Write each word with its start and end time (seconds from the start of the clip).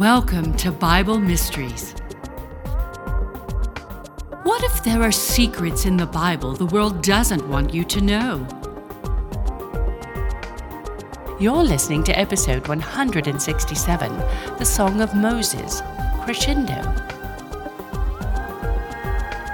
Welcome 0.00 0.56
to 0.56 0.72
Bible 0.72 1.18
Mysteries. 1.20 1.92
What 4.44 4.64
if 4.64 4.82
there 4.82 5.02
are 5.02 5.12
secrets 5.12 5.84
in 5.84 5.98
the 5.98 6.06
Bible 6.06 6.54
the 6.54 6.64
world 6.64 7.02
doesn't 7.02 7.46
want 7.46 7.74
you 7.74 7.84
to 7.84 8.00
know? 8.00 8.46
You're 11.38 11.62
listening 11.62 12.02
to 12.04 12.18
episode 12.18 12.66
167 12.66 14.18
The 14.56 14.64
Song 14.64 15.02
of 15.02 15.14
Moses, 15.14 15.82
Crescendo. 16.22 16.80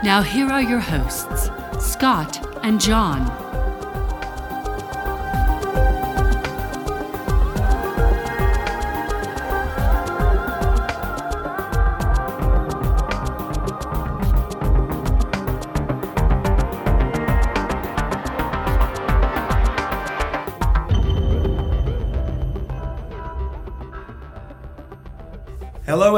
Now, 0.04 0.22
here 0.22 0.46
are 0.46 0.62
your 0.62 0.78
hosts, 0.78 1.50
Scott 1.80 2.64
and 2.64 2.80
John. 2.80 3.45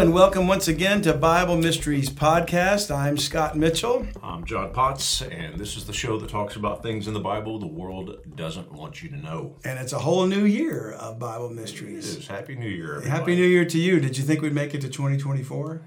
And 0.08 0.14
welcome 0.14 0.48
once 0.48 0.68
again 0.68 1.02
to 1.02 1.12
Bible 1.12 1.58
Mysteries 1.58 2.08
Podcast. 2.08 2.90
I'm 2.90 3.18
Scott 3.18 3.58
Mitchell. 3.58 4.06
I'm 4.22 4.42
John 4.46 4.72
Potts, 4.72 5.20
and 5.20 5.60
this 5.60 5.76
is 5.76 5.84
the 5.86 5.92
show 5.92 6.18
that 6.18 6.30
talks 6.30 6.56
about 6.56 6.82
things 6.82 7.08
in 7.08 7.12
the 7.12 7.20
Bible 7.20 7.58
the 7.58 7.66
world 7.66 8.16
doesn't 8.34 8.72
want 8.72 9.02
you 9.02 9.10
to 9.10 9.16
know. 9.18 9.56
And 9.64 9.78
it's 9.78 9.92
a 9.92 9.98
whole 9.98 10.24
new 10.24 10.46
year 10.46 10.92
of 10.92 11.18
Bible 11.18 11.50
Mysteries. 11.50 12.16
is 12.16 12.26
Happy 12.26 12.54
New 12.54 12.70
Year, 12.70 12.94
everybody. 12.96 13.10
Happy 13.10 13.36
New 13.36 13.46
Year 13.46 13.66
to 13.66 13.78
you. 13.78 14.00
Did 14.00 14.16
you 14.16 14.24
think 14.24 14.40
we'd 14.40 14.54
make 14.54 14.74
it 14.74 14.80
to 14.80 14.88
2024? 14.88 15.82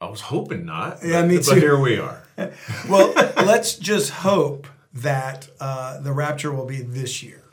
I 0.00 0.08
was 0.08 0.22
hoping 0.22 0.66
not. 0.66 0.98
Yeah, 1.04 1.20
but, 1.20 1.28
me 1.28 1.36
But 1.36 1.44
too. 1.44 1.60
here 1.60 1.78
we 1.78 1.96
are. 2.00 2.24
Well, 2.88 3.12
let's 3.36 3.76
just 3.76 4.10
hope 4.10 4.66
that 4.94 5.48
uh, 5.60 6.00
the 6.00 6.10
rapture 6.12 6.50
will 6.50 6.66
be 6.66 6.82
this 6.82 7.22
year. 7.22 7.44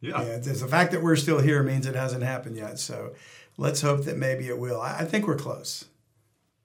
Yeah. 0.00 0.22
Yeah, 0.22 0.28
it's- 0.36 0.60
the 0.62 0.68
fact 0.68 0.92
that 0.92 1.02
we're 1.02 1.16
still 1.16 1.40
here 1.40 1.62
means 1.62 1.86
it 1.86 1.94
hasn't 1.96 2.22
happened 2.22 2.56
yet. 2.56 2.78
So 2.78 3.12
let's 3.56 3.80
hope 3.80 4.04
that 4.04 4.16
maybe 4.16 4.48
it 4.48 4.58
will. 4.58 4.80
I, 4.80 5.00
I 5.00 5.04
think 5.04 5.26
we're 5.26 5.36
close. 5.36 5.86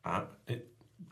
I, 0.03 0.23
it, 0.47 0.67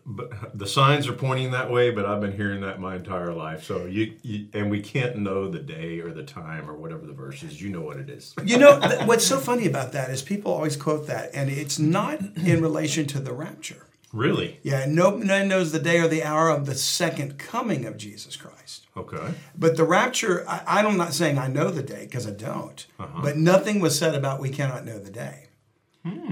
but 0.09 0.57
the 0.57 0.65
signs 0.65 1.07
are 1.09 1.13
pointing 1.13 1.51
that 1.51 1.69
way, 1.69 1.91
but 1.91 2.05
I've 2.05 2.21
been 2.21 2.31
hearing 2.31 2.61
that 2.61 2.79
my 2.79 2.95
entire 2.95 3.33
life. 3.33 3.65
So 3.65 3.85
you, 3.85 4.13
you 4.21 4.47
and 4.53 4.71
we 4.71 4.79
can't 4.79 5.17
know 5.17 5.49
the 5.49 5.59
day 5.59 5.99
or 5.99 6.11
the 6.11 6.23
time 6.23 6.69
or 6.69 6.75
whatever 6.75 7.05
the 7.05 7.13
verse 7.13 7.43
is. 7.43 7.61
You 7.61 7.69
know 7.69 7.81
what 7.81 7.97
it 7.97 8.09
is. 8.09 8.33
You 8.43 8.57
know, 8.57 8.79
th- 8.79 9.05
what's 9.05 9.25
so 9.25 9.37
funny 9.37 9.67
about 9.67 9.91
that 9.91 10.09
is 10.09 10.21
people 10.21 10.53
always 10.53 10.77
quote 10.77 11.07
that, 11.07 11.31
and 11.33 11.49
it's 11.49 11.77
not 11.77 12.21
in 12.37 12.61
relation 12.61 13.05
to 13.07 13.19
the 13.19 13.33
rapture. 13.33 13.87
Really? 14.13 14.59
Yeah, 14.63 14.85
no 14.87 15.09
one 15.09 15.27
knows 15.27 15.73
the 15.73 15.79
day 15.79 15.99
or 15.99 16.07
the 16.07 16.23
hour 16.23 16.49
of 16.49 16.65
the 16.65 16.75
second 16.75 17.37
coming 17.37 17.85
of 17.85 17.97
Jesus 17.97 18.37
Christ. 18.37 18.87
Okay. 18.95 19.33
But 19.57 19.75
the 19.75 19.83
rapture, 19.83 20.47
I, 20.47 20.63
I'm 20.65 20.95
not 20.95 21.13
saying 21.13 21.37
I 21.37 21.47
know 21.47 21.69
the 21.69 21.83
day 21.83 22.05
because 22.05 22.25
I 22.25 22.31
don't. 22.31 22.85
Uh-huh. 22.97 23.19
But 23.21 23.35
nothing 23.35 23.81
was 23.81 23.99
said 23.99 24.15
about 24.15 24.39
we 24.39 24.49
cannot 24.49 24.85
know 24.85 24.99
the 24.99 25.11
day. 25.11 25.46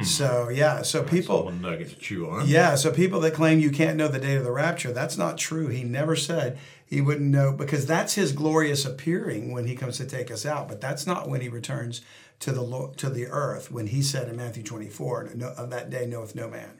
So 0.03 0.49
yeah, 0.49 0.81
so 0.83 1.03
people, 1.03 1.45
One 1.45 1.61
nugget 1.61 1.89
to 1.89 1.95
chew 1.95 2.29
on. 2.29 2.47
yeah, 2.47 2.75
so 2.75 2.91
people 2.91 3.19
that 3.21 3.33
claim 3.33 3.59
you 3.59 3.71
can't 3.71 3.97
know 3.97 4.07
the 4.07 4.19
date 4.19 4.35
of 4.37 4.43
the 4.43 4.51
rapture, 4.51 4.91
that's 4.91 5.17
not 5.17 5.37
true. 5.37 5.67
He 5.67 5.83
never 5.83 6.15
said 6.15 6.57
he 6.85 7.01
wouldn't 7.01 7.29
know 7.31 7.51
because 7.51 7.85
that's 7.85 8.13
his 8.15 8.31
glorious 8.31 8.85
appearing 8.85 9.51
when 9.51 9.65
he 9.67 9.75
comes 9.75 9.97
to 9.97 10.05
take 10.05 10.29
us 10.29 10.45
out. 10.45 10.67
But 10.67 10.81
that's 10.81 11.07
not 11.07 11.27
when 11.29 11.41
he 11.41 11.49
returns 11.49 12.01
to 12.41 12.51
the 12.51 12.91
to 12.97 13.09
the 13.09 13.27
earth. 13.27 13.71
When 13.71 13.87
he 13.87 14.01
said 14.01 14.27
in 14.29 14.35
Matthew 14.37 14.63
24, 14.63 15.31
no, 15.35 15.47
"Of 15.57 15.69
that 15.72 15.89
day 15.89 16.05
knoweth 16.05 16.35
no 16.35 16.50
man." 16.50 16.79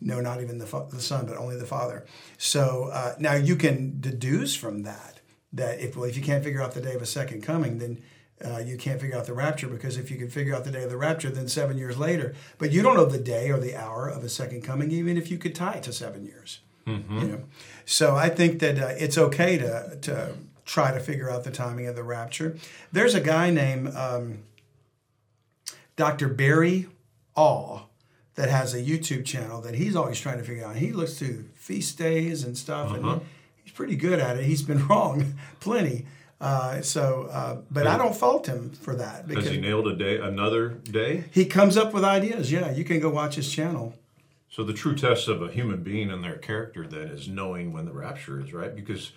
No, 0.00 0.20
not 0.22 0.40
even 0.40 0.56
the, 0.56 0.64
fa- 0.64 0.86
the 0.90 1.02
Son, 1.02 1.26
but 1.26 1.36
only 1.36 1.54
the 1.54 1.66
Father. 1.66 2.06
So 2.38 2.88
uh, 2.90 3.14
now 3.18 3.34
you 3.34 3.56
can 3.56 4.00
deduce 4.00 4.54
from 4.56 4.84
that 4.84 5.20
that 5.52 5.80
if 5.80 5.96
well, 5.96 6.08
if 6.08 6.16
you 6.16 6.22
can't 6.22 6.42
figure 6.42 6.62
out 6.62 6.72
the 6.72 6.80
day 6.80 6.94
of 6.94 7.02
a 7.02 7.06
second 7.06 7.42
coming, 7.42 7.76
then 7.76 8.00
uh, 8.44 8.58
you 8.58 8.76
can't 8.76 9.00
figure 9.00 9.16
out 9.16 9.26
the 9.26 9.34
rapture 9.34 9.68
because 9.68 9.96
if 9.96 10.10
you 10.10 10.16
can 10.16 10.30
figure 10.30 10.54
out 10.54 10.64
the 10.64 10.70
day 10.70 10.82
of 10.84 10.90
the 10.90 10.96
rapture, 10.96 11.30
then 11.30 11.46
seven 11.48 11.76
years 11.76 11.98
later, 11.98 12.34
but 12.58 12.72
you 12.72 12.80
don't 12.82 12.96
know 12.96 13.04
the 13.04 13.18
day 13.18 13.50
or 13.50 13.58
the 13.58 13.76
hour 13.76 14.08
of 14.08 14.24
a 14.24 14.28
second 14.28 14.62
coming, 14.62 14.90
even 14.90 15.16
if 15.16 15.30
you 15.30 15.36
could 15.38 15.54
tie 15.54 15.74
it 15.74 15.82
to 15.84 15.92
seven 15.92 16.24
years. 16.24 16.60
You 17.20 17.28
know, 17.28 17.40
so 17.84 18.16
I 18.16 18.30
think 18.30 18.58
that 18.60 18.78
uh, 18.78 18.94
it's 18.98 19.16
okay 19.18 19.58
to 19.58 19.98
to 20.02 20.34
try 20.64 20.92
to 20.92 20.98
figure 21.00 21.30
out 21.30 21.44
the 21.44 21.50
timing 21.50 21.86
of 21.86 21.94
the 21.94 22.02
rapture. 22.02 22.56
There's 22.90 23.14
a 23.14 23.20
guy 23.20 23.50
named 23.50 23.94
um, 23.94 24.38
Dr. 25.96 26.28
Barry 26.28 26.86
Awe 27.36 27.82
that 28.34 28.48
has 28.48 28.72
a 28.74 28.80
YouTube 28.82 29.24
channel 29.24 29.60
that 29.60 29.74
he's 29.74 29.94
always 29.94 30.18
trying 30.18 30.38
to 30.38 30.44
figure 30.44 30.64
out. 30.64 30.76
He 30.76 30.92
looks 30.92 31.16
to 31.18 31.44
feast 31.54 31.98
days 31.98 32.42
and 32.42 32.56
stuff, 32.56 32.92
and 32.94 33.04
he's 33.62 33.72
pretty 33.72 33.96
good 33.96 34.18
at 34.18 34.38
it. 34.38 34.44
He's 34.44 34.62
been 34.62 34.86
wrong 34.88 35.34
plenty. 35.60 36.06
Uh, 36.40 36.80
so, 36.80 37.28
uh, 37.30 37.58
but 37.70 37.86
I 37.86 37.98
don't 37.98 38.16
fault 38.16 38.46
him 38.46 38.70
for 38.70 38.94
that 38.96 39.28
because 39.28 39.50
he 39.50 39.60
nailed 39.60 39.86
a 39.86 39.94
day, 39.94 40.18
another 40.18 40.70
day? 40.70 41.24
he 41.30 41.44
comes 41.44 41.76
up 41.76 41.92
with 41.92 42.02
ideas. 42.02 42.50
Yeah, 42.50 42.70
you 42.70 42.82
can 42.84 42.98
go 42.98 43.10
watch 43.10 43.34
his 43.34 43.52
channel. 43.52 43.94
So 44.48 44.64
the 44.64 44.72
true 44.72 44.96
test 44.96 45.28
of 45.28 45.42
a 45.42 45.48
human 45.48 45.82
being 45.82 46.10
and 46.10 46.24
their 46.24 46.36
character 46.36 46.84
then 46.86 47.08
is 47.08 47.28
knowing 47.28 47.72
when 47.72 47.84
the 47.84 47.92
rapture 47.92 48.40
is, 48.40 48.52
right? 48.52 48.74
Because 48.74 49.12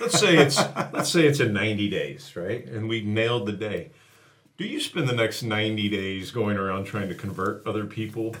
let's 0.00 0.18
say 0.18 0.36
it's 0.36 0.58
let's 0.92 1.08
say 1.08 1.26
it's 1.26 1.40
in 1.40 1.52
90 1.52 1.88
days, 1.88 2.34
right? 2.36 2.66
And 2.66 2.88
we 2.88 3.02
nailed 3.02 3.46
the 3.46 3.52
day. 3.52 3.92
Do 4.56 4.64
you 4.64 4.78
spend 4.80 5.08
the 5.08 5.14
next 5.14 5.42
90 5.42 5.88
days 5.88 6.30
going 6.30 6.56
around 6.58 6.84
trying 6.84 7.08
to 7.08 7.14
convert 7.14 7.66
other 7.66 7.86
people? 7.86 8.36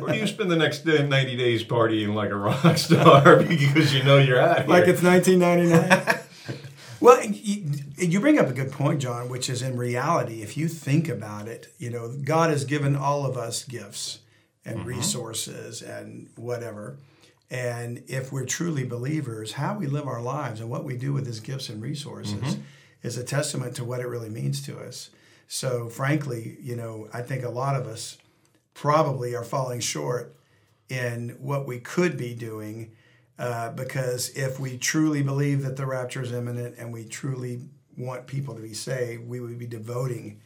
Or 0.00 0.08
do 0.12 0.16
you 0.16 0.26
spend 0.26 0.50
the 0.50 0.56
next 0.56 0.84
day- 0.84 1.06
90 1.06 1.36
days 1.36 1.64
partying 1.64 2.14
like 2.14 2.30
a 2.30 2.36
rock 2.36 2.76
star 2.78 3.36
because 3.42 3.92
you 3.94 4.02
know 4.04 4.18
you're 4.18 4.40
out 4.40 4.58
here? 4.60 4.68
Like 4.68 4.86
it's 4.88 5.02
1999. 5.02 6.20
Well, 7.00 7.24
you, 7.24 7.70
you 7.96 8.20
bring 8.20 8.38
up 8.38 8.48
a 8.48 8.52
good 8.52 8.72
point, 8.72 9.00
John, 9.00 9.28
which 9.28 9.48
is 9.48 9.62
in 9.62 9.76
reality, 9.76 10.42
if 10.42 10.56
you 10.56 10.68
think 10.68 11.08
about 11.08 11.48
it, 11.48 11.72
you 11.78 11.90
know, 11.90 12.12
God 12.12 12.50
has 12.50 12.64
given 12.64 12.96
all 12.96 13.24
of 13.24 13.36
us 13.36 13.64
gifts 13.64 14.20
and 14.64 14.78
mm-hmm. 14.78 14.88
resources 14.88 15.82
and 15.82 16.28
whatever. 16.36 16.98
And 17.50 18.02
if 18.08 18.30
we're 18.32 18.44
truly 18.44 18.84
believers, 18.84 19.52
how 19.52 19.78
we 19.78 19.86
live 19.86 20.06
our 20.06 20.20
lives 20.20 20.60
and 20.60 20.68
what 20.68 20.84
we 20.84 20.96
do 20.96 21.12
with 21.12 21.26
his 21.26 21.40
gifts 21.40 21.68
and 21.68 21.82
resources 21.82 22.34
mm-hmm. 22.34 22.62
is 23.02 23.16
a 23.16 23.24
testament 23.24 23.76
to 23.76 23.84
what 23.84 24.00
it 24.00 24.06
really 24.08 24.28
means 24.28 24.60
to 24.66 24.78
us. 24.78 25.10
So, 25.46 25.88
frankly, 25.88 26.58
you 26.60 26.76
know, 26.76 27.08
I 27.12 27.22
think 27.22 27.42
a 27.42 27.48
lot 27.48 27.74
of 27.74 27.86
us 27.86 28.18
probably 28.74 29.34
are 29.34 29.44
falling 29.44 29.80
short 29.80 30.36
in 30.90 31.36
what 31.40 31.66
we 31.66 31.80
could 31.80 32.18
be 32.18 32.34
doing 32.34 32.92
uh, 33.38 33.70
because 33.70 34.30
if 34.30 34.58
we 34.58 34.76
truly 34.76 35.22
believe 35.22 35.62
that 35.62 35.76
the 35.76 35.86
rapture 35.86 36.22
is 36.22 36.32
imminent 36.32 36.76
and 36.78 36.92
we 36.92 37.04
truly 37.04 37.60
want 37.96 38.26
people 38.26 38.54
to 38.54 38.60
be 38.62 38.74
saved, 38.74 39.26
we 39.28 39.40
would 39.40 39.58
be 39.58 39.66
devoting 39.66 40.40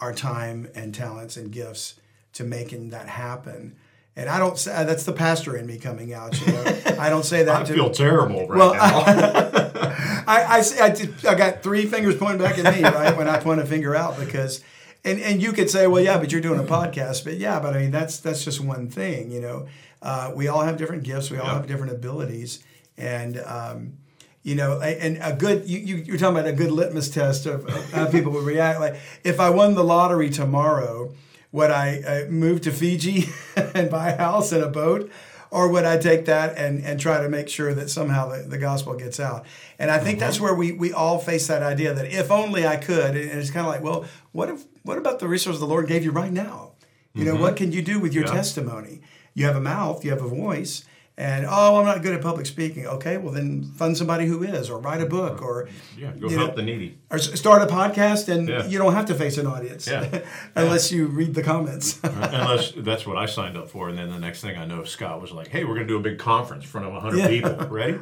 our 0.00 0.12
time 0.14 0.68
and 0.74 0.94
talents 0.94 1.36
and 1.36 1.50
gifts 1.52 1.94
to 2.32 2.44
making 2.44 2.90
that 2.90 3.08
happen. 3.08 3.76
And 4.16 4.28
I 4.28 4.38
don't 4.38 4.58
say 4.58 4.84
that's 4.84 5.04
the 5.04 5.12
pastor 5.12 5.56
in 5.56 5.66
me 5.66 5.78
coming 5.78 6.12
out. 6.12 6.38
You 6.40 6.52
know, 6.52 6.64
I 6.98 7.08
don't 7.10 7.24
say 7.24 7.44
that 7.44 7.56
I 7.62 7.64
to 7.64 7.72
feel 7.74 7.90
terrible 7.90 8.46
right 8.48 8.58
Well, 8.58 8.74
now. 8.74 9.02
I, 10.26 10.44
I, 10.48 10.60
say- 10.62 10.80
I, 10.80 10.90
did- 10.90 11.26
I 11.26 11.34
got 11.34 11.62
three 11.62 11.86
fingers 11.86 12.16
pointing 12.16 12.38
back 12.40 12.58
at 12.58 12.74
me, 12.74 12.82
right? 12.82 13.16
When 13.16 13.28
I 13.28 13.38
point 13.38 13.60
a 13.60 13.66
finger 13.66 13.94
out, 13.96 14.18
because, 14.18 14.62
and, 15.04 15.20
and 15.20 15.42
you 15.42 15.52
could 15.52 15.70
say, 15.70 15.86
well, 15.86 16.02
yeah, 16.02 16.18
but 16.18 16.30
you're 16.32 16.40
doing 16.40 16.60
a 16.60 16.64
podcast, 16.64 17.24
but 17.24 17.36
yeah, 17.36 17.60
but 17.60 17.74
I 17.74 17.80
mean, 17.80 17.90
that's 17.90 18.20
that's 18.20 18.44
just 18.44 18.60
one 18.60 18.88
thing, 18.88 19.30
you 19.30 19.40
know. 19.40 19.66
Uh, 20.02 20.32
we 20.34 20.48
all 20.48 20.62
have 20.62 20.76
different 20.76 21.02
gifts, 21.02 21.30
we 21.30 21.38
all 21.38 21.46
Yeah. 21.46 21.54
have 21.54 21.66
different 21.66 21.92
abilities, 21.92 22.62
and 22.96 23.38
um, 23.40 23.94
you 24.42 24.54
know, 24.54 24.80
and 24.80 25.18
a 25.22 25.34
good 25.34 25.68
you, 25.68 25.78
you 25.78 25.96
you're 25.96 26.16
talking 26.16 26.36
about 26.38 26.48
a 26.48 26.52
good 26.54 26.70
litmus 26.70 27.10
test 27.10 27.44
of, 27.46 27.66
of 27.66 27.92
how 27.92 28.06
people 28.10 28.32
would 28.32 28.44
react. 28.44 28.80
Like, 28.80 28.96
if 29.24 29.38
I 29.40 29.50
won 29.50 29.74
the 29.74 29.84
lottery 29.84 30.30
tomorrow, 30.30 31.12
would 31.52 31.70
I 31.70 32.00
uh, 32.00 32.30
move 32.30 32.62
to 32.62 32.70
Fiji 32.70 33.28
and 33.74 33.90
buy 33.90 34.10
a 34.10 34.16
house 34.16 34.52
and 34.52 34.62
a 34.64 34.68
boat? 34.68 35.10
Or 35.52 35.66
would 35.68 35.84
I 35.84 35.98
take 35.98 36.26
that 36.26 36.56
and, 36.56 36.84
and 36.84 37.00
try 37.00 37.20
to 37.20 37.28
make 37.28 37.48
sure 37.48 37.74
that 37.74 37.90
somehow 37.90 38.28
the, 38.28 38.44
the 38.44 38.56
gospel 38.56 38.94
gets 38.94 39.18
out? 39.18 39.44
And 39.80 39.90
I 39.90 39.98
think 39.98 40.20
that's 40.20 40.38
where 40.38 40.54
we, 40.54 40.70
we 40.70 40.92
all 40.92 41.18
face 41.18 41.48
that 41.48 41.60
idea 41.60 41.92
that 41.92 42.06
if 42.06 42.30
only 42.30 42.64
I 42.64 42.76
could, 42.76 43.16
and 43.16 43.32
it's 43.40 43.50
kind 43.50 43.66
of 43.66 43.72
like, 43.72 43.82
well, 43.82 44.04
what 44.30 44.48
if 44.48 44.62
what 44.84 44.96
about 44.96 45.18
the 45.18 45.26
resources 45.26 45.58
the 45.58 45.66
Lord 45.66 45.88
gave 45.88 46.04
you 46.04 46.12
right 46.12 46.30
now? 46.32 46.74
You 47.14 47.24
know, 47.24 47.34
what 47.34 47.56
can 47.56 47.72
you 47.72 47.82
do 47.82 47.98
with 47.98 48.14
your 48.14 48.24
Yeah. 48.26 48.32
testimony? 48.32 49.00
You 49.40 49.46
have 49.46 49.56
a 49.56 49.60
mouth, 49.60 50.04
you 50.04 50.10
have 50.10 50.20
a 50.20 50.28
voice, 50.28 50.84
and 51.16 51.46
oh, 51.48 51.78
I'm 51.78 51.86
not 51.86 52.02
good 52.02 52.14
at 52.14 52.20
public 52.20 52.44
speaking. 52.44 52.86
Okay, 52.86 53.16
well 53.16 53.32
then 53.32 53.62
fund 53.64 53.96
somebody 53.96 54.26
who 54.26 54.42
is, 54.42 54.68
or 54.68 54.78
write 54.78 55.00
a 55.00 55.06
book, 55.06 55.40
or 55.40 55.66
yeah, 55.96 56.12
go 56.12 56.28
help 56.28 56.50
know, 56.50 56.56
the 56.56 56.62
needy. 56.62 56.98
or 57.10 57.16
start 57.18 57.62
a 57.62 57.66
podcast, 57.66 58.28
and 58.28 58.46
Yeah. 58.50 58.66
you 58.66 58.76
don't 58.76 58.92
have 58.92 59.06
to 59.06 59.14
face 59.14 59.38
an 59.38 59.46
audience 59.46 59.86
Yeah. 59.88 60.20
unless 60.56 60.92
you 60.92 61.06
read 61.06 61.32
the 61.34 61.42
comments. 61.42 61.98
Unless 62.04 62.72
that's 62.76 63.06
what 63.06 63.16
I 63.16 63.24
signed 63.24 63.56
up 63.56 63.70
for, 63.70 63.88
and 63.88 63.96
then 63.96 64.10
the 64.10 64.18
next 64.18 64.42
thing 64.42 64.58
I 64.58 64.66
know, 64.66 64.84
Scott 64.84 65.22
was 65.22 65.32
like, 65.32 65.48
"Hey, 65.48 65.64
we're 65.64 65.74
going 65.74 65.86
to 65.86 65.92
do 65.94 65.96
a 65.96 66.02
big 66.02 66.18
conference 66.18 66.64
in 66.64 66.70
front 66.70 66.86
of 66.86 66.92
100 66.92 67.16
Yeah. 67.18 67.28
people. 67.28 67.54
Ready?" 67.70 67.98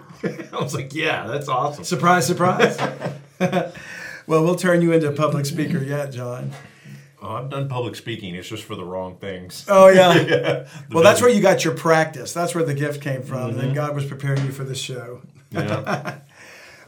I 0.53 0.61
was 0.61 0.75
like, 0.75 0.93
"Yeah, 0.93 1.29
that's 1.29 1.47
awesome." 1.49 1.85
surprise, 1.85 2.27
surprise. 2.27 2.77
well, 4.27 4.43
we'll 4.45 4.57
turn 4.57 4.83
you 4.83 4.91
into 4.93 5.07
a 5.09 5.13
public 5.13 5.47
speaker 5.47 5.79
yet, 5.79 6.11
John. 6.13 6.51
Oh, 7.21 7.35
I've 7.35 7.51
done 7.51 7.69
public 7.69 7.97
speaking. 7.97 8.35
It's 8.35 8.49
just 8.49 8.63
for 8.63 8.77
the 8.77 8.85
wrong 8.85 9.17
things. 9.17 9.65
Oh 9.69 9.89
yeah. 9.89 10.15
yeah. 10.29 10.69
well, 10.91 11.03
that's 11.03 11.21
where 11.21 11.31
you 11.31 11.41
got 11.41 11.65
your 11.65 11.75
practice. 11.75 12.33
That's 12.33 12.55
where 12.55 12.65
the 12.65 12.75
gift 12.75 13.03
came 13.03 13.23
from. 13.23 13.53
Mm-hmm. 13.53 13.61
And 13.61 13.75
God 13.75 13.95
was 13.95 14.05
preparing 14.05 14.45
you 14.45 14.53
for 14.53 14.65
this 14.65 14.81
show. 14.81 15.23
Yeah. 15.51 16.19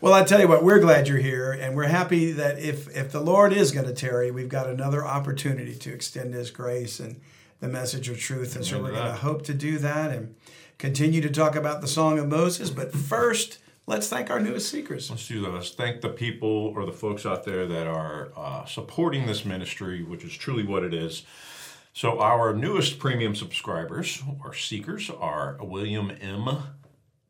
Well, 0.03 0.15
I 0.15 0.25
tell 0.25 0.41
you 0.41 0.49
what, 0.49 0.65
we're 0.65 0.79
glad 0.79 1.09
you're 1.09 1.19
here, 1.19 1.53
and 1.53 1.77
we're 1.77 1.85
happy 1.85 2.33
that 2.33 2.59
if 2.59 2.89
if 2.97 3.13
the 3.13 3.21
Lord 3.21 3.53
is 3.53 3.71
going 3.71 3.87
to 3.87 3.93
tarry, 3.93 4.31
we've 4.31 4.49
got 4.49 4.67
another 4.67 5.05
opportunity 5.05 5.75
to 5.75 5.93
extend 5.93 6.33
His 6.33 6.51
grace 6.51 7.01
and 7.01 7.21
the 7.61 7.69
message 7.69 8.09
of 8.09 8.19
truth, 8.19 8.57
and 8.57 8.65
so 8.65 8.81
we're 8.81 8.93
going 8.93 9.05
to 9.05 9.13
hope 9.13 9.43
to 9.45 9.53
do 9.53 9.77
that 9.77 10.11
and 10.11 10.35
continue 10.79 11.21
to 11.21 11.29
talk 11.29 11.55
about 11.55 11.83
the 11.83 11.87
Song 11.87 12.19
of 12.19 12.29
Moses. 12.29 12.71
But 12.71 12.95
first, 12.95 13.59
let's 13.91 14.09
thank 14.09 14.31
our 14.31 14.39
newest 14.39 14.71
seekers. 14.71 15.11
Let's 15.11 15.27
do 15.27 15.41
that. 15.43 15.51
Let's 15.51 15.71
thank 15.71 16.01
the 16.01 16.09
people 16.09 16.73
or 16.77 16.87
the 16.87 16.93
folks 16.93 17.27
out 17.27 17.45
there 17.45 17.67
that 17.67 17.89
are 17.89 18.31
uh, 18.37 18.65
supporting 18.65 19.27
this 19.27 19.45
ministry, 19.45 20.03
which 20.05 20.25
is 20.25 20.33
truly 20.33 20.63
what 20.63 20.85
it 20.85 20.95
is. 20.95 21.25
So, 21.93 22.21
our 22.21 22.55
newest 22.55 23.01
premium 23.01 23.35
subscribers 23.35 24.23
or 24.45 24.55
seekers 24.55 25.11
are 25.11 25.59
William 25.61 26.13
M., 26.21 26.59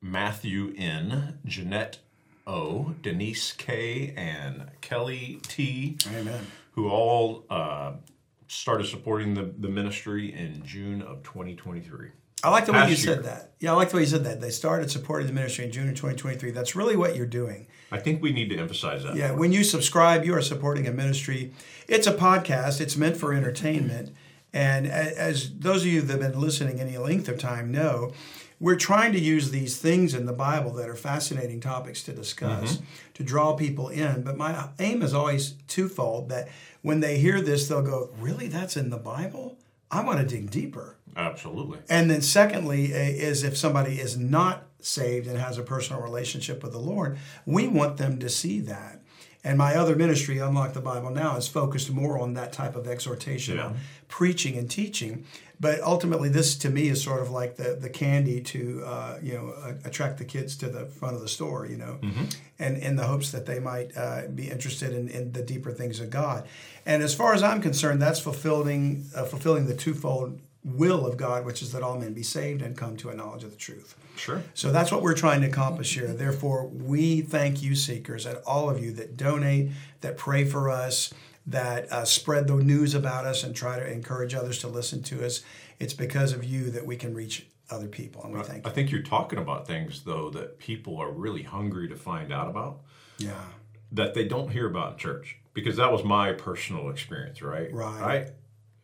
Matthew 0.03 0.75
N., 0.77 1.39
Jeanette 1.47 1.99
O., 2.47 2.95
Denise 3.01 3.53
K., 3.53 4.13
and 4.15 4.69
Kelly 4.83 5.41
T., 5.43 5.97
Amen. 6.15 6.47
who 6.73 6.91
all 6.91 7.47
uh, 7.49 7.93
started 8.49 8.87
supporting 8.87 9.33
the, 9.33 9.51
the 9.59 9.69
ministry 9.69 10.31
in 10.31 10.63
June 10.63 11.01
of 11.01 11.23
2023. 11.23 12.11
I 12.43 12.51
like 12.51 12.67
the 12.67 12.73
way 12.73 12.83
you 12.83 12.89
year. 12.89 12.97
said 12.97 13.25
that. 13.25 13.53
Yeah, 13.61 13.73
I 13.73 13.77
like 13.77 13.91
the 13.91 13.97
way 13.97 14.03
you 14.03 14.09
said 14.09 14.25
that. 14.25 14.41
They 14.41 14.51
started 14.51 14.91
supporting 14.91 15.27
the 15.27 15.33
ministry 15.33 15.65
in 15.65 15.73
June 15.73 15.89
of 15.89 15.95
2023. 15.95 16.51
That's 16.51 16.75
really 16.75 16.97
what 16.97 17.17
you're 17.17 17.27
doing. 17.27 17.67
I 17.93 17.99
think 17.99 18.23
we 18.23 18.33
need 18.33 18.49
to 18.51 18.57
emphasize 18.57 19.03
that. 19.05 19.17
Yeah, 19.17 19.33
when 19.33 19.53
you 19.53 19.65
subscribe, 19.65 20.25
you 20.25 20.35
are 20.35 20.43
supporting 20.43 20.87
a 20.87 20.93
ministry. 20.93 21.53
It's 21.89 22.07
a 22.07 22.15
podcast, 22.15 22.81
it's 22.81 22.97
meant 22.97 23.17
for 23.17 23.35
entertainment. 23.35 24.15
And 24.53 24.87
as 24.87 25.53
those 25.59 25.83
of 25.83 25.89
you 25.89 26.01
that 26.01 26.21
have 26.21 26.33
been 26.33 26.41
listening 26.41 26.81
any 26.81 26.99
length 26.99 27.29
of 27.29 27.39
time 27.39 27.71
know, 27.71 28.13
we're 28.59 28.77
trying 28.77 29.13
to 29.13 29.19
use 29.19 29.51
these 29.51 29.79
things 29.79 30.13
in 30.13 30.27
the 30.27 30.35
Bible 30.35 30.73
that 30.75 30.89
are 30.89 30.95
fascinating 30.95 31.61
topics 31.61 32.03
to 32.05 32.13
discuss 32.13 32.77
mm-hmm. 32.77 32.85
to 33.15 33.23
draw 33.23 33.55
people 33.55 33.89
in. 33.89 34.23
But 34.23 34.37
my 34.37 34.69
aim 34.79 35.03
is 35.03 35.15
always 35.15 35.53
twofold 35.67 36.29
that 36.29 36.49
when 36.83 37.01
they 37.01 37.19
hear 37.19 37.41
this, 37.41 37.69
they'll 37.69 37.83
go, 37.83 38.11
Really? 38.19 38.49
That's 38.49 38.77
in 38.77 38.91
the 38.91 38.99
Bible? 38.99 39.57
I 39.91 40.05
want 40.05 40.21
to 40.21 40.27
dig 40.27 40.51
deeper. 40.51 40.97
Absolutely. 41.17 41.81
And 41.89 42.11
then, 42.11 42.23
secondly, 42.23 42.93
eh, 42.95 43.09
is 43.11 43.43
if 43.43 43.57
somebody 43.57 44.01
is 44.01 44.17
not 44.17 44.67
saved 44.81 45.27
and 45.27 45.39
has 45.39 45.59
a 45.59 45.63
personal 45.63 46.01
relationship 46.01 46.63
with 46.63 46.73
the 46.73 46.79
Lord, 46.79 47.19
we 47.45 47.67
want 47.67 47.97
them 47.97 48.19
to 48.21 48.29
see 48.29 48.61
that. 48.61 49.01
And 49.43 49.57
my 49.59 49.75
other 49.75 49.97
ministry, 49.97 50.39
Unlock 50.39 50.75
the 50.75 50.81
Bible 50.81 51.11
Now, 51.11 51.37
is 51.37 51.49
focused 51.49 51.91
more 51.91 52.19
on 52.21 52.35
that 52.35 52.53
type 52.53 52.77
of 52.77 52.87
exhortation, 52.87 53.57
Yeah. 53.57 53.73
preaching 54.09 54.57
and 54.57 54.71
teaching. 54.71 55.25
But 55.63 55.83
ultimately, 55.83 56.31
this 56.31 56.57
to 56.59 56.71
me 56.71 56.89
is 56.89 57.03
sort 57.03 57.21
of 57.21 57.31
like 57.31 57.57
the, 57.57 57.75
the 57.79 57.91
candy 57.91 58.41
to 58.41 58.83
uh, 58.85 59.19
you 59.23 59.35
know 59.35 59.53
a- 59.63 59.89
attract 59.89 60.17
the 60.19 60.25
kids 60.25 60.57
to 60.57 60.69
the 60.69 60.87
front 60.87 61.15
of 61.17 61.21
the 61.21 61.29
store, 61.29 61.67
you 61.67 61.77
know, 61.77 61.99
and 62.59 62.79
in 62.79 62.97
the 62.97 63.05
hopes 63.05 63.31
that 63.33 63.45
they 63.45 63.61
might 63.61 63.95
uh, 63.97 64.23
be 64.35 64.51
interested 64.51 64.95
in, 64.95 65.09
in 65.09 65.33
the 65.33 65.43
deeper 65.43 65.71
things 65.71 66.01
of 66.01 66.09
God. 66.09 66.49
And 66.87 67.03
as 67.03 67.15
far 67.15 67.35
as 67.35 67.43
I'm 67.43 67.61
concerned, 67.61 68.01
that's 68.01 68.21
fulfilling 68.21 69.05
uh, 69.15 69.25
fulfilling 69.25 69.67
the 69.67 69.77
twofold 69.77 70.41
will 70.65 71.07
of 71.07 71.17
God, 71.17 71.45
which 71.47 71.63
is 71.63 71.73
that 71.73 71.83
all 71.83 71.99
men 71.99 72.13
be 72.13 72.23
saved 72.23 72.63
and 72.63 72.77
come 72.77 72.97
to 72.99 73.09
a 73.09 73.15
knowledge 73.15 73.45
of 73.45 73.51
the 73.51 73.57
truth. 73.57 73.97
Sure. 74.17 74.43
So 74.55 74.71
that's 74.71 74.93
what 74.93 75.03
we're 75.03 75.15
trying 75.15 75.41
to 75.41 75.47
accomplish 75.47 75.95
here. 75.95 76.09
Therefore, 76.09 76.67
we 76.67 77.23
thank 77.23 77.63
you, 77.63 77.75
seekers, 77.75 78.27
and 78.27 78.39
all 78.47 78.69
of 78.69 78.83
you 78.83 78.93
that 78.93 79.17
donate, 79.17 79.71
that 80.03 80.19
pray 80.19 80.45
for 80.45 80.69
us, 80.71 81.13
that 81.47 81.91
uh, 81.91 82.05
spread 82.05 82.47
the 82.47 82.57
news 82.57 82.95
about 82.95 83.27
us, 83.27 83.43
and 83.45 83.55
try 83.55 83.79
to 83.79 83.91
encourage 83.91 84.35
others 84.35 84.59
to 84.61 84.69
listen 84.69 85.03
to 85.05 85.25
us. 85.25 85.43
It's 85.79 85.95
because 85.95 86.33
of 86.33 86.45
you 86.45 86.71
that 86.71 86.87
we 86.87 86.97
can 86.97 87.15
reach 87.15 87.47
other 87.71 87.89
people, 87.89 88.23
and 88.25 88.35
we 88.35 88.43
thank 88.43 88.67
I 88.67 88.71
you. 88.71 88.75
think 88.75 88.91
you're 88.91 89.03
talking 89.03 89.39
about 89.39 89.67
things 89.67 90.03
though 90.03 90.31
that 90.31 90.59
people 90.59 90.99
are 90.99 91.11
really 91.11 91.43
hungry 91.43 91.89
to 91.89 91.97
find 91.97 92.33
out 92.33 92.49
about 92.49 92.81
Yeah, 93.19 93.45
that 93.93 94.15
they 94.15 94.27
don't 94.27 94.51
hear 94.51 94.67
about 94.67 94.93
in 94.93 94.99
church 94.99 95.39
because 95.55 95.77
that 95.77 95.91
was 95.93 96.05
my 96.05 96.33
personal 96.33 96.91
experience, 96.91 97.43
right? 97.43 97.73
Right. 97.73 98.03
I 98.03 98.31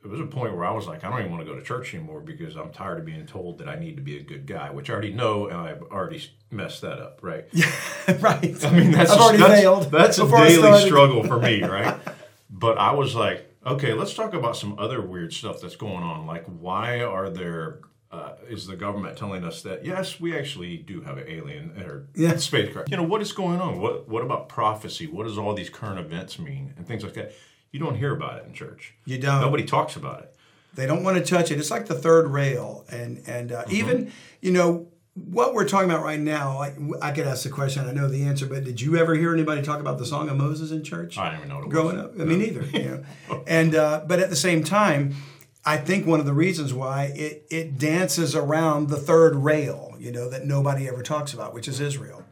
it 0.06 0.10
was 0.10 0.20
a 0.20 0.26
point 0.26 0.54
where 0.54 0.64
I 0.64 0.72
was 0.72 0.86
like, 0.86 1.04
I 1.04 1.10
don't 1.10 1.18
even 1.18 1.32
want 1.32 1.44
to 1.44 1.52
go 1.52 1.58
to 1.58 1.64
church 1.64 1.92
anymore 1.92 2.20
because 2.20 2.54
I'm 2.54 2.70
tired 2.70 3.00
of 3.00 3.04
being 3.04 3.26
told 3.26 3.58
that 3.58 3.68
I 3.68 3.74
need 3.76 3.96
to 3.96 4.02
be 4.02 4.16
a 4.18 4.22
good 4.22 4.46
guy, 4.46 4.70
which 4.70 4.88
I 4.88 4.92
already 4.92 5.12
know 5.12 5.48
and 5.48 5.56
I've 5.56 5.82
already 5.82 6.24
messed 6.48 6.82
that 6.82 7.00
up, 7.00 7.18
right? 7.22 7.44
right. 8.20 8.64
I 8.64 8.70
mean, 8.70 8.92
that's 8.92 9.10
I've 9.10 9.20
already 9.20 9.38
that's, 9.38 9.60
failed 9.60 9.90
That's 9.90 10.18
a 10.18 10.28
daily 10.28 10.86
struggle 10.86 11.24
for 11.24 11.40
me, 11.40 11.62
right? 11.64 11.98
but 12.50 12.78
I 12.78 12.92
was 12.92 13.14
like, 13.14 13.52
okay, 13.64 13.92
let's 13.92 14.14
talk 14.14 14.34
about 14.34 14.56
some 14.56 14.78
other 14.78 15.00
weird 15.00 15.32
stuff 15.32 15.60
that's 15.60 15.76
going 15.76 16.02
on. 16.02 16.26
Like, 16.26 16.44
why 16.46 17.00
are 17.02 17.28
there? 17.30 17.80
Uh, 18.12 18.36
is 18.48 18.66
the 18.68 18.76
government 18.76 19.18
telling 19.18 19.44
us 19.44 19.62
that 19.62 19.84
yes, 19.84 20.20
we 20.20 20.34
actually 20.38 20.76
do 20.76 21.00
have 21.02 21.18
an 21.18 21.24
alien 21.28 21.72
or 21.82 22.06
Yeah. 22.14 22.36
spacecraft? 22.36 22.88
You 22.88 22.96
know, 22.96 23.02
what 23.02 23.20
is 23.20 23.32
going 23.32 23.60
on? 23.60 23.80
What 23.80 24.08
What 24.08 24.22
about 24.22 24.48
prophecy? 24.48 25.06
What 25.08 25.26
does 25.26 25.36
all 25.36 25.54
these 25.54 25.68
current 25.68 25.98
events 25.98 26.38
mean 26.38 26.72
and 26.76 26.86
things 26.86 27.02
like 27.02 27.14
that? 27.14 27.32
You 27.72 27.80
don't 27.80 27.96
hear 27.96 28.14
about 28.14 28.38
it 28.38 28.46
in 28.46 28.54
church. 28.54 28.94
You 29.04 29.18
don't. 29.18 29.40
Nobody 29.40 29.64
talks 29.64 29.96
about 29.96 30.20
it. 30.22 30.34
They 30.74 30.86
don't 30.86 31.02
want 31.02 31.18
to 31.18 31.24
touch 31.24 31.50
it. 31.50 31.58
It's 31.58 31.70
like 31.70 31.86
the 31.86 31.94
third 31.96 32.28
rail, 32.28 32.84
and 32.88 33.22
and 33.26 33.50
uh, 33.50 33.64
even 33.70 34.12
you 34.40 34.52
know 34.52 34.86
what 35.16 35.54
we're 35.54 35.66
talking 35.66 35.90
about 35.90 36.04
right 36.04 36.20
now. 36.20 36.58
Like 36.58 36.74
I 37.00 37.10
could 37.10 37.26
ask 37.26 37.42
the 37.42 37.50
question, 37.50 37.86
I 37.86 37.92
know 37.92 38.08
the 38.08 38.24
answer, 38.24 38.46
but 38.46 38.64
did 38.64 38.80
you 38.80 38.96
ever 38.96 39.14
hear 39.14 39.32
anybody 39.32 39.62
talk 39.62 39.80
about 39.80 39.98
the 39.98 40.06
Song 40.06 40.28
of 40.28 40.36
Moses 40.36 40.70
in 40.70 40.84
church? 40.84 41.16
I 41.16 41.30
don't 41.30 41.38
even 41.38 41.48
know 41.48 41.56
what 41.56 41.64
it 41.64 41.70
growing 41.70 41.96
was. 41.96 42.04
up. 42.04 42.20
I 42.20 42.24
mean, 42.24 42.38
neither. 42.38 42.64
You 42.64 43.04
know, 43.28 43.44
and 43.46 43.74
uh, 43.74 44.04
but 44.06 44.20
at 44.20 44.28
the 44.30 44.36
same 44.36 44.62
time, 44.62 45.14
I 45.64 45.78
think 45.78 46.06
one 46.06 46.20
of 46.20 46.26
the 46.26 46.34
reasons 46.34 46.74
why 46.74 47.12
it 47.16 47.46
it 47.50 47.78
dances 47.78 48.36
around 48.36 48.88
the 48.88 48.98
third 48.98 49.36
rail, 49.36 49.94
you 49.98 50.12
know, 50.12 50.28
that 50.28 50.44
nobody 50.44 50.86
ever 50.86 51.02
talks 51.02 51.32
about, 51.32 51.54
which 51.54 51.66
is 51.66 51.80
Israel. 51.80 52.22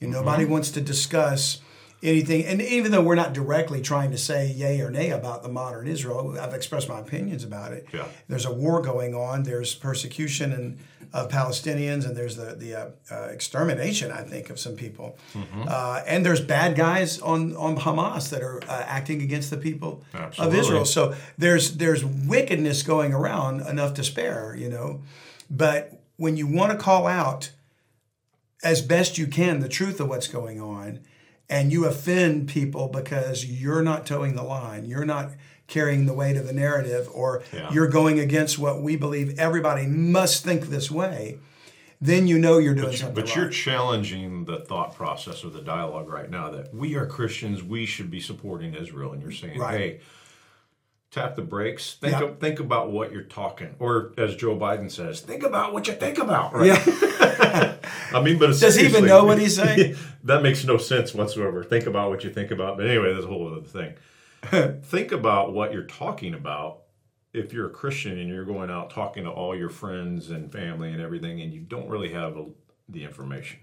You 0.00 0.08
know, 0.08 0.20
nobody 0.20 0.44
wants 0.44 0.70
to 0.72 0.80
discuss 0.80 1.60
anything, 2.04 2.44
and 2.44 2.62
even 2.62 2.92
though 2.92 3.02
we're 3.02 3.14
not 3.14 3.32
directly 3.32 3.80
trying 3.80 4.10
to 4.10 4.18
say 4.18 4.50
yay 4.50 4.80
or 4.80 4.90
nay 4.90 5.10
about 5.10 5.42
the 5.42 5.48
modern 5.48 5.88
Israel, 5.88 6.38
I've 6.38 6.54
expressed 6.54 6.88
my 6.88 7.00
opinions 7.00 7.42
about 7.42 7.72
it. 7.72 7.86
Yeah. 7.92 8.06
There's 8.28 8.44
a 8.44 8.52
war 8.52 8.82
going 8.82 9.14
on. 9.14 9.42
There's 9.42 9.74
persecution 9.74 10.52
and 10.52 10.78
of 11.14 11.28
Palestinians, 11.28 12.04
and 12.04 12.16
there's 12.16 12.34
the 12.34 12.56
the 12.56 12.74
uh, 12.74 12.88
uh, 13.10 13.28
extermination, 13.30 14.10
I 14.10 14.22
think, 14.22 14.50
of 14.50 14.58
some 14.58 14.74
people. 14.74 15.16
Uh, 15.66 16.02
and 16.08 16.26
there's 16.26 16.40
bad 16.40 16.74
guys 16.74 17.20
on 17.20 17.54
on 17.56 17.76
Hamas 17.76 18.30
that 18.30 18.42
are 18.42 18.60
uh, 18.68 18.82
acting 18.86 19.22
against 19.22 19.50
the 19.50 19.56
people 19.56 20.02
of 20.38 20.54
Israel. 20.54 20.84
So 20.84 21.14
there's 21.38 21.76
there's 21.76 22.04
wickedness 22.04 22.82
going 22.82 23.14
around 23.14 23.60
enough 23.60 23.94
to 23.94 24.04
spare, 24.04 24.56
you 24.56 24.68
know. 24.68 25.02
But 25.48 26.00
when 26.16 26.36
you 26.36 26.48
want 26.48 26.72
to 26.72 26.78
call 26.78 27.06
out 27.06 27.52
as 28.64 28.82
best 28.82 29.16
you 29.16 29.28
can 29.28 29.60
the 29.60 29.68
truth 29.68 30.00
of 30.00 30.08
what's 30.08 30.26
going 30.26 30.60
on, 30.60 30.98
and 31.48 31.72
you 31.72 31.84
offend 31.86 32.48
people 32.48 32.88
because 32.88 33.44
you're 33.44 33.82
not 33.82 34.06
toeing 34.06 34.34
the 34.34 34.42
line, 34.42 34.84
you're 34.84 35.04
not 35.04 35.30
carrying 35.66 36.06
the 36.06 36.12
weight 36.12 36.36
of 36.36 36.46
the 36.46 36.52
narrative, 36.52 37.08
or 37.12 37.42
Yeah. 37.52 37.72
you're 37.72 37.88
going 37.88 38.18
against 38.18 38.58
what 38.58 38.82
we 38.82 38.96
believe 38.96 39.38
everybody 39.38 39.86
must 39.86 40.44
think 40.44 40.66
this 40.68 40.90
way, 40.90 41.38
then 42.00 42.26
you 42.26 42.38
know 42.38 42.58
you're 42.58 42.74
doing 42.74 42.88
But, 42.88 42.96
something 42.98 43.14
but 43.24 43.34
you're 43.36 43.48
challenging 43.48 44.44
the 44.44 44.58
thought 44.60 44.94
process 44.94 45.42
or 45.44 45.48
the 45.50 45.62
dialogue 45.62 46.08
right 46.08 46.30
now 46.30 46.50
that 46.50 46.74
we 46.74 46.96
are 46.96 47.06
Christians, 47.06 47.62
we 47.62 47.86
should 47.86 48.10
be 48.10 48.20
supporting 48.20 48.74
Israel, 48.74 49.12
and 49.12 49.22
you're 49.22 49.30
saying, 49.32 49.58
Right. 49.58 49.78
hey, 49.80 50.00
tap 51.14 51.36
the 51.36 51.42
brakes. 51.42 51.94
Think 51.94 52.14
Yeah. 52.14 52.24
of, 52.24 52.38
think 52.38 52.58
about 52.60 52.90
what 52.90 53.12
you're 53.12 53.22
talking, 53.22 53.76
or 53.78 54.12
as 54.18 54.34
Joe 54.34 54.56
Biden 54.56 54.90
says, 54.90 55.20
think 55.20 55.44
about 55.44 55.72
what 55.72 55.86
you 55.86 55.94
think 55.94 56.18
about. 56.18 56.52
Right? 56.54 56.66
Yeah. 56.66 57.76
I 58.12 58.20
mean, 58.20 58.38
but 58.38 58.58
Does 58.58 58.74
he 58.76 58.84
even 58.84 59.06
know 59.06 59.24
what 59.24 59.38
he's 59.38 59.56
saying? 59.56 59.96
that 60.24 60.42
makes 60.42 60.64
no 60.64 60.76
sense 60.76 61.14
whatsoever. 61.14 61.62
Think 61.62 61.86
about 61.86 62.10
what 62.10 62.24
you 62.24 62.30
think 62.30 62.50
about. 62.50 62.76
But 62.76 62.86
anyway, 62.86 63.12
that's 63.14 63.24
a 63.24 63.28
whole 63.28 63.46
other 63.52 63.62
thing. 63.62 63.94
think 64.82 65.12
about 65.12 65.52
what 65.52 65.72
you're 65.72 65.84
talking 65.84 66.34
about. 66.34 66.80
If 67.32 67.52
you're 67.52 67.66
a 67.66 67.70
Christian 67.70 68.18
and 68.18 68.28
you're 68.28 68.44
going 68.44 68.70
out 68.70 68.90
talking 68.90 69.24
to 69.24 69.30
all 69.30 69.56
your 69.56 69.70
friends 69.70 70.30
and 70.30 70.52
family 70.52 70.92
and 70.92 71.00
everything, 71.00 71.40
and 71.40 71.52
you 71.52 71.60
don't 71.60 71.88
really 71.88 72.12
have 72.12 72.36
a, 72.36 72.46
the 72.88 73.02
information. 73.04 73.58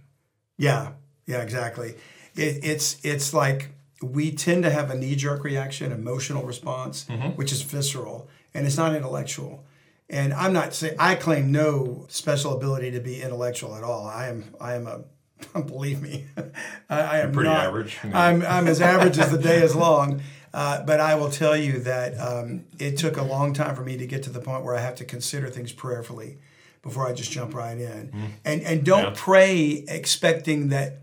Yeah, 0.58 0.92
yeah, 1.26 1.42
exactly. 1.42 1.96
It, 2.36 2.60
it's 2.64 2.98
it's 3.04 3.34
like 3.34 3.72
we 4.02 4.32
tend 4.32 4.64
to 4.64 4.70
have 4.72 4.90
a 4.90 4.96
knee 4.96 5.16
jerk 5.16 5.44
reaction, 5.44 5.92
emotional 5.92 6.44
response, 6.44 7.06
which 7.36 7.52
is 7.52 7.62
visceral, 7.62 8.28
and 8.54 8.66
it's 8.66 8.78
not 8.78 8.96
intellectual. 8.96 9.64
And 10.10 10.34
I'm 10.34 10.52
not 10.54 10.74
saying 10.74 10.96
I 11.00 11.16
claim 11.16 11.52
no 11.52 12.06
special 12.10 12.56
ability 12.56 12.92
to 12.92 13.00
be 13.00 13.22
intellectual 13.22 13.76
at 13.76 13.84
all. 13.84 14.08
I 14.08 14.28
am 14.28 14.54
I 14.60 14.74
am 14.76 14.88
a 14.88 15.04
believe 15.62 16.02
me, 16.02 16.26
I, 16.90 17.00
I 17.00 17.18
am 17.20 17.32
pretty 17.32 17.50
not- 17.50 17.66
average. 17.66 17.98
I'm 18.14 18.44
I'm 18.46 18.68
as 18.68 18.82
average 18.82 19.18
as 19.20 19.32
the 19.32 19.38
day 19.38 19.62
is 19.64 19.76
long. 19.76 20.22
Uh, 20.54 20.84
but 20.84 21.00
I 21.00 21.16
will 21.16 21.30
tell 21.32 21.56
you 21.56 21.80
that 21.80 22.14
um, 22.20 22.66
it 22.78 22.98
took 22.98 23.16
a 23.16 23.24
long 23.24 23.54
time 23.54 23.74
for 23.74 23.84
me 23.84 23.96
to 23.96 24.06
get 24.06 24.24
to 24.24 24.30
the 24.30 24.42
point 24.42 24.66
where 24.66 24.76
I 24.76 24.82
have 24.82 24.96
to 24.96 25.06
consider 25.06 25.50
things 25.50 25.72
prayerfully 25.72 26.40
before 26.82 27.08
I 27.08 27.14
just 27.14 27.32
jump 27.32 27.54
right 27.54 27.78
in. 27.78 28.34
And 28.44 28.62
and 28.64 28.84
don't 28.84 29.04
Yeah. 29.04 29.14
pray 29.16 29.86
expecting 29.88 30.68
that 30.70 30.98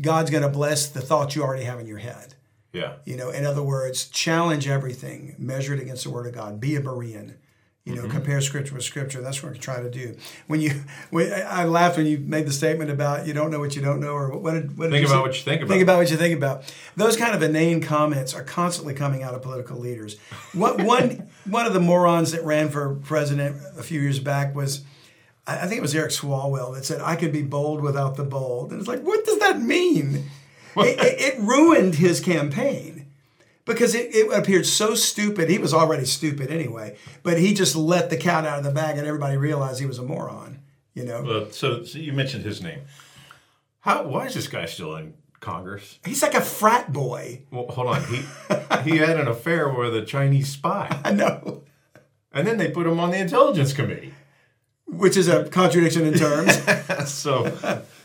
God's 0.00 0.30
going 0.30 0.42
to 0.42 0.48
bless 0.48 0.88
the 0.88 1.00
thoughts 1.00 1.36
you 1.36 1.42
already 1.42 1.64
have 1.64 1.80
in 1.80 1.86
your 1.86 1.98
head. 1.98 2.34
Yeah. 2.72 2.94
You 3.04 3.16
know, 3.16 3.30
in 3.30 3.44
other 3.44 3.62
words, 3.62 4.08
challenge 4.08 4.66
everything, 4.66 5.34
measure 5.38 5.74
it 5.74 5.80
against 5.80 6.04
the 6.04 6.10
Word 6.10 6.26
of 6.26 6.34
God. 6.34 6.60
Be 6.60 6.76
a 6.76 6.80
Berean. 6.80 7.34
You 7.84 7.96
know, 7.96 8.02
mm-hmm. 8.02 8.12
compare 8.12 8.40
Scripture 8.40 8.74
with 8.74 8.84
Scripture. 8.84 9.20
That's 9.22 9.42
what 9.42 9.50
we're 9.50 9.58
trying 9.58 9.82
to 9.82 9.90
do. 9.90 10.16
When 10.46 10.60
you, 10.60 10.84
when, 11.10 11.32
I 11.32 11.64
laughed 11.64 11.96
when 11.96 12.06
you 12.06 12.18
made 12.18 12.46
the 12.46 12.52
statement 12.52 12.90
about 12.90 13.26
you 13.26 13.32
don't 13.32 13.50
know 13.50 13.58
what 13.58 13.74
you 13.74 13.82
don't 13.82 13.98
know, 13.98 14.12
or 14.12 14.38
what 14.38 14.52
did, 14.52 14.78
what 14.78 14.84
did 14.84 14.92
Think 14.92 15.08
you 15.08 15.12
about 15.12 15.16
say? 15.16 15.20
what 15.20 15.36
you 15.36 15.42
think 15.42 15.62
about. 15.62 15.68
Think 15.72 15.82
about 15.82 15.98
what 15.98 16.10
you 16.12 16.16
think 16.16 16.36
about. 16.36 16.74
Those 16.94 17.16
kind 17.16 17.34
of 17.34 17.42
inane 17.42 17.80
comments 17.80 18.34
are 18.34 18.44
constantly 18.44 18.94
coming 18.94 19.24
out 19.24 19.34
of 19.34 19.42
political 19.42 19.78
leaders. 19.78 20.16
What 20.52 20.80
one 20.80 21.28
one 21.44 21.66
of 21.66 21.72
the 21.72 21.80
morons 21.80 22.30
that 22.30 22.44
ran 22.44 22.68
for 22.68 22.94
president 22.94 23.60
a 23.76 23.82
few 23.82 24.00
years 24.00 24.20
back 24.20 24.54
was, 24.54 24.84
I 25.46 25.60
I 25.60 25.66
think 25.66 25.78
it 25.78 25.82
was 25.82 25.94
Eric 25.94 26.10
Swalwell 26.12 26.74
that 26.74 26.84
said, 26.84 27.00
"I 27.00 27.16
could 27.16 27.32
be 27.32 27.42
bold 27.42 27.80
without 27.82 28.16
the 28.16 28.24
bold," 28.24 28.70
and 28.70 28.78
it's 28.80 28.88
like, 28.88 29.02
what 29.02 29.24
does 29.24 29.38
that 29.40 29.60
mean? 29.60 30.30
it, 30.76 30.98
it, 30.98 31.34
it 31.34 31.40
ruined 31.40 31.96
his 31.96 32.20
campaign 32.20 33.06
because 33.64 33.94
it, 33.94 34.14
it 34.14 34.32
appeared 34.32 34.66
so 34.66 34.94
stupid. 34.94 35.50
He 35.50 35.58
was 35.58 35.74
already 35.74 36.04
stupid 36.06 36.50
anyway, 36.50 36.96
but 37.22 37.38
he 37.38 37.52
just 37.54 37.76
let 37.76 38.08
the 38.10 38.16
cat 38.16 38.46
out 38.46 38.58
of 38.58 38.64
the 38.64 38.70
bag, 38.72 38.96
and 38.98 39.06
everybody 39.06 39.36
realized 39.36 39.80
he 39.80 39.86
was 39.86 39.98
a 39.98 40.02
moron. 40.02 40.60
You 40.94 41.04
know, 41.04 41.22
Well, 41.22 41.50
so, 41.50 41.84
so 41.84 41.98
you 41.98 42.12
mentioned 42.12 42.44
his 42.44 42.62
name. 42.62 42.80
How? 43.80 44.04
Why 44.04 44.26
is 44.26 44.34
this 44.34 44.46
guy 44.46 44.66
still 44.66 44.94
in 44.96 45.14
Congress? 45.40 45.98
he's 46.04 46.22
like 46.22 46.34
a 46.34 46.40
frat 46.40 46.92
boy. 46.92 47.42
Well, 47.50 47.66
hold 47.68 47.88
on. 47.88 48.02
He 48.04 48.22
he 48.90 48.96
had 48.98 49.18
an 49.18 49.26
affair 49.28 49.68
with 49.68 49.94
a 49.96 50.04
Chinese 50.04 50.50
spy, 50.50 50.88
I 51.04 51.12
know. 51.12 51.62
and 52.32 52.46
then 52.46 52.58
they 52.58 52.70
put 52.70 52.86
him 52.86 53.00
on 53.00 53.10
the 53.10 53.18
intelligence 53.18 53.72
committee. 53.72 54.14
Which 54.92 55.16
is 55.16 55.28
a 55.28 55.48
contradiction 55.48 56.06
in 56.06 56.14
terms. 56.14 56.58
So 57.06 57.44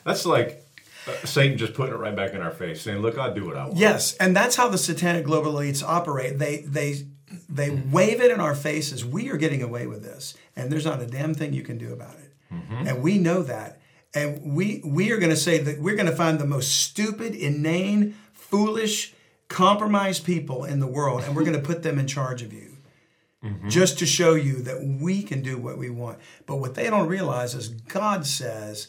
that's 0.03 0.25
like 0.25 0.63
uh, 1.07 1.13
Satan 1.25 1.57
just 1.57 1.73
putting 1.75 1.93
it 1.93 1.97
right 1.97 2.15
back 2.15 2.33
in 2.33 2.41
our 2.41 2.51
face, 2.51 2.81
saying, 2.81 2.99
"Look, 2.99 3.17
I'll 3.17 3.33
do 3.33 3.45
what 3.45 3.55
I 3.55 3.65
want." 3.65 3.77
yes, 3.77 4.15
and 4.15 4.35
that's 4.35 4.55
how 4.55 4.69
the 4.69 4.77
satanic 4.77 5.25
global 5.25 5.53
elites 5.53 5.83
operate. 5.83 6.39
They 6.39 6.61
they 6.61 7.05
they 7.47 7.69
wave 7.69 8.21
it 8.21 8.31
in 8.31 8.39
our 8.39 8.55
faces. 8.55 9.05
We 9.05 9.29
are 9.29 9.37
getting 9.37 9.61
away 9.61 9.85
with 9.85 10.01
this, 10.03 10.35
and 10.55 10.71
there's 10.71 10.85
not 10.85 11.01
a 11.01 11.05
damn 11.05 11.33
thing 11.33 11.53
you 11.53 11.61
can 11.63 11.77
do 11.77 11.93
about 11.93 12.15
it. 12.15 12.31
And 12.87 13.03
we 13.03 13.17
know 13.17 13.43
that. 13.43 13.79
And 14.15 14.55
we 14.55 14.81
we 14.85 15.11
are 15.11 15.17
going 15.17 15.29
to 15.29 15.35
say 15.35 15.57
that 15.59 15.79
we're 15.79 15.95
going 15.95 16.09
to 16.09 16.15
find 16.15 16.39
the 16.39 16.47
most 16.47 16.69
stupid, 16.81 17.35
inane, 17.35 18.15
foolish, 18.33 19.13
compromised 19.49 20.25
people 20.25 20.63
in 20.63 20.79
the 20.79 20.87
world, 20.87 21.23
and 21.23 21.35
we're 21.35 21.43
going 21.43 21.61
to 21.61 21.67
put 21.67 21.83
them 21.83 21.99
in 21.99 22.07
charge 22.07 22.41
of 22.41 22.53
you. 22.53 22.66
Just 23.69 23.99
to 23.99 24.05
show 24.05 24.33
you 24.35 24.61
that 24.63 24.83
we 24.83 25.23
can 25.23 25.41
do 25.41 25.57
what 25.57 25.77
we 25.77 25.89
want. 25.89 26.19
But 26.45 26.57
what 26.57 26.75
they 26.75 26.89
don't 26.89 27.07
realize 27.07 27.53
is 27.55 27.69
God 27.69 28.25
says, 28.25 28.87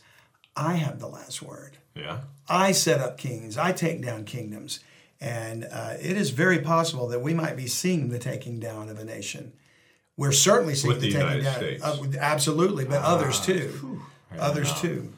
I 0.57 0.75
have 0.75 0.99
the 0.99 1.09
last 1.09 1.43
word. 1.43 1.77
Yeah. 1.95 2.21
I 2.49 2.73
set 2.73 3.01
up 3.01 3.19
kings. 3.19 3.57
I 3.59 3.73
take 3.73 4.03
down 4.03 4.25
kingdoms. 4.25 4.81
And 5.21 5.67
uh, 5.71 5.95
it 6.01 6.17
is 6.17 6.31
very 6.31 6.61
possible 6.61 7.09
that 7.09 7.21
we 7.21 7.35
might 7.35 7.57
be 7.57 7.67
seeing 7.67 8.09
the 8.09 8.19
taking 8.19 8.61
down 8.61 8.89
of 8.89 8.99
a 8.99 9.05
nation. 9.05 9.53
We're 10.17 10.33
certainly 10.33 10.75
seeing 10.75 10.95
With 10.95 11.01
the, 11.01 11.09
the 11.09 11.13
taking 11.15 11.27
United 11.29 11.45
down. 11.45 11.57
States. 11.57 11.83
Ah, 11.85 11.93
of- 11.93 12.17
absolutely, 12.17 12.85
but 12.85 13.03
others 13.03 13.41
too. 13.41 14.03
Others 14.39 14.81
too. 14.81 15.13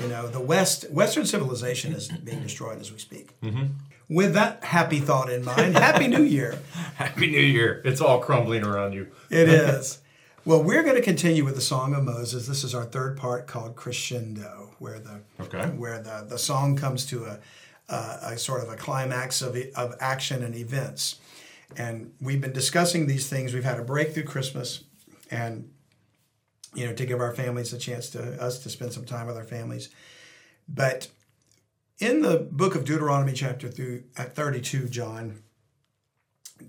You 0.00 0.08
know, 0.08 0.28
the 0.28 0.40
West, 0.40 0.88
Western 0.90 1.26
civilization 1.26 1.92
is 1.92 2.08
being 2.08 2.42
destroyed 2.42 2.80
as 2.80 2.92
we 2.92 2.98
speak. 2.98 3.38
Mm-hmm. 3.40 3.64
With 4.10 4.34
that 4.34 4.64
happy 4.64 4.98
thought 4.98 5.30
in 5.30 5.44
mind, 5.44 5.76
Happy 5.76 6.08
New 6.08 6.24
Year. 6.24 6.58
Happy 6.96 7.30
New 7.30 7.38
Year! 7.40 7.80
It's 7.84 8.00
all 8.00 8.18
crumbling 8.18 8.64
around 8.64 8.92
you. 8.92 9.06
It 9.30 9.48
is. 9.48 10.00
Well, 10.44 10.62
we're 10.64 10.82
going 10.82 10.96
to 10.96 11.00
continue 11.02 11.44
with 11.44 11.54
the 11.54 11.60
Song 11.60 11.94
of 11.94 12.02
Moses. 12.02 12.48
This 12.48 12.64
is 12.64 12.74
our 12.74 12.84
third 12.84 13.16
part 13.16 13.46
called 13.46 13.76
Crescendo, 13.76 14.74
where 14.80 14.98
the 14.98 15.20
Okay. 15.40 15.64
where 15.76 16.02
the, 16.02 16.26
the 16.28 16.38
song 16.38 16.76
comes 16.76 17.06
to 17.06 17.24
a, 17.24 17.38
a, 17.88 18.18
a 18.32 18.38
sort 18.38 18.62
of 18.64 18.68
a 18.68 18.74
climax 18.76 19.42
of, 19.42 19.56
of 19.76 19.94
action 20.00 20.42
and 20.42 20.56
events. 20.56 21.20
And 21.76 22.12
we've 22.20 22.40
been 22.40 22.52
discussing 22.52 23.06
these 23.06 23.28
things. 23.28 23.54
We've 23.54 23.62
had 23.62 23.78
a 23.78 23.84
break 23.84 24.12
through 24.12 24.24
Christmas, 24.24 24.82
and 25.30 25.70
you 26.74 26.84
know, 26.84 26.94
to 26.94 27.06
give 27.06 27.20
our 27.20 27.32
families 27.32 27.72
a 27.72 27.78
chance 27.78 28.10
to 28.10 28.42
us 28.42 28.58
to 28.64 28.70
spend 28.70 28.92
some 28.92 29.04
time 29.04 29.28
with 29.28 29.36
our 29.36 29.44
families. 29.44 29.88
But 30.68 31.08
in 32.00 32.22
the 32.22 32.38
book 32.38 32.74
of 32.74 32.84
Deuteronomy, 32.84 33.34
chapter 33.34 33.68
through 33.68 34.04
at 34.16 34.34
32, 34.34 34.88
John, 34.88 35.42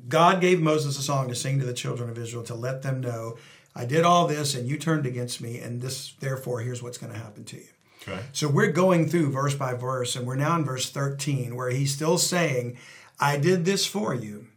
God 0.07 0.41
gave 0.41 0.61
Moses 0.61 1.00
a 1.00 1.01
song 1.01 1.29
to 1.29 1.35
sing 1.35 1.59
to 1.59 1.65
the 1.65 1.73
children 1.73 2.09
of 2.09 2.17
Israel 2.17 2.43
to 2.43 2.55
let 2.55 2.81
them 2.81 3.01
know, 3.01 3.38
I 3.73 3.85
did 3.85 4.03
all 4.03 4.27
this 4.27 4.53
and 4.53 4.67
you 4.67 4.77
turned 4.77 5.05
against 5.05 5.41
me, 5.41 5.59
and 5.59 5.81
this, 5.81 6.13
therefore, 6.19 6.59
here's 6.59 6.83
what's 6.83 6.97
going 6.97 7.13
to 7.13 7.19
happen 7.19 7.45
to 7.45 7.57
you. 7.57 7.67
Okay. 8.07 8.21
So 8.33 8.50
we're 8.50 8.71
going 8.71 9.07
through 9.07 9.31
verse 9.31 9.55
by 9.55 9.73
verse, 9.73 10.15
and 10.15 10.27
we're 10.27 10.35
now 10.35 10.57
in 10.57 10.65
verse 10.65 10.89
13, 10.89 11.55
where 11.55 11.69
he's 11.69 11.93
still 11.93 12.17
saying, 12.17 12.77
I 13.19 13.38
did 13.38 13.63
this 13.63 13.85
for 13.85 14.13
you. 14.13 14.47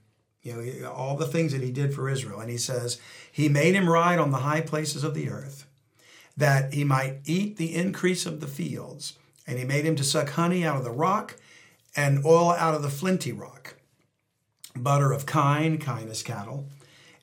You 0.43 0.55
know, 0.55 0.91
all 0.91 1.17
the 1.17 1.27
things 1.27 1.53
that 1.53 1.63
he 1.63 1.71
did 1.71 1.95
for 1.95 2.09
Israel. 2.09 2.41
And 2.41 2.51
he 2.51 2.59
says, 2.59 3.01
He 3.33 3.49
made 3.49 3.75
him 3.75 3.89
ride 3.89 4.19
on 4.19 4.31
the 4.31 4.39
high 4.39 4.61
places 4.61 5.05
of 5.05 5.15
the 5.15 5.31
earth, 5.31 5.67
that 6.37 6.75
he 6.75 6.85
might 6.85 7.21
eat 7.25 7.57
the 7.57 7.75
increase 7.75 8.27
of 8.27 8.41
the 8.41 8.47
fields. 8.47 9.15
And 9.47 9.59
he 9.59 9.65
made 9.65 9.85
him 9.85 9.97
to 9.97 10.05
suck 10.05 10.31
honey 10.31 10.65
out 10.65 10.77
of 10.77 10.85
the 10.85 10.91
rock 10.91 11.37
and 11.97 12.25
oil 12.25 12.51
out 12.51 12.75
of 12.75 12.83
the 12.83 12.91
flinty 12.91 13.33
rock, 13.33 13.75
butter 14.75 15.13
of 15.13 15.27
kine, 15.27 15.79
kine 15.79 16.09
is 16.09 16.23
cattle, 16.23 16.67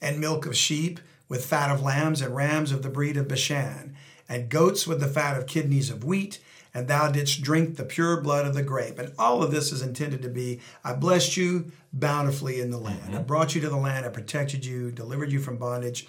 and 0.02 0.20
milk 0.20 0.46
of 0.46 0.56
sheep, 0.56 1.00
with 1.28 1.46
fat 1.46 1.70
of 1.70 1.82
lambs 1.82 2.22
and 2.22 2.36
rams 2.36 2.72
of 2.72 2.82
the 2.84 2.90
breed 2.90 3.18
of 3.18 3.28
Bashan, 3.28 3.96
and 4.28 4.50
goats 4.50 4.86
with 4.86 5.00
the 5.00 5.08
fat 5.08 5.38
of 5.38 5.48
kidneys 5.48 5.90
of 5.90 6.04
wheat, 6.04 6.40
and 6.74 6.88
thou 6.88 7.10
didst 7.10 7.42
drink 7.42 7.76
the 7.76 7.84
pure 7.84 8.22
blood 8.22 8.46
of 8.46 8.54
the 8.54 8.64
grape. 8.64 8.98
And 8.98 9.14
all 9.18 9.44
of 9.44 9.52
this 9.52 9.72
is 9.72 9.82
intended 9.82 10.22
to 10.22 10.30
be 10.30 10.60
I 10.84 10.94
blessed 10.94 11.36
you 11.36 11.72
bountifully 11.92 12.62
in 12.62 12.70
the 12.70 12.78
land. 12.78 13.10
I 13.10 13.16
mm-hmm. 13.16 13.24
brought 13.24 13.56
you 13.56 13.62
to 13.62 13.70
the 13.70 13.78
land, 13.78 14.06
I 14.06 14.10
protected 14.10 14.66
you, 14.66 14.92
delivered 14.92 15.32
you 15.32 15.40
from 15.40 15.58
bondage, 15.58 16.08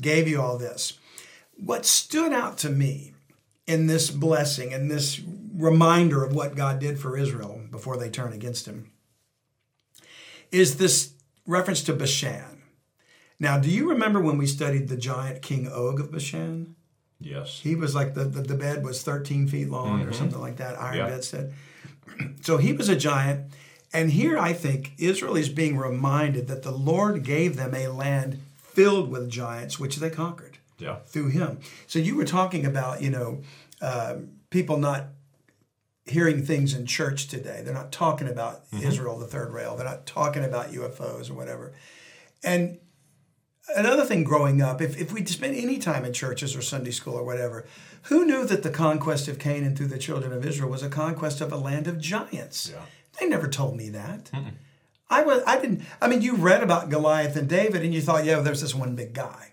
gave 0.00 0.28
you 0.28 0.40
all 0.40 0.56
this. 0.56 0.98
What 1.56 1.84
stood 1.84 2.32
out 2.32 2.58
to 2.58 2.70
me 2.70 3.12
in 3.66 3.86
this 3.86 4.10
blessing 4.10 4.72
in 4.72 4.88
this 4.88 5.20
reminder 5.56 6.24
of 6.24 6.34
what 6.34 6.54
God 6.56 6.78
did 6.80 6.98
for 6.98 7.16
Israel 7.16 7.60
before 7.70 7.96
they 7.96 8.10
turn 8.10 8.32
against 8.32 8.66
him 8.66 8.90
is 10.50 10.76
this 10.76 11.14
reference 11.46 11.82
to 11.84 11.92
Bashan. 11.92 12.62
Now, 13.40 13.58
do 13.58 13.70
you 13.70 13.88
remember 13.90 14.20
when 14.20 14.38
we 14.38 14.46
studied 14.46 14.88
the 14.88 14.96
giant 14.96 15.42
King 15.42 15.68
Og 15.68 16.00
of 16.00 16.10
Bashan? 16.12 16.76
Yes. 17.20 17.60
He 17.62 17.74
was 17.74 17.94
like 17.94 18.14
the, 18.14 18.24
the, 18.24 18.42
the 18.42 18.54
bed 18.54 18.84
was 18.84 19.02
13 19.02 19.48
feet 19.48 19.68
long 19.68 20.02
or 20.02 20.12
something 20.12 20.40
like 20.40 20.56
that, 20.56 20.80
iron 20.80 20.96
Yeah. 20.98 21.06
bedstead. 21.08 21.52
So 22.42 22.58
he 22.58 22.72
was 22.72 22.88
a 22.88 22.96
giant. 22.96 23.52
And 23.92 24.10
here 24.10 24.38
I 24.38 24.52
think 24.52 24.92
Israel 24.98 25.36
is 25.36 25.48
being 25.48 25.76
reminded 25.76 26.48
that 26.48 26.62
the 26.62 26.70
Lord 26.72 27.22
gave 27.24 27.56
them 27.56 27.74
a 27.74 27.88
land 27.88 28.40
filled 28.56 29.10
with 29.10 29.30
giants, 29.30 29.78
which 29.78 29.96
they 29.96 30.10
conquered 30.10 30.58
Yeah. 30.78 30.96
through 31.06 31.28
him. 31.28 31.60
So 31.86 31.98
you 31.98 32.16
were 32.16 32.24
talking 32.24 32.66
about, 32.66 33.02
you 33.02 33.10
know, 33.10 33.42
uh, 33.80 34.16
people 34.50 34.78
not 34.78 35.06
hearing 36.06 36.44
things 36.44 36.74
in 36.74 36.86
church 36.86 37.28
today. 37.28 37.62
They're 37.64 37.74
not 37.74 37.92
talking 37.92 38.28
about 38.28 38.70
mm-hmm. 38.70 38.86
Israel, 38.86 39.18
the 39.18 39.26
third 39.26 39.52
rail. 39.52 39.76
They're 39.76 39.86
not 39.86 40.06
talking 40.06 40.44
about 40.44 40.72
UFOs 40.72 41.30
or 41.30 41.34
whatever. 41.34 41.72
And 42.42 42.78
another 43.74 44.04
thing 44.04 44.22
growing 44.22 44.60
up, 44.60 44.82
if, 44.82 45.00
if 45.00 45.12
we'd 45.12 45.28
spent 45.28 45.56
any 45.56 45.78
time 45.78 46.04
in 46.04 46.12
churches 46.12 46.54
or 46.54 46.62
Sunday 46.62 46.90
school 46.90 47.14
or 47.14 47.24
whatever, 47.24 47.66
who 48.04 48.26
knew 48.26 48.44
that 48.44 48.62
the 48.62 48.70
conquest 48.70 49.28
of 49.28 49.38
Canaan 49.38 49.74
through 49.74 49.86
the 49.86 49.98
children 49.98 50.32
of 50.32 50.44
Israel 50.44 50.70
was 50.70 50.82
a 50.82 50.90
conquest 50.90 51.40
of 51.40 51.52
a 51.52 51.56
land 51.56 51.86
of 51.86 51.98
giants? 51.98 52.70
Yeah. 52.72 52.82
They 53.18 53.28
never 53.28 53.48
told 53.48 53.76
me 53.76 53.88
that. 53.90 54.30
I 55.10 55.22
was 55.22 55.42
I 55.46 55.60
didn't 55.60 55.82
I 56.00 56.08
mean 56.08 56.22
you 56.22 56.34
read 56.34 56.62
about 56.62 56.90
Goliath 56.90 57.36
and 57.36 57.48
David 57.48 57.82
and 57.82 57.94
you 57.94 58.00
thought, 58.00 58.24
yeah, 58.24 58.40
there's 58.40 58.62
this 58.62 58.74
one 58.74 58.94
big 58.96 59.12
guy. 59.12 59.52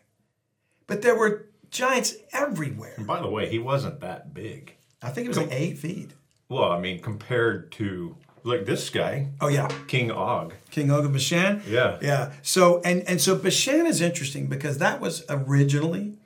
But 0.88 1.01
there 1.01 1.15
were 1.15 1.48
giants 1.70 2.15
everywhere. 2.34 2.96
And 2.98 3.08
by 3.08 3.22
the 3.22 3.29
way, 3.29 3.50
he 3.50 3.60
wasn't 3.60 4.00
that 4.01 4.34
big. 4.34 4.75
I 5.01 5.10
think 5.10 5.25
it 5.25 5.29
was 5.29 5.38
like 5.38 5.51
eight 5.51 5.77
feet. 5.77 6.12
Well, 6.51 6.70
I 6.70 6.81
mean, 6.81 7.00
compared 7.00 7.72
to 7.74 8.17
like 8.43 8.65
this 8.65 8.89
guy, 8.89 9.29
Oh 9.39 9.48
yeah. 9.48 9.70
King 9.88 10.12
Og. 10.12 10.53
King 10.70 10.91
Og 10.91 11.05
of 11.05 11.13
Bashan. 11.13 11.63
Yeah. 11.65 11.98
Yeah. 12.01 12.34
So 12.41 12.81
and 12.84 13.03
and 13.08 13.22
so 13.22 13.38
Bashan 13.38 13.86
is 13.86 14.01
interesting 14.01 14.48
because 14.48 14.77
that 14.79 15.00
was 15.00 15.24
originally 15.29 16.17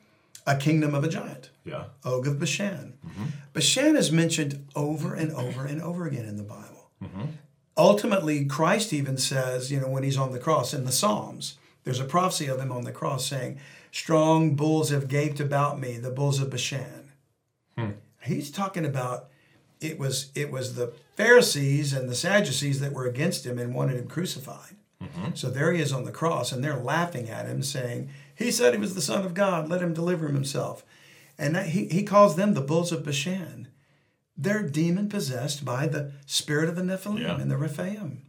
a 0.48 0.56
kingdom 0.58 0.96
of 0.96 1.04
a 1.04 1.10
giant. 1.10 1.52
Yeah. 1.64 1.86
Og 2.04 2.26
of 2.26 2.40
Bashan. 2.40 2.98
Mm-hmm. 3.06 3.26
Bashan 3.54 3.96
is 3.96 4.12
mentioned 4.12 4.66
over 4.76 5.14
and 5.14 5.32
over 5.32 5.64
and 5.64 5.80
over 5.80 6.08
again 6.08 6.26
in 6.26 6.38
the 6.38 6.44
Bible. 6.44 6.90
Mm-hmm. 7.04 7.26
Ultimately, 7.78 8.46
Christ 8.46 8.94
even 8.94 9.18
says, 9.18 9.72
you 9.72 9.80
know, 9.80 9.90
when 9.90 10.02
he's 10.02 10.18
on 10.18 10.32
the 10.32 10.40
cross 10.40 10.74
in 10.74 10.86
the 10.86 10.92
Psalms, 10.92 11.60
there's 11.84 12.00
a 12.00 12.06
prophecy 12.06 12.48
of 12.48 12.60
him 12.60 12.72
on 12.72 12.84
the 12.84 12.92
cross 12.92 13.28
saying, 13.28 13.60
Strong 13.92 14.56
bulls 14.56 14.90
have 14.90 15.08
gaped 15.08 15.40
about 15.40 15.80
me, 15.80 15.98
the 15.98 16.10
bulls 16.10 16.42
of 16.42 16.50
Bashan. 16.50 17.12
Hmm. 17.78 17.92
He's 18.24 18.50
talking 18.50 18.86
about 18.86 19.30
it 19.82 20.00
was 20.00 20.32
it 20.36 20.52
was 20.52 20.76
the 20.76 20.94
Pharisees 21.16 21.94
and 21.94 22.10
the 22.10 22.16
Sadducees 22.16 22.80
that 22.80 22.94
were 22.94 23.06
against 23.06 23.46
him 23.46 23.58
and 23.58 23.74
wanted 23.74 23.98
him 23.98 24.08
crucified. 24.08 24.76
Mm-hmm. 25.02 25.36
So 25.36 25.50
there 25.50 25.72
he 25.72 25.82
is 25.82 25.92
on 25.94 26.06
the 26.06 26.12
cross, 26.12 26.52
and 26.52 26.64
they're 26.64 26.78
laughing 26.78 27.30
at 27.30 27.48
him, 27.48 27.64
saying, 27.64 28.10
He 28.36 28.52
said 28.52 28.74
he 28.74 28.80
was 28.80 28.96
the 28.96 29.02
Son 29.02 29.26
of 29.26 29.34
God, 29.34 29.70
let 29.70 29.82
him 29.82 29.94
deliver 29.94 30.28
himself. 30.28 30.86
And 31.38 31.56
that, 31.56 31.68
he, 31.68 31.86
he 31.88 32.04
calls 32.04 32.36
them 32.36 32.54
the 32.54 32.62
bulls 32.62 32.92
of 32.92 33.04
Bashan. 33.04 33.68
They're 34.38 34.64
demon 34.64 35.10
possessed 35.10 35.64
by 35.64 35.88
the 35.88 36.12
spirit 36.26 36.70
of 36.70 36.76
the 36.76 36.82
Nephilim 36.82 37.22
Yeah. 37.22 37.40
and 37.40 37.52
the 37.52 37.58
Rephaim. 37.58 38.22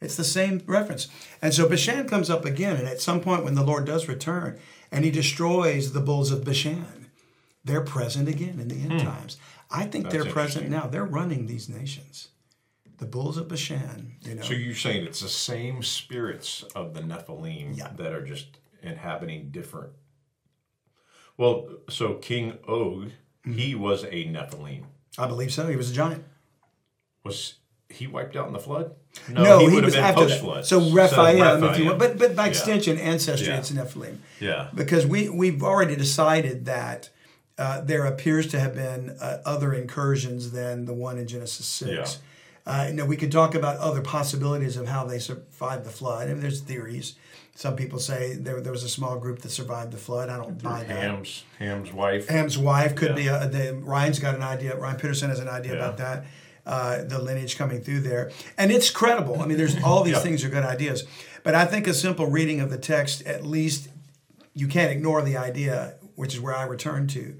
It's 0.00 0.16
the 0.16 0.24
same 0.24 0.62
reference. 0.66 1.08
And 1.42 1.52
so 1.52 1.68
Bashan 1.68 2.08
comes 2.08 2.30
up 2.30 2.44
again, 2.44 2.76
and 2.76 2.88
at 2.88 3.00
some 3.00 3.20
point 3.20 3.44
when 3.44 3.54
the 3.54 3.64
Lord 3.64 3.84
does 3.84 4.08
return 4.08 4.58
and 4.90 5.04
he 5.04 5.10
destroys 5.10 5.92
the 5.92 6.00
bulls 6.00 6.30
of 6.30 6.44
Bashan, 6.44 7.10
they're 7.64 7.82
present 7.82 8.28
again 8.28 8.58
in 8.58 8.68
the 8.68 8.80
end 8.80 9.00
hmm. 9.00 9.06
times. 9.06 9.36
I 9.70 9.84
think 9.84 10.04
That's 10.10 10.24
they're 10.24 10.32
present 10.32 10.68
now. 10.68 10.86
They're 10.86 11.04
running 11.04 11.46
these 11.46 11.68
nations. 11.68 12.28
The 12.98 13.06
bulls 13.06 13.36
of 13.38 13.48
Bashan, 13.48 14.16
you 14.22 14.34
know. 14.34 14.42
So 14.42 14.52
you're 14.52 14.74
saying 14.74 15.06
it's 15.06 15.20
the 15.20 15.28
same 15.28 15.82
spirits 15.82 16.62
of 16.74 16.92
the 16.92 17.00
Nephilim 17.00 17.76
Yeah. 17.76 17.88
that 17.96 18.12
are 18.12 18.24
just 18.24 18.58
inhabiting 18.82 19.50
different. 19.50 19.92
Well, 21.36 21.68
so 21.88 22.14
King 22.14 22.58
Og, 22.68 23.10
he 23.44 23.72
Mm-hmm. 23.72 23.80
was 23.80 24.04
a 24.04 24.08
Nephilim. 24.26 24.84
I 25.18 25.26
believe 25.26 25.52
so. 25.52 25.66
He 25.68 25.76
was 25.76 25.90
a 25.90 25.94
giant. 25.94 26.24
Was 27.24 27.54
he 27.88 28.06
wiped 28.06 28.36
out 28.36 28.46
in 28.46 28.52
the 28.52 28.58
flood? 28.58 28.94
No, 29.28 29.58
he, 29.60 29.64
would 29.66 29.74
have 29.76 29.84
was 29.86 29.94
been 29.94 30.04
after 30.04 30.20
that. 30.26 30.30
post-flood. 30.30 30.66
So 30.66 30.90
Rephaim, 30.90 31.64
if 31.64 31.78
you 31.78 31.86
want, 31.86 31.98
but 31.98 32.18
but 32.18 32.36
by 32.36 32.44
Yeah. 32.44 32.50
extension, 32.50 32.98
ancestry, 32.98 33.48
Yeah. 33.48 33.58
it's 33.58 33.70
Nephilim. 33.72 34.18
Yeah. 34.40 34.68
because 34.74 35.06
we 35.06 35.28
we've 35.28 35.62
already 35.62 35.96
decided 35.96 36.66
that 36.66 37.10
uh, 37.60 37.80
there 37.82 38.04
appears 38.06 38.46
to 38.48 38.58
have 38.58 38.74
been 38.74 39.10
uh, 39.20 39.38
other 39.44 39.72
incursions 39.74 40.50
than 40.50 40.86
the 40.86 40.94
one 40.94 41.18
in 41.18 41.26
Genesis 41.26 41.66
six. 41.66 42.18
Uh, 42.66 42.86
you 42.88 42.94
know, 42.94 43.04
we 43.06 43.16
could 43.16 43.32
talk 43.32 43.54
about 43.54 43.76
other 43.78 44.00
possibilities 44.02 44.76
of 44.76 44.86
how 44.88 45.04
they 45.04 45.18
survived 45.18 45.84
the 45.84 45.90
flood, 45.90 46.28
and 46.28 46.42
there's 46.42 46.60
theories. 46.60 47.14
Some 47.54 47.74
people 47.76 47.98
say 47.98 48.34
there, 48.34 48.60
there 48.60 48.72
was 48.72 48.84
a 48.84 48.88
small 48.88 49.18
group 49.18 49.40
that 49.40 49.50
survived 49.50 49.92
the 49.92 49.98
flood. 49.98 50.28
I 50.30 50.36
don't 50.36 50.62
buy 50.62 50.84
that. 50.84 50.96
Ham's 51.02 51.44
Ham's 51.58 51.92
wife. 51.92 52.28
Ham's 52.28 52.56
wife 52.56 52.94
could 52.96 53.10
Yeah. 53.10 53.14
be 53.14 53.26
a, 53.28 53.48
the, 53.48 53.74
Ryan's 53.74 54.18
got 54.18 54.34
an 54.34 54.42
idea. 54.42 54.76
Ryan 54.76 54.96
Pitterson 54.98 55.28
has 55.28 55.40
an 55.40 55.48
idea 55.48 55.72
Yeah. 55.72 55.78
about 55.78 55.96
that. 55.98 56.24
Uh, 56.66 57.02
the 57.04 57.18
lineage 57.18 57.56
coming 57.58 57.80
through 57.82 58.00
there, 58.00 58.30
and 58.58 58.70
it's 58.70 58.90
credible. 58.90 59.40
I 59.42 59.46
mean, 59.46 59.56
there's 59.58 59.82
all 59.84 60.02
these 60.04 60.14
Yeah. 60.16 60.20
things 60.20 60.44
are 60.44 60.50
good 60.50 60.64
ideas, 60.64 61.04
but 61.42 61.54
I 61.54 61.64
think 61.64 61.86
a 61.86 61.94
simple 61.94 62.26
reading 62.26 62.60
of 62.60 62.70
the 62.70 62.78
text, 62.78 63.22
at 63.26 63.44
least, 63.44 63.88
you 64.54 64.68
can't 64.68 64.92
ignore 64.92 65.22
the 65.22 65.36
idea, 65.38 65.94
which 66.20 66.34
is 66.34 66.40
where 66.40 66.54
I 66.54 66.64
return 66.64 67.06
to, 67.08 67.34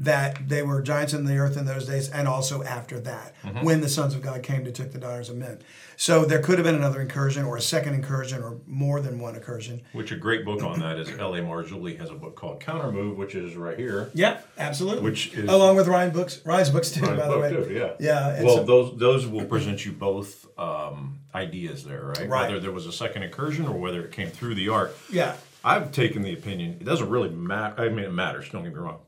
that 0.00 0.48
they 0.48 0.62
were 0.62 0.80
giants 0.80 1.12
in 1.12 1.24
the 1.24 1.36
earth 1.38 1.56
in 1.56 1.64
those 1.64 1.86
days, 1.86 2.08
and 2.08 2.28
also 2.28 2.62
after 2.62 3.00
that, 3.00 3.34
Mm-hmm. 3.42 3.64
when 3.64 3.80
the 3.80 3.88
sons 3.88 4.14
of 4.14 4.22
God 4.22 4.42
came 4.44 4.64
to 4.64 4.70
took 4.70 4.92
the 4.92 4.98
daughters 4.98 5.28
of 5.30 5.36
men. 5.36 5.58
So 5.96 6.24
there 6.24 6.40
could 6.40 6.58
have 6.58 6.64
been 6.64 6.76
another 6.76 7.00
incursion, 7.00 7.44
or 7.44 7.56
a 7.56 7.60
second 7.60 7.94
incursion, 7.94 8.40
or 8.42 8.58
more 8.66 9.00
than 9.00 9.18
one 9.18 9.34
incursion. 9.34 9.80
Which 9.92 10.12
a 10.12 10.16
great 10.16 10.44
book 10.44 10.62
on 10.62 10.78
that 10.80 10.98
is 10.98 11.08
L.A. 11.18 11.40
Marzulli 11.40 11.98
has 11.98 12.10
a 12.10 12.14
book 12.14 12.36
called 12.36 12.60
Counter 12.60 12.92
Move, 12.92 13.16
which 13.16 13.34
is 13.34 13.56
right 13.56 13.76
here. 13.76 14.10
Yeah, 14.14 14.40
absolutely. 14.58 15.02
Which 15.02 15.32
is- 15.34 15.48
along 15.50 15.74
with 15.76 15.88
Ryan 15.88 16.10
books, 16.12 16.40
Ryan's 16.44 16.70
books 16.70 16.90
too, 16.92 17.00
Ryan's 17.00 17.20
by 17.20 17.28
the 17.28 17.38
way. 17.40 17.50
too, 17.50 17.72
yeah. 17.72 17.92
Yeah. 17.98 18.42
Well, 18.44 18.58
so- 18.58 18.64
those 18.64 18.98
those 18.98 19.26
will 19.26 19.46
present 19.46 19.84
you 19.84 19.90
both 19.92 20.46
um, 20.58 21.18
ideas 21.34 21.82
there, 21.84 22.12
right? 22.16 22.28
Right. 22.28 22.48
Whether 22.48 22.60
there 22.60 22.72
was 22.72 22.86
a 22.86 22.92
second 22.92 23.22
incursion 23.24 23.66
or 23.66 23.76
whether 23.78 24.04
it 24.04 24.12
came 24.12 24.28
through 24.30 24.54
the 24.54 24.68
ark. 24.68 24.96
yeah. 25.10 25.34
I've 25.68 25.92
taken 25.92 26.22
the 26.22 26.32
opinion 26.32 26.78
it 26.80 26.84
doesn't 26.84 27.08
really 27.08 27.30
matter. 27.30 27.82
I 27.82 27.88
mean, 27.88 28.04
it 28.06 28.12
matters. 28.12 28.48
Don't 28.50 28.64
get 28.64 28.72
me 28.72 28.78
wrong. 28.78 29.00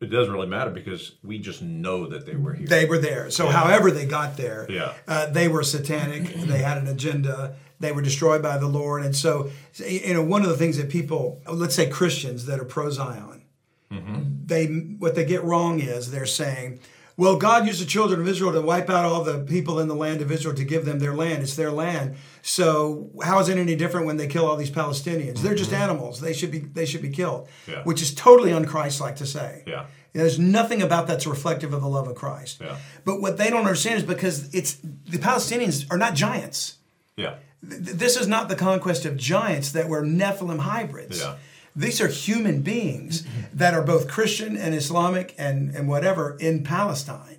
It 0.00 0.06
doesn't 0.10 0.32
really 0.32 0.46
matter 0.46 0.70
because 0.70 1.16
we 1.24 1.38
just 1.38 1.60
know 1.60 2.06
that 2.06 2.24
they 2.24 2.36
were 2.36 2.54
here. 2.54 2.66
They 2.66 2.84
were 2.84 2.98
there. 2.98 3.30
So, 3.30 3.48
however 3.48 3.90
they 3.90 4.06
got 4.06 4.36
there, 4.36 4.64
Yeah. 4.70 4.92
uh, 5.08 5.26
they 5.30 5.48
were 5.48 5.64
satanic. 5.64 6.22
they 6.34 6.58
had 6.58 6.78
an 6.78 6.86
agenda. 6.86 7.56
They 7.80 7.90
were 7.92 8.02
destroyed 8.02 8.40
by 8.42 8.58
the 8.58 8.68
Lord. 8.68 9.04
And 9.04 9.14
so, 9.16 9.50
you 9.74 10.14
know, 10.14 10.22
one 10.22 10.42
of 10.42 10.48
the 10.48 10.56
things 10.56 10.76
that 10.76 10.88
people, 10.88 11.40
let's 11.50 11.74
say 11.74 11.88
Christians 11.88 12.46
that 12.46 12.60
are 12.60 12.64
pro 12.64 12.90
Zion, 12.90 13.42
they 13.90 14.66
what 14.66 15.14
they 15.14 15.24
get 15.24 15.42
wrong 15.44 15.80
is 15.80 16.10
they're 16.10 16.26
saying, 16.26 16.80
well, 17.16 17.36
God 17.36 17.66
used 17.66 17.82
the 17.82 17.86
children 17.86 18.20
of 18.20 18.28
Israel 18.28 18.52
to 18.52 18.62
wipe 18.62 18.88
out 18.88 19.04
all 19.04 19.24
the 19.24 19.40
people 19.40 19.80
in 19.80 19.88
the 19.88 19.94
land 19.94 20.20
of 20.20 20.30
Israel 20.30 20.54
to 20.54 20.64
give 20.64 20.84
them 20.84 21.00
their 21.00 21.14
land. 21.14 21.42
It's 21.42 21.56
their 21.56 21.72
land. 21.72 22.14
So 22.48 23.10
how 23.22 23.38
is 23.40 23.50
it 23.50 23.58
any 23.58 23.76
different 23.76 24.06
when 24.06 24.16
they 24.16 24.26
kill 24.26 24.46
all 24.46 24.56
these 24.56 24.70
Palestinians? 24.70 25.40
They're 25.42 25.54
just 25.54 25.72
animals. 25.72 26.18
They 26.20 26.32
should 26.32 26.50
be 26.50 26.60
they 26.60 26.86
should 26.86 27.02
be 27.02 27.10
killed. 27.10 27.46
Yeah. 27.66 27.82
Which 27.84 28.00
is 28.00 28.14
totally 28.14 28.52
unchristlike 28.52 29.16
to 29.16 29.26
say. 29.26 29.64
Yeah. 29.66 29.84
There's 30.14 30.38
nothing 30.38 30.80
about 30.80 31.06
that's 31.06 31.26
reflective 31.26 31.74
of 31.74 31.82
the 31.82 31.88
love 31.88 32.08
of 32.08 32.14
Christ. 32.14 32.62
Yeah. 32.62 32.76
But 33.04 33.20
what 33.20 33.36
they 33.36 33.50
don't 33.50 33.60
understand 33.66 33.98
is 33.98 34.02
because 34.04 34.52
it's 34.54 34.76
the 34.82 35.18
Palestinians 35.18 35.86
are 35.90 35.98
not 35.98 36.14
giants. 36.14 36.78
Yeah. 37.16 37.34
Th- 37.68 37.80
This 38.02 38.16
is 38.16 38.26
not 38.26 38.48
the 38.48 38.56
conquest 38.56 39.04
of 39.04 39.18
giants 39.18 39.72
that 39.72 39.86
were 39.88 40.02
Nephilim 40.02 40.60
hybrids. 40.60 41.20
Yeah. 41.20 41.36
These 41.78 42.00
are 42.00 42.08
human 42.08 42.62
beings 42.62 43.24
that 43.52 43.72
are 43.74 43.82
both 43.82 44.08
Christian 44.08 44.56
and 44.56 44.74
Islamic 44.74 45.34
and, 45.38 45.74
and 45.76 45.88
whatever 45.88 46.36
in 46.40 46.62
Palestine. 46.64 47.36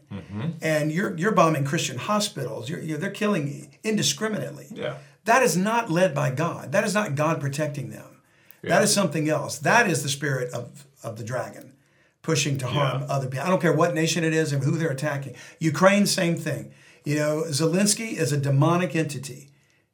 And 0.61 0.91
you're, 0.91 1.15
you're 1.17 1.31
bombing 1.33 1.65
Christian 1.65 1.97
hospitals. 1.97 2.69
You're, 2.69 2.79
you're, 2.81 2.97
they're 2.97 3.11
killing 3.11 3.75
indiscriminately. 3.83 4.67
Yeah. 4.73 4.95
That 5.25 5.43
is 5.43 5.55
not 5.55 5.91
led 5.91 6.15
by 6.15 6.31
God. 6.31 6.71
That 6.71 6.83
is 6.83 6.93
not 6.93 7.15
God 7.15 7.39
protecting 7.39 7.89
them. 7.89 8.21
That 8.63 8.69
Yeah. 8.69 8.81
is 8.83 8.93
something 8.93 9.29
else. 9.29 9.57
That 9.59 9.89
is 9.89 10.01
the 10.03 10.09
spirit 10.09 10.51
of, 10.53 10.85
of 11.03 11.17
the 11.17 11.23
dragon 11.23 11.73
pushing 12.21 12.57
to 12.59 12.67
harm 12.67 13.01
Yeah. 13.01 13.07
other 13.07 13.27
people. 13.27 13.45
I 13.45 13.49
don't 13.49 13.61
care 13.61 13.73
what 13.73 13.93
nation 13.93 14.23
it 14.23 14.33
is 14.33 14.51
and 14.53 14.63
who 14.63 14.71
they're 14.77 14.89
attacking. 14.91 15.35
Ukraine, 15.59 16.05
same 16.05 16.35
thing. 16.35 16.71
You 17.05 17.15
know, 17.15 17.43
Zelensky 17.47 18.13
is 18.13 18.31
a 18.31 18.37
demonic 18.37 18.95
entity, 18.95 19.49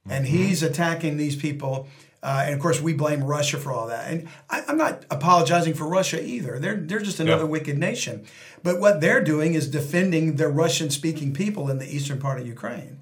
and 0.10 0.26
Mm-hmm. 0.26 0.36
he's 0.38 0.64
attacking 0.64 1.18
these 1.18 1.36
people. 1.36 1.88
Uh, 2.28 2.44
and 2.46 2.54
of 2.56 2.60
course, 2.66 2.80
we 2.82 2.94
blame 2.94 3.24
Russia 3.24 3.58
for 3.64 3.72
all 3.72 3.88
that. 3.88 4.04
And 4.12 4.28
I, 4.50 4.58
I'm 4.68 4.78
not 4.86 5.06
apologizing 5.18 5.76
for 5.80 5.86
Russia 6.00 6.20
either. 6.36 6.54
They're 6.64 6.80
they're 6.88 7.00
just 7.10 7.20
another 7.20 7.44
Yeah. 7.44 7.56
wicked 7.56 7.78
nation. 7.90 8.16
But 8.64 8.80
what 8.84 9.00
they're 9.02 9.24
doing 9.34 9.54
is 9.54 9.66
defending 9.82 10.26
the 10.42 10.48
Russian-speaking 10.64 11.34
people 11.34 11.70
in 11.72 11.78
the 11.78 11.90
eastern 11.96 12.20
part 12.26 12.40
of 12.40 12.48
Ukraine 12.58 12.94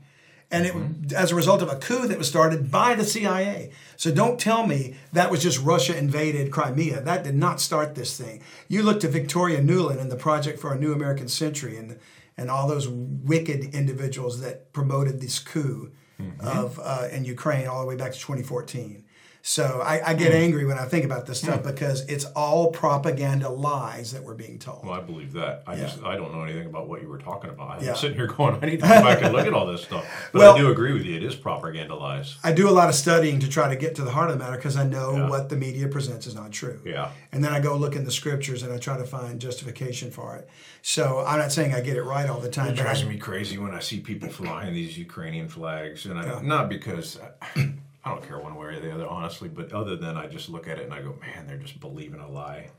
and 0.54 0.66
it 0.68 1.14
as 1.14 1.32
a 1.32 1.36
result 1.36 1.62
of 1.64 1.70
a 1.70 1.78
coup 1.78 2.08
that 2.08 2.18
was 2.18 2.28
started 2.28 2.70
by 2.70 2.94
the 2.96 3.04
CIA. 3.14 3.72
So 3.98 4.08
don't 4.22 4.40
tell 4.50 4.68
me 4.68 4.96
that 5.12 5.32
was 5.32 5.42
just 5.42 5.60
Russia 5.60 5.98
invaded 5.98 6.52
Crimea. 6.52 7.02
That 7.02 7.24
did 7.24 7.36
not 7.36 7.60
start 7.60 7.96
this 7.96 8.16
thing. 8.22 8.42
You 8.68 8.84
look 8.84 9.00
to 9.02 9.08
Victoria 9.08 9.62
Nuland 9.62 10.00
and 10.00 10.12
the 10.12 10.16
Project 10.16 10.60
for 10.60 10.72
a 10.74 10.80
New 10.80 10.94
American 10.94 11.28
Century 11.28 11.76
and 11.78 11.98
and 12.38 12.50
all 12.50 12.68
those 12.68 12.88
wicked 12.90 13.76
individuals 13.76 14.42
that 14.42 14.74
promoted 14.74 15.22
this 15.22 15.40
coup 15.40 15.92
of 16.40 16.80
uh, 16.84 17.08
in 17.12 17.26
Ukraine 17.26 17.68
all 17.68 17.82
the 17.82 17.88
way 17.88 17.96
back 17.96 18.12
to 18.14 18.20
2014. 18.20 19.03
So 19.46 19.82
I, 19.86 20.12
I 20.12 20.14
get 20.14 20.32
hmm. 20.32 20.38
angry 20.38 20.64
when 20.64 20.80
I 20.80 20.86
think 20.86 21.04
about 21.04 21.26
this 21.26 21.40
stuff 21.42 21.64
hmm. 21.64 21.68
because 21.70 22.06
it's 22.06 22.24
all 22.24 22.72
propaganda 22.72 23.50
lies 23.50 24.14
that 24.14 24.24
we're 24.24 24.36
being 24.36 24.58
told. 24.58 24.86
Well, 24.86 24.94
I 24.94 25.02
believe 25.02 25.34
that. 25.34 25.64
I 25.68 25.76
just 25.76 26.02
I 26.02 26.16
don't 26.16 26.34
know 26.34 26.44
anything 26.44 26.66
about 26.66 26.88
what 26.88 27.02
you 27.02 27.10
were 27.10 27.18
talking 27.18 27.50
about. 27.50 27.72
I'm 27.72 27.84
Yeah. 27.84 27.94
sitting 27.94 28.16
here 28.16 28.28
going, 28.38 28.56
I 28.64 28.66
need 28.68 28.80
to 28.80 28.88
go 28.88 29.02
back 29.02 29.22
and 29.22 29.34
look 29.34 29.46
at 29.46 29.54
all 29.54 29.68
this 29.68 29.82
stuff. 29.82 30.06
But 30.32 30.40
Well- 30.40 30.56
I 30.56 30.58
do 30.58 30.72
agree 30.72 30.94
with 30.94 31.04
you. 31.04 31.18
It 31.18 31.24
is 31.24 31.36
propaganda 31.36 31.94
lies. 31.94 32.38
I 32.42 32.54
do 32.54 32.70
a 32.70 32.72
lot 32.72 32.88
of 32.88 32.96
studying 32.96 33.40
to 33.42 33.50
try 33.50 33.68
to 33.68 33.76
get 33.76 33.96
to 33.96 34.04
the 34.04 34.12
heart 34.12 34.30
of 34.32 34.40
the 34.40 34.44
matter 34.46 34.56
because 34.56 34.78
I 34.78 34.86
know 34.86 35.18
Yeah. 35.18 35.30
what 35.30 35.50
the 35.50 35.58
media 35.58 35.90
presents 35.90 36.26
is 36.26 36.36
not 36.36 36.54
true. 36.54 36.80
Yeah. 36.86 37.10
And 37.34 37.44
then 37.44 37.52
I 37.52 37.60
go 37.60 37.76
look 37.76 37.98
in 37.98 38.06
the 38.06 38.12
scriptures 38.12 38.64
and 38.64 38.72
I 38.72 38.78
try 38.78 38.96
to 38.96 39.04
find 39.06 39.42
justification 39.42 40.10
for 40.10 40.38
it. 40.38 40.48
So 40.82 41.22
I'm 41.28 41.40
not 41.40 41.52
saying 41.52 41.74
I 41.74 41.82
get 41.82 41.98
it 41.98 42.04
right 42.04 42.30
all 42.30 42.40
the 42.40 42.50
time. 42.50 42.68
It 42.68 42.80
I- 42.80 42.84
drives 42.84 43.04
me 43.04 43.18
crazy 43.18 43.58
when 43.58 43.74
I 43.74 43.80
see 43.80 44.00
people 44.00 44.30
flying 44.30 44.74
these 44.74 44.98
Ukrainian 44.98 45.50
flags, 45.50 46.06
and 46.06 46.18
I, 46.18 46.42
not 46.42 46.70
because 46.70 47.20
I 47.58 47.74
don't 48.10 48.26
care 48.28 48.40
one 48.40 48.56
way 48.56 48.68
or 48.68 48.80
the 48.80 48.94
other, 48.94 49.08
honestly, 49.08 49.50
but 49.50 49.72
other 49.72 49.96
than 49.96 50.18
I 50.18 50.28
just 50.28 50.50
look 50.50 50.68
at 50.68 50.78
it 50.80 50.84
and 50.86 50.94
I 50.94 51.02
go, 51.02 51.16
man, 51.22 51.48
they're 51.48 51.58
just 51.58 51.80
believing 51.80 52.20
a 52.20 52.30
lie. 52.30 52.70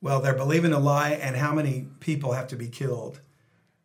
well, 0.00 0.20
they're 0.20 0.34
believing 0.34 0.72
a 0.72 0.80
lie, 0.80 1.10
and 1.10 1.36
how 1.36 1.54
many 1.54 1.86
people 2.00 2.32
have 2.32 2.48
to 2.48 2.56
be 2.56 2.66
killed? 2.66 3.20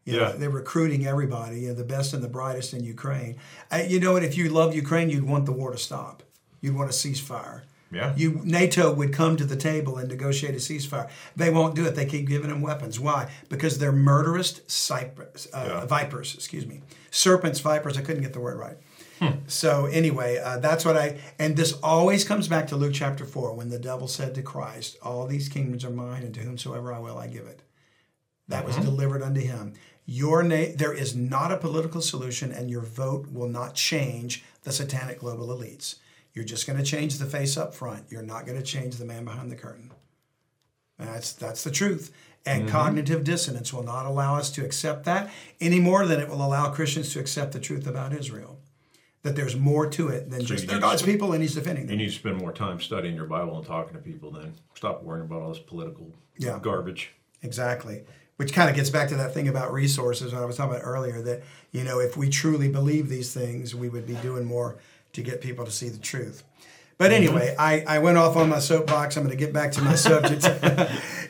You 0.04 0.14
know, 0.18 0.30
Yeah. 0.30 0.32
they're 0.32 0.50
recruiting 0.50 1.06
everybody, 1.06 1.60
you 1.62 1.68
know, 1.68 1.74
the 1.76 1.84
best 1.84 2.12
and 2.14 2.24
the 2.24 2.28
brightest 2.28 2.74
in 2.74 2.84
Ukraine. 2.84 3.36
I, 3.70 3.84
you 3.84 4.00
know 4.00 4.14
what? 4.14 4.24
If 4.24 4.36
you 4.36 4.50
love 4.50 4.74
Ukraine, 4.74 5.12
you'd 5.12 5.26
want 5.28 5.46
the 5.46 5.52
war 5.52 5.72
to 5.72 5.78
stop. 5.78 6.24
You'd 6.60 6.74
want 6.76 6.90
a 6.90 6.94
ceasefire. 6.94 7.62
Yeah. 7.92 8.14
You 8.18 8.42
NATO 8.44 8.92
would 8.92 9.14
come 9.14 9.38
to 9.38 9.46
the 9.46 9.56
table 9.56 9.98
and 9.98 10.10
negotiate 10.10 10.56
a 10.56 10.58
ceasefire. 10.58 11.08
They 11.36 11.52
won't 11.52 11.76
do 11.76 11.86
it. 11.86 11.94
They 11.96 12.06
keep 12.08 12.28
giving 12.28 12.50
them 12.50 12.62
weapons. 12.62 13.00
Why? 13.00 13.30
Because 13.48 13.78
they're 13.78 13.92
murderous 13.92 14.62
cypers, 14.68 15.48
uh, 15.54 15.66
Yeah. 15.68 15.86
vipers. 15.86 16.34
Excuse 16.34 16.66
me, 16.66 16.82
serpents, 17.12 17.60
vipers. 17.60 17.96
I 17.98 18.02
couldn't 18.02 18.24
get 18.24 18.34
the 18.34 18.40
word 18.42 18.58
right. 18.58 18.78
Hmm. 19.20 19.40
So 19.48 19.86
anyway, 19.88 20.38
uh, 20.38 20.58
that's 20.60 20.86
what 20.86 20.96
I. 20.98 21.18
And 21.40 21.56
this 21.58 21.74
always 21.82 22.24
comes 22.24 22.48
back 22.48 22.68
to 22.68 22.76
Luke 22.76 22.94
chapter 22.94 23.26
four, 23.26 23.54
when 23.54 23.70
the 23.70 23.80
devil 23.80 24.08
said 24.08 24.36
to 24.36 24.42
Christ, 24.44 24.98
"All 25.02 25.26
these 25.26 25.50
kingdoms 25.50 25.84
are 25.84 25.90
mine, 25.90 26.24
and 26.24 26.34
to 26.36 26.42
whomsoever 26.42 26.94
I 26.94 27.00
will, 27.00 27.18
I 27.18 27.28
give 27.28 27.48
it." 27.48 27.62
That 28.48 28.66
was 28.66 28.76
Mm-hmm. 28.76 28.86
delivered 28.86 29.24
unto 29.24 29.42
him. 29.42 29.74
Your 30.06 30.42
name, 30.44 30.78
there 30.78 30.94
is 30.94 31.16
not 31.16 31.52
a 31.52 31.58
political 31.58 32.02
solution, 32.02 32.52
and 32.52 32.70
your 32.70 32.82
vote 32.82 33.28
will 33.32 33.50
not 33.50 33.76
change 33.76 34.44
the 34.64 34.72
satanic 34.72 35.20
global 35.20 35.48
elites. 35.48 35.96
You're 36.34 36.46
just 36.46 36.68
going 36.68 36.78
to 36.78 36.86
change 36.86 37.18
the 37.18 37.26
face 37.26 37.58
up 37.58 37.74
front. 37.74 38.06
You're 38.10 38.22
not 38.22 38.46
going 38.46 38.58
to 38.58 38.64
change 38.64 38.96
the 38.98 39.06
man 39.06 39.26
behind 39.26 39.52
the 39.52 39.56
curtain. 39.56 39.92
That's 41.00 41.34
that's 41.34 41.64
the 41.64 41.72
truth. 41.72 42.14
And 42.46 42.62
Mm-hmm. 42.64 42.72
cognitive 42.72 43.24
dissonance 43.26 43.74
will 43.74 43.84
not 43.84 44.06
allow 44.06 44.36
us 44.38 44.50
to 44.52 44.64
accept 44.64 45.04
that 45.06 45.30
any 45.60 45.80
more 45.82 46.06
than 46.06 46.22
it 46.22 46.30
will 46.30 46.46
allow 46.46 46.70
Christians 46.70 47.12
to 47.14 47.20
accept 47.20 47.52
the 47.52 47.60
truth 47.60 47.86
about 47.86 48.14
Israel. 48.14 48.57
That 49.24 49.36
there's 49.36 49.56
more 49.58 49.90
to 49.90 50.08
it 50.10 50.30
than 50.30 50.46
just 50.46 50.68
they're 50.68 50.80
God's 50.80 51.02
people 51.02 51.34
and 51.34 51.42
He's 51.42 51.56
defending 51.56 51.88
them. 51.88 52.00
You 52.00 52.06
need 52.06 52.12
to 52.12 52.18
spend 52.18 52.38
more 52.38 52.54
time 52.54 52.80
studying 52.80 53.16
your 53.16 53.26
Bible 53.26 53.58
and 53.58 53.66
talking 53.66 53.94
to 53.94 54.00
people 54.00 54.32
then. 54.32 54.54
Stop 54.76 55.04
worrying 55.04 55.26
about 55.26 55.42
all 55.42 55.50
this 55.50 55.60
political 55.60 56.12
Yeah. 56.38 56.60
garbage. 56.62 57.12
Exactly. 57.42 58.04
which 58.38 58.54
kind 58.54 58.70
of 58.70 58.76
gets 58.76 58.92
back 58.92 59.10
to 59.10 59.16
that 59.16 59.34
thing 59.34 59.48
about 59.48 59.74
resources 59.74 60.32
I 60.32 60.46
was 60.46 60.58
talking 60.58 60.76
about 60.76 60.86
earlier. 60.86 61.22
That 61.24 61.42
you 61.72 61.84
know, 61.84 62.00
if 62.00 62.16
we 62.16 62.30
truly 62.30 62.70
believe 62.70 63.10
these 63.10 63.34
things, 63.34 63.74
we 63.74 63.90
would 63.90 64.06
be 64.06 64.14
doing 64.16 64.46
more 64.46 64.78
to 65.14 65.22
get 65.24 65.42
people 65.42 65.66
to 65.66 65.72
see 65.72 65.90
the 65.90 65.98
truth. 65.98 66.44
But 67.00 67.06
mm-hmm. 67.12 67.16
anyway, 67.16 67.56
I, 67.58 67.84
I 67.88 68.00
went 68.00 68.18
off 68.20 68.36
on 68.36 68.50
my 68.50 68.60
soapbox. 68.60 69.18
I'm 69.18 69.24
going 69.24 69.36
to 69.36 69.44
get 69.44 69.54
back 69.54 69.72
to 69.74 69.82
my 69.82 69.96
subject 70.10 70.46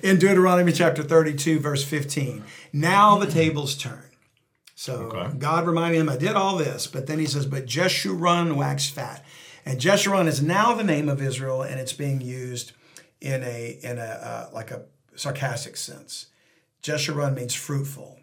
in 0.03 0.17
Deuteronomy 0.19 0.71
chapter 0.73 1.01
32, 1.03 1.59
verse 1.59 1.83
15. 1.83 2.43
Now 2.73 3.17
the 3.17 3.27
tables 3.27 3.75
turn. 3.75 4.03
So 4.79 5.09
Okay. 5.11 5.35
God 5.39 5.65
reminded 5.65 5.99
him, 5.99 6.07
I 6.07 6.17
did 6.17 6.35
all 6.35 6.55
this, 6.55 6.85
but 6.85 7.07
then 7.07 7.17
he 7.17 7.25
says, 7.25 7.47
but 7.47 7.65
Jeshurun 7.65 8.55
waxed 8.55 8.93
fat. 8.93 9.25
And 9.65 9.81
Jeshurun 9.81 10.27
is 10.27 10.39
now 10.39 10.75
the 10.75 10.83
name 10.83 11.09
of 11.09 11.19
Israel, 11.19 11.63
and 11.63 11.79
it's 11.79 11.93
being 11.93 12.21
used 12.21 12.73
in 13.19 13.41
a 13.43 13.79
in 13.81 13.97
a 13.97 14.01
uh, 14.01 14.49
like 14.53 14.69
a 14.69 14.83
sarcastic 15.15 15.77
sense. 15.77 16.27
Jeshurun 16.83 17.33
means 17.35 17.55
fruitful. 17.55 18.19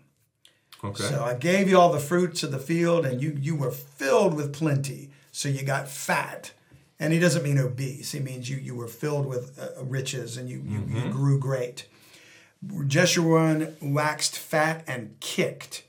Okay. 0.84 1.02
So 1.02 1.24
I 1.24 1.34
gave 1.34 1.68
you 1.68 1.76
all 1.78 1.92
the 1.92 1.98
fruits 1.98 2.44
of 2.44 2.52
the 2.52 2.60
field, 2.60 3.04
and 3.04 3.20
you 3.20 3.36
you 3.38 3.56
were 3.56 3.72
filled 3.72 4.34
with 4.34 4.52
plenty. 4.54 5.10
So 5.32 5.48
you 5.48 5.64
got 5.64 5.88
fat, 5.88 6.52
and 7.00 7.12
he 7.12 7.18
doesn't 7.18 7.42
mean 7.42 7.58
obese. 7.58 8.12
He 8.12 8.20
means 8.20 8.48
you 8.48 8.56
you 8.58 8.76
were 8.76 8.86
filled 8.88 9.26
with 9.26 9.58
uh, 9.58 9.84
riches, 9.84 10.36
and 10.36 10.48
you 10.48 10.62
you, 10.64 10.84
you 10.88 11.10
grew 11.10 11.38
great. 11.38 11.88
Jeshurun 12.64 13.74
waxed 13.82 14.38
fat 14.38 14.84
and 14.86 15.18
kicked. 15.20 15.82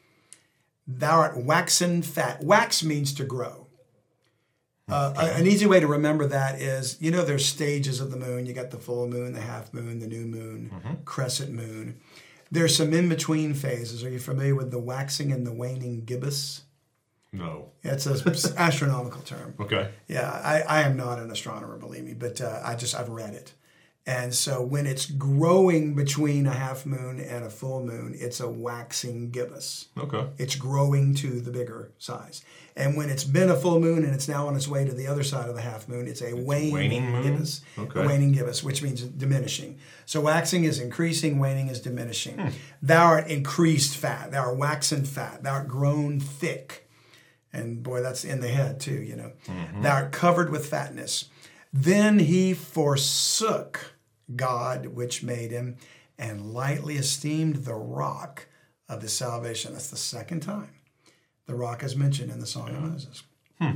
Thou 0.88 1.20
art 1.20 1.38
waxen 1.38 2.02
fat. 2.02 2.44
Wax 2.44 2.84
means 2.84 3.14
to 3.16 3.24
grow. 3.24 3.68
Uh, 4.88 5.14
an 5.18 5.48
easy 5.48 5.66
way 5.66 5.80
to 5.80 5.88
remember 5.88 6.28
that 6.28 6.62
is, 6.62 7.02
you 7.02 7.10
know, 7.10 7.26
there's 7.26 7.44
stages 7.44 8.00
of 8.00 8.12
the 8.12 8.18
moon. 8.18 8.46
You 8.46 8.54
got 8.54 8.70
the 8.70 8.78
full 8.78 9.08
moon, 9.08 9.34
the 9.34 9.42
half 9.42 9.74
moon, 9.74 9.98
the 10.00 10.06
new 10.06 10.26
moon, 10.26 11.00
crescent 11.06 11.52
moon. 11.52 12.00
There's 12.52 12.78
some 12.78 12.94
in 12.94 13.10
between 13.10 13.56
phases. 13.56 14.04
Are 14.04 14.10
you 14.12 14.20
familiar 14.20 14.54
with 14.54 14.70
the 14.70 14.80
waxing 14.80 15.32
and 15.32 15.46
the 15.46 15.52
waning 15.52 16.06
gibbous? 16.06 16.62
no. 17.34 17.72
It's 17.84 18.06
an 18.06 18.54
astronomical 18.58 19.22
term. 19.22 19.56
Okay. 19.60 19.90
Yeah, 20.08 20.30
I, 20.32 20.62
I 20.62 20.82
am 20.82 20.96
not 20.96 21.20
an 21.20 21.32
astronomer, 21.32 21.78
believe 21.78 22.04
me, 22.04 22.14
but 22.14 22.40
uh, 22.40 22.62
I 22.64 22.76
just 22.76 22.96
I've 22.96 23.10
read 23.10 23.34
it. 23.34 23.54
And 24.08 24.36
so 24.36 24.62
when 24.62 24.86
it's 24.86 25.08
growing 25.08 25.96
between 25.96 26.46
a 26.46 26.54
half 26.54 26.86
moon 26.86 27.20
and 27.20 27.44
a 27.44 27.50
full 27.50 27.84
moon, 27.84 28.16
it's 28.16 28.40
a 28.40 28.48
waxing 28.48 29.32
gibbous. 29.32 29.88
Okay. 29.98 30.28
It's 30.38 30.56
growing 30.56 31.16
to 31.16 31.40
the 31.40 31.50
bigger 31.50 31.92
size. 31.98 32.44
And 32.76 32.96
when 32.96 33.10
it's 33.10 33.24
been 33.24 33.50
a 33.50 33.56
full 33.56 33.80
moon 33.80 34.04
and 34.04 34.14
it's 34.14 34.28
now 34.28 34.48
on 34.48 34.56
its 34.56 34.68
way 34.68 34.86
to 34.86 34.94
the 34.94 35.08
other 35.08 35.24
side 35.24 35.50
of 35.50 35.56
the 35.56 35.62
half 35.62 35.88
moon, 35.88 36.08
it's 36.08 36.22
a 36.22 36.34
waning, 36.34 36.74
waning 36.74 37.12
moon? 37.12 37.24
gibbous. 37.24 37.62
Okay. 37.80 38.04
A 38.04 38.06
waning 38.06 38.32
gibbous, 38.32 38.64
which 38.64 38.84
means 38.84 39.02
diminishing. 39.02 39.80
So 40.06 40.22
waxing 40.22 40.66
is 40.66 40.80
increasing, 40.80 41.40
waning 41.40 41.70
is 41.70 41.82
diminishing. 41.82 42.38
Hmm. 42.38 42.50
Thou 42.84 43.06
art 43.06 43.28
increased 43.28 43.98
fat. 43.98 44.32
Thou 44.32 44.50
art 44.50 44.58
waxen 44.58 45.04
fat. 45.06 45.42
Thou 45.42 45.54
art 45.54 45.68
grown 45.68 46.20
thick. 46.20 46.88
And 47.52 47.82
boy, 47.82 48.04
that's 48.04 48.24
in 48.24 48.40
the 48.42 48.50
head 48.50 48.80
too, 48.80 49.02
you 49.02 49.16
know. 49.16 49.32
Mm-hmm. 49.48 49.82
Thou 49.82 49.96
art 49.96 50.12
covered 50.12 50.52
with 50.52 50.68
fatness. 50.68 51.30
Then 51.74 52.20
he 52.20 52.54
forsook 52.54 53.95
God 54.34 54.88
which 54.88 55.24
made 55.24 55.52
him 55.52 55.78
and 56.18 56.54
lightly 56.54 56.96
esteemed 56.96 57.58
the 57.58 57.76
rock 57.76 58.48
of 58.88 59.02
his 59.02 59.14
salvation. 59.14 59.74
That's 59.74 59.90
the 59.90 59.98
second 59.98 60.42
time 60.42 60.70
the 61.48 61.56
rock 61.56 61.84
is 61.84 61.96
mentioned 61.96 62.32
in 62.32 62.40
the 62.40 62.46
Song 62.48 62.70
of 62.70 62.82
Moses. 62.82 63.24
Hmm. 63.62 63.72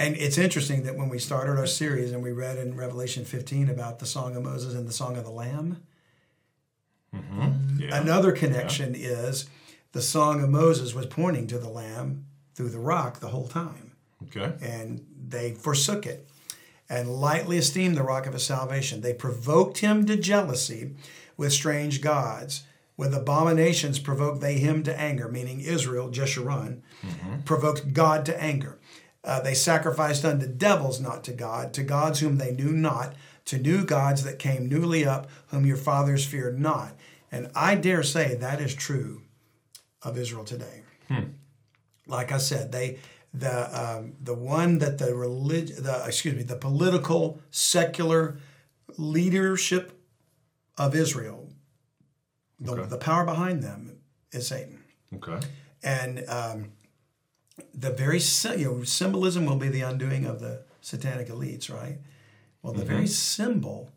And 0.00 0.16
it's 0.16 0.38
interesting 0.38 0.84
that 0.84 0.96
when 0.96 1.08
we 1.08 1.18
started 1.18 1.58
our 1.58 1.66
series 1.66 2.12
and 2.12 2.22
we 2.22 2.30
read 2.30 2.56
in 2.56 2.76
Revelation 2.76 3.24
15 3.24 3.68
about 3.68 3.98
the 3.98 4.06
Song 4.06 4.36
of 4.36 4.44
Moses 4.44 4.74
and 4.74 4.86
the 4.86 4.92
Song 4.92 5.16
of 5.16 5.24
the 5.24 5.30
Lamb, 5.30 5.82
Yeah. 7.12 8.00
Another 8.00 8.32
connection 8.32 8.94
is 8.94 9.48
the 9.92 10.02
Song 10.02 10.42
of 10.42 10.50
Moses 10.50 10.94
was 10.94 11.06
pointing 11.06 11.46
to 11.48 11.58
the 11.58 11.68
Lamb 11.68 12.26
through 12.54 12.68
the 12.70 12.78
rock 12.78 13.20
the 13.20 13.28
whole 13.28 13.48
time, 13.48 13.92
Okay. 14.24 14.52
and 14.60 15.06
they 15.28 15.52
forsook 15.52 16.06
it 16.06 16.28
and 16.88 17.20
lightly 17.20 17.58
esteemed 17.58 17.96
the 17.96 18.02
rock 18.02 18.26
of 18.26 18.32
his 18.32 18.44
salvation. 18.44 19.00
They 19.00 19.12
provoked 19.14 19.78
him 19.78 20.06
to 20.06 20.16
jealousy 20.16 20.94
with 21.36 21.52
strange 21.52 22.00
gods. 22.00 22.64
With 22.96 23.14
abominations 23.14 24.00
provoked 24.00 24.40
they 24.40 24.58
him 24.58 24.82
to 24.82 25.00
anger, 25.00 25.28
meaning 25.28 25.60
Israel, 25.60 26.10
Jeshurun, 26.10 26.80
provoked 27.44 27.92
God 27.92 28.26
to 28.26 28.42
anger. 28.42 28.78
Uh, 29.22 29.40
they 29.40 29.54
sacrificed 29.54 30.24
unto 30.24 30.46
devils, 30.46 31.00
not 31.00 31.22
to 31.24 31.32
God, 31.32 31.72
to 31.74 31.82
gods 31.84 32.20
whom 32.20 32.38
they 32.38 32.52
knew 32.52 32.72
not, 32.72 33.14
to 33.44 33.58
new 33.58 33.84
gods 33.84 34.24
that 34.24 34.38
came 34.38 34.68
newly 34.68 35.04
up, 35.06 35.28
whom 35.48 35.64
your 35.66 35.76
fathers 35.76 36.24
feared 36.24 36.58
not. 36.58 36.96
And 37.30 37.50
I 37.54 37.74
dare 37.74 38.02
say 38.02 38.34
that 38.34 38.60
is 38.60 38.74
true 38.74 39.22
of 40.02 40.16
Israel 40.18 40.44
today. 40.44 40.82
Like 42.06 42.32
I 42.32 42.38
said, 42.38 42.72
they 42.72 42.98
the 43.34 43.80
um, 43.80 44.14
the 44.20 44.34
one 44.34 44.78
that 44.78 44.98
the 44.98 45.14
relig- 45.14 45.76
the 45.76 46.02
excuse 46.06 46.34
me 46.34 46.42
the 46.42 46.56
political 46.56 47.40
secular 47.50 48.38
leadership 48.96 49.92
of 50.76 50.94
Israel, 50.94 51.48
the, 52.60 52.72
Okay. 52.72 52.88
the 52.88 52.96
power 52.98 53.24
behind 53.24 53.62
them 53.62 53.98
is 54.32 54.46
Satan 54.48 54.82
Okay. 55.14 55.38
and 55.82 56.24
um, 56.28 56.70
the 57.74 57.90
very 57.90 58.20
you 58.58 58.64
know, 58.64 58.82
symbolism 58.84 59.44
will 59.46 59.56
be 59.56 59.68
the 59.68 59.80
undoing 59.82 60.24
of 60.24 60.40
the 60.40 60.62
satanic 60.80 61.28
elites, 61.28 61.72
right? 61.72 61.98
Well, 62.62 62.72
the 62.72 62.84
very 62.84 63.06
symbol 63.06 63.90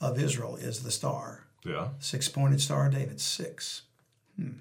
of 0.00 0.18
Israel 0.18 0.56
is 0.56 0.82
the 0.82 0.90
star, 0.90 1.46
Yeah. 1.64 1.88
six-pointed 1.98 2.60
star 2.60 2.86
of 2.86 2.92
David, 2.94 3.20
six. 3.20 3.82
Hmm. 4.36 4.52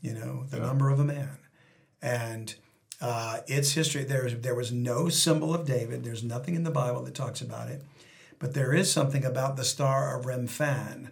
You 0.00 0.14
know, 0.14 0.44
the 0.50 0.58
number 0.60 0.90
of 0.90 1.00
a 1.00 1.04
man, 1.04 1.38
and 2.02 2.54
uh, 3.00 3.40
its 3.46 3.72
history. 3.72 4.04
There, 4.04 4.28
there 4.30 4.54
was 4.54 4.72
no 4.72 5.08
symbol 5.08 5.54
of 5.54 5.66
David. 5.66 6.04
There's 6.04 6.24
nothing 6.24 6.54
in 6.54 6.64
the 6.64 6.70
Bible 6.70 7.02
that 7.02 7.14
talks 7.14 7.40
about 7.40 7.68
it, 7.68 7.82
but 8.38 8.54
there 8.54 8.72
is 8.72 8.90
something 8.90 9.24
about 9.24 9.56
the 9.56 9.64
star 9.64 10.18
of 10.18 10.26
Remphan 10.26 11.10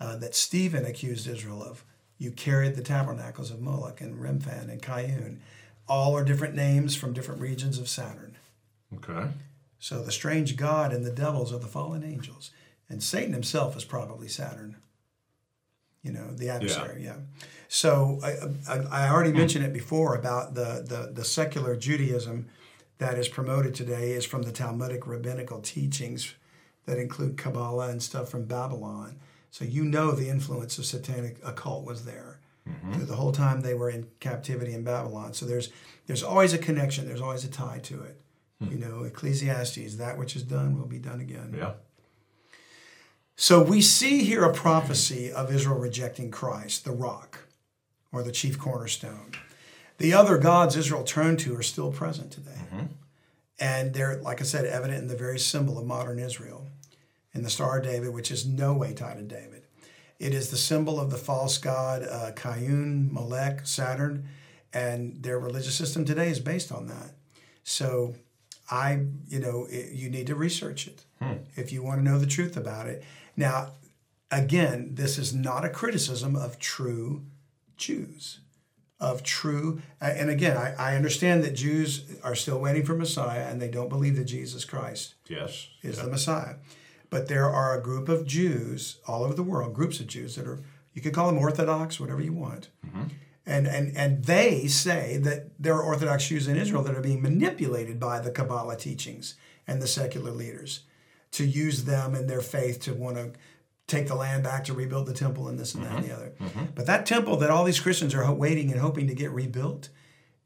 uh, 0.00 0.16
that 0.16 0.34
Stephen 0.34 0.84
accused 0.84 1.26
Israel 1.26 1.62
of. 1.62 1.84
You 2.18 2.30
carried 2.30 2.76
the 2.76 2.82
tabernacles 2.82 3.50
of 3.50 3.60
Moloch 3.60 4.00
and 4.00 4.20
Remphan 4.20 4.70
and 4.70 4.80
Chiun. 4.80 5.38
All 5.88 6.16
are 6.16 6.24
different 6.24 6.54
names 6.54 6.94
from 6.94 7.12
different 7.12 7.40
regions 7.40 7.78
of 7.78 7.88
Saturn. 7.88 8.36
Okay. 8.94 9.28
So 9.78 10.02
the 10.02 10.12
strange 10.12 10.56
god 10.56 10.92
and 10.92 11.04
the 11.04 11.10
devils 11.10 11.52
are 11.52 11.58
the 11.58 11.66
fallen 11.66 12.02
angels. 12.04 12.50
And 12.88 13.02
Satan 13.02 13.32
himself 13.32 13.76
is 13.76 13.84
probably 13.84 14.28
Saturn. 14.28 14.76
You 16.02 16.12
know, 16.12 16.32
the 16.32 16.50
adversary, 16.50 17.04
yeah. 17.04 17.16
So 17.68 18.20
I, 18.22 18.72
I, 18.72 19.06
I 19.06 19.10
already 19.10 19.30
hmm. 19.30 19.38
mentioned 19.38 19.64
it 19.64 19.72
before 19.72 20.14
about 20.14 20.54
the, 20.54 20.84
the, 20.86 21.12
the 21.12 21.24
secular 21.24 21.76
Judaism 21.76 22.46
that 22.98 23.18
is 23.18 23.28
promoted 23.28 23.74
today 23.74 24.12
is 24.12 24.24
from 24.24 24.42
the 24.42 24.52
Talmudic 24.52 25.06
rabbinical 25.06 25.60
teachings 25.60 26.34
that 26.86 26.98
include 26.98 27.36
Kabbalah 27.36 27.88
and 27.88 28.02
stuff 28.02 28.28
from 28.28 28.44
Babylon. 28.44 29.16
So 29.50 29.64
you 29.64 29.84
know 29.84 30.12
the 30.12 30.28
influence 30.28 30.78
of 30.78 30.86
satanic 30.86 31.38
occult 31.44 31.84
was 31.84 32.04
there 32.04 32.40
mm-hmm. 32.68 32.92
through 32.92 33.06
the 33.06 33.16
whole 33.16 33.32
time 33.32 33.60
they 33.60 33.74
were 33.74 33.90
in 33.90 34.06
captivity 34.20 34.74
in 34.74 34.84
Babylon. 34.84 35.32
So 35.32 35.46
there's 35.46 35.70
there's 36.06 36.22
always 36.22 36.52
a 36.52 36.58
connection. 36.58 37.06
There's 37.06 37.20
always 37.20 37.44
a 37.44 37.50
tie 37.50 37.80
to 37.84 38.02
it. 38.02 38.20
Hmm. 38.60 38.70
You 38.70 38.78
know, 38.78 39.04
Ecclesiastes, 39.04 39.96
that 39.96 40.18
which 40.18 40.36
is 40.36 40.42
done 40.42 40.78
will 40.78 40.86
be 40.86 40.98
done 40.98 41.20
again. 41.20 41.54
Yeah. 41.56 41.72
So 43.36 43.62
we 43.62 43.80
see 43.80 44.24
here 44.24 44.44
a 44.44 44.52
prophecy 44.52 45.32
of 45.32 45.52
Israel 45.52 45.78
rejecting 45.78 46.30
Christ, 46.30 46.84
the 46.84 46.92
rock, 46.92 47.40
or 48.14 48.22
the 48.22 48.32
chief 48.32 48.58
cornerstone. 48.58 49.32
The 49.98 50.14
other 50.14 50.38
gods 50.38 50.76
Israel 50.76 51.04
turned 51.04 51.38
to 51.40 51.56
are 51.56 51.62
still 51.62 51.92
present 51.92 52.30
today. 52.30 52.60
And 53.60 53.94
they're, 53.94 54.16
like 54.16 54.40
I 54.40 54.44
said, 54.44 54.64
evident 54.64 55.02
in 55.02 55.08
the 55.08 55.16
very 55.16 55.38
symbol 55.38 55.78
of 55.78 55.86
modern 55.86 56.18
Israel, 56.18 56.66
in 57.32 57.42
the 57.42 57.50
Star 57.50 57.78
of 57.78 57.84
David, 57.84 58.12
which 58.12 58.30
is 58.30 58.46
no 58.46 58.74
way 58.74 58.92
tied 58.94 59.16
to 59.16 59.22
David. 59.22 59.62
It 60.18 60.32
is 60.34 60.50
the 60.50 60.56
symbol 60.56 60.98
of 61.00 61.10
the 61.10 61.16
false 61.16 61.58
god 61.58 62.02
uh, 62.02 62.32
Chiun, 62.32 63.12
Molech, 63.12 63.66
Saturn, 63.66 64.28
and 64.72 65.22
their 65.22 65.38
religious 65.38 65.74
system 65.76 66.04
today 66.04 66.28
is 66.30 66.40
based 66.40 66.72
on 66.72 66.86
that. 66.88 67.14
So 67.62 68.14
I, 68.70 69.06
you 69.28 69.38
know, 69.38 69.66
it, 69.70 69.92
you 69.92 70.10
need 70.10 70.26
to 70.28 70.34
research 70.34 70.86
it 70.86 71.04
if 71.56 71.72
you 71.72 71.82
want 71.82 72.00
to 72.00 72.04
know 72.04 72.18
the 72.18 72.26
truth 72.26 72.56
about 72.56 72.86
it. 72.86 73.02
Now, 73.36 73.70
again, 74.30 74.90
this 74.94 75.18
is 75.18 75.32
not 75.34 75.64
a 75.64 75.68
criticism 75.68 76.36
of 76.36 76.58
true 76.58 77.22
Jews, 77.76 78.40
of 79.00 79.22
true, 79.22 79.82
uh, 80.00 80.04
and 80.06 80.30
again, 80.30 80.56
I, 80.56 80.74
I 80.78 80.96
understand 80.96 81.42
that 81.44 81.54
Jews 81.54 82.04
are 82.22 82.34
still 82.34 82.58
waiting 82.60 82.84
for 82.84 82.94
Messiah 82.94 83.46
and 83.50 83.60
they 83.60 83.68
don't 83.68 83.88
believe 83.88 84.16
that 84.16 84.24
Jesus 84.24 84.64
Christ 84.64 85.14
Yes. 85.28 85.68
is 85.82 85.96
Yeah. 85.98 86.04
the 86.04 86.10
Messiah. 86.10 86.54
But 87.10 87.28
there 87.28 87.48
are 87.50 87.78
a 87.78 87.82
group 87.82 88.08
of 88.08 88.26
Jews 88.26 88.98
all 89.06 89.24
over 89.24 89.34
the 89.34 89.42
world, 89.42 89.74
groups 89.74 90.00
of 90.00 90.06
Jews 90.06 90.36
that 90.36 90.46
are, 90.46 90.62
you 90.94 91.02
could 91.02 91.12
call 91.12 91.26
them 91.28 91.38
Orthodox, 91.38 92.00
whatever 92.00 92.22
you 92.22 92.32
want. 92.32 92.70
Mm-hmm. 92.86 93.02
And, 93.46 93.66
and, 93.66 93.94
and 93.96 94.24
they 94.24 94.66
say 94.68 95.18
that 95.18 95.50
there 95.62 95.74
are 95.74 95.82
Orthodox 95.82 96.28
Jews 96.28 96.48
in 96.48 96.56
Israel 96.56 96.82
that 96.84 96.94
are 96.96 97.02
being 97.02 97.20
manipulated 97.20 98.00
by 98.00 98.20
the 98.20 98.30
Kabbalah 98.30 98.76
teachings 98.76 99.34
and 99.66 99.82
the 99.82 99.86
secular 99.86 100.30
leaders 100.30 100.80
to 101.32 101.44
use 101.44 101.84
them 101.84 102.14
and 102.14 102.28
their 102.30 102.40
faith 102.40 102.80
to 102.82 102.94
want 102.94 103.16
to 103.16 103.32
take 103.86 104.06
the 104.08 104.14
land 104.14 104.42
back 104.42 104.64
to 104.64 104.72
rebuild 104.72 105.06
the 105.06 105.12
temple 105.12 105.48
and 105.48 105.58
this 105.58 105.74
and 105.74 105.84
that 105.84 105.96
and 105.96 106.04
the 106.04 106.14
other. 106.14 106.32
But 106.74 106.86
that 106.86 107.04
temple 107.06 107.36
that 107.38 107.50
all 107.50 107.64
these 107.64 107.80
Christians 107.80 108.14
are 108.14 108.32
waiting 108.32 108.70
and 108.72 108.80
hoping 108.80 109.06
to 109.08 109.14
get 109.14 109.30
rebuilt 109.30 109.90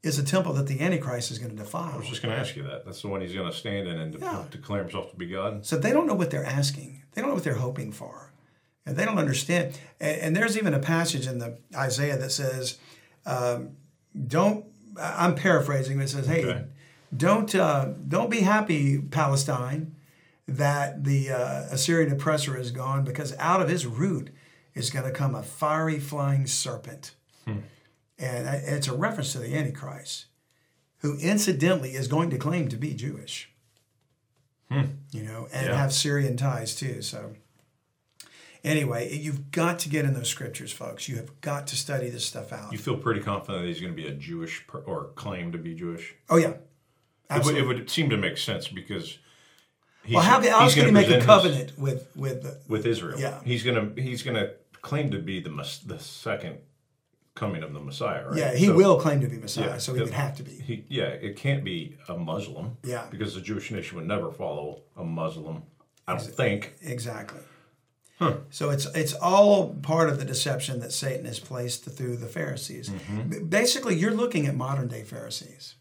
is 0.03 0.17
a 0.19 0.23
temple 0.23 0.53
that 0.53 0.67
the 0.67 0.79
Antichrist 0.81 1.29
is 1.31 1.39
going 1.39 1.51
to 1.51 1.57
defile. 1.57 1.93
I 1.93 1.97
was 1.97 2.07
just 2.07 2.21
going 2.21 2.33
to 2.33 2.39
ask 2.39 2.55
you 2.55 2.63
that. 2.63 2.85
That's 2.85 3.01
the 3.01 3.07
one 3.09 3.21
he's 3.21 3.33
going 3.33 3.49
to 3.49 3.55
stand 3.55 3.87
in 3.87 3.97
and 3.99 4.13
de- 4.13 4.19
Yeah. 4.19 4.45
declare 4.49 4.81
himself 4.83 5.11
to 5.11 5.15
be 5.17 5.25
God. 5.27 5.65
So 5.65 5.77
they 5.77 5.91
don't 5.91 6.07
know 6.07 6.13
what 6.15 6.31
they're 6.31 6.45
asking. 6.45 7.01
They 7.13 7.21
don't 7.21 7.29
know 7.29 7.35
what 7.35 7.43
they're 7.43 7.53
hoping 7.55 7.91
for. 7.91 8.31
And 8.85 8.95
they 8.95 9.03
don't 9.05 9.17
understand. 9.19 9.77
And, 9.99 10.21
and 10.21 10.35
there's 10.35 10.57
even 10.57 10.73
a 10.73 10.79
passage 10.79 11.27
in 11.27 11.39
the 11.39 11.57
Isaiah 11.75 12.17
that 12.17 12.31
says, 12.31 12.77
um, 13.25 13.71
don't, 14.27 14.65
I'm 14.99 15.35
paraphrasing, 15.35 15.97
but 15.97 16.03
it 16.05 16.09
says, 16.09 16.27
hey, 16.27 16.45
Okay. 16.45 16.65
don't, 17.15 17.53
uh, 17.55 17.89
don't 18.07 18.29
be 18.29 18.39
happy, 18.41 18.99
Palestine, 18.99 19.95
that 20.57 21.03
the 21.03 21.29
uh, 21.31 21.63
Assyrian 21.71 22.11
oppressor 22.11 22.57
is 22.57 22.71
gone, 22.71 23.03
because 23.03 23.35
out 23.37 23.61
of 23.61 23.69
his 23.69 23.85
root 23.85 24.29
is 24.73 24.89
going 24.89 25.05
to 25.05 25.11
come 25.11 25.35
a 25.35 25.43
fiery 25.43 25.99
flying 25.99 26.45
serpent. 26.47 27.11
And 27.47 28.47
it's 28.47 28.87
a 28.87 28.93
reference 28.93 29.31
to 29.31 29.39
the 29.39 29.55
Antichrist, 29.55 30.25
who 30.99 31.17
incidentally 31.19 31.91
is 31.91 32.07
going 32.07 32.29
to 32.31 32.37
claim 32.37 32.67
to 32.67 32.75
be 32.77 32.93
Jewish 32.93 33.49
you 35.11 35.23
know, 35.23 35.47
and 35.51 35.65
Yeah. 35.65 35.75
have 35.77 35.91
Syrian 35.91 36.37
ties 36.37 36.75
too. 36.75 37.01
So, 37.01 37.33
anyway, 38.63 39.11
you've 39.11 39.49
got 39.51 39.79
to 39.79 39.89
get 39.89 40.05
in 40.05 40.13
those 40.13 40.29
scriptures, 40.29 40.71
folks. 40.71 41.07
You 41.09 41.15
have 41.15 41.41
got 41.41 41.65
to 41.67 41.75
study 41.75 42.09
this 42.11 42.23
stuff 42.25 42.53
out. 42.53 42.71
You 42.71 42.77
feel 42.77 42.95
pretty 42.97 43.21
confident 43.21 43.63
that 43.63 43.67
he's 43.67 43.81
going 43.81 43.95
to 43.95 43.99
be 43.99 44.07
a 44.07 44.13
Jewish 44.13 44.67
per- 44.67 44.81
or 44.81 45.05
claim 45.15 45.51
to 45.53 45.57
be 45.57 45.73
Jewish? 45.73 46.13
oh 46.29 46.37
yeah, 46.37 46.49
It 46.49 46.51
would, 46.51 46.59
absolutely. 47.31 47.61
it 47.61 47.65
would 47.67 47.89
seem 47.89 48.09
to 48.11 48.17
make 48.17 48.37
sense 48.37 48.67
because 48.67 49.17
well, 50.15 50.23
how, 50.23 50.39
else 50.39 50.73
he's 50.73 50.83
can 50.83 50.95
he 50.95 51.01
gonna 51.03 51.07
make 51.07 51.21
a 51.21 51.25
present 51.25 51.53
his- 51.55 51.71
covenant 51.71 51.79
with 51.79 52.07
with 52.15 52.43
the, 52.43 52.59
with 52.67 52.85
Israel. 52.85 53.19
Yeah. 53.19 53.41
he's 53.43 53.63
gonna 53.63 53.91
he's 53.97 54.23
gonna 54.23 54.51
claim 54.81 55.11
to 55.11 55.19
be 55.19 55.39
the 55.39 55.49
the 55.85 55.99
second 55.99 56.57
coming 57.35 57.63
of 57.63 57.73
the 57.73 57.79
Messiah. 57.79 58.27
Right? 58.27 58.37
yeah? 58.37 58.53
He 58.55 58.65
So- 58.67 58.75
will 58.75 58.99
claim 58.99 59.21
to 59.21 59.27
be 59.27 59.37
Messiah, 59.37 59.67
yeah, 59.67 59.77
so 59.77 59.93
he 59.93 60.01
would 60.01 60.11
have 60.11 60.35
to 60.37 60.43
be. 60.43 60.51
He, 60.51 60.85
yeah, 60.89 61.05
it 61.07 61.35
can't 61.37 61.63
be 61.63 61.97
a 62.07 62.17
Muslim. 62.17 62.77
Yeah. 62.83 63.05
because 63.09 63.33
the 63.35 63.41
Jewish 63.41 63.71
nation 63.71 63.97
would 63.97 64.07
never 64.07 64.31
follow 64.31 64.81
a 64.97 65.03
Muslim. 65.03 65.63
I 66.07 66.15
don't 66.15 66.25
think. 66.25 66.75
Exactly. 66.81 67.41
So 68.49 68.69
it's 68.69 68.85
it's 68.87 69.13
all 69.13 69.75
part 69.75 70.09
of 70.09 70.19
the 70.19 70.25
deception 70.25 70.81
that 70.81 70.91
Satan 70.91 71.25
has 71.25 71.39
placed 71.39 71.85
through 71.85 72.17
the 72.17 72.27
Pharisees. 72.27 72.89
Mm-hmm. 72.89 73.45
Basically, 73.45 73.95
you're 73.95 74.13
looking 74.13 74.45
at 74.45 74.55
modern 74.55 74.89
day 74.89 75.03
Pharisees. 75.03 75.75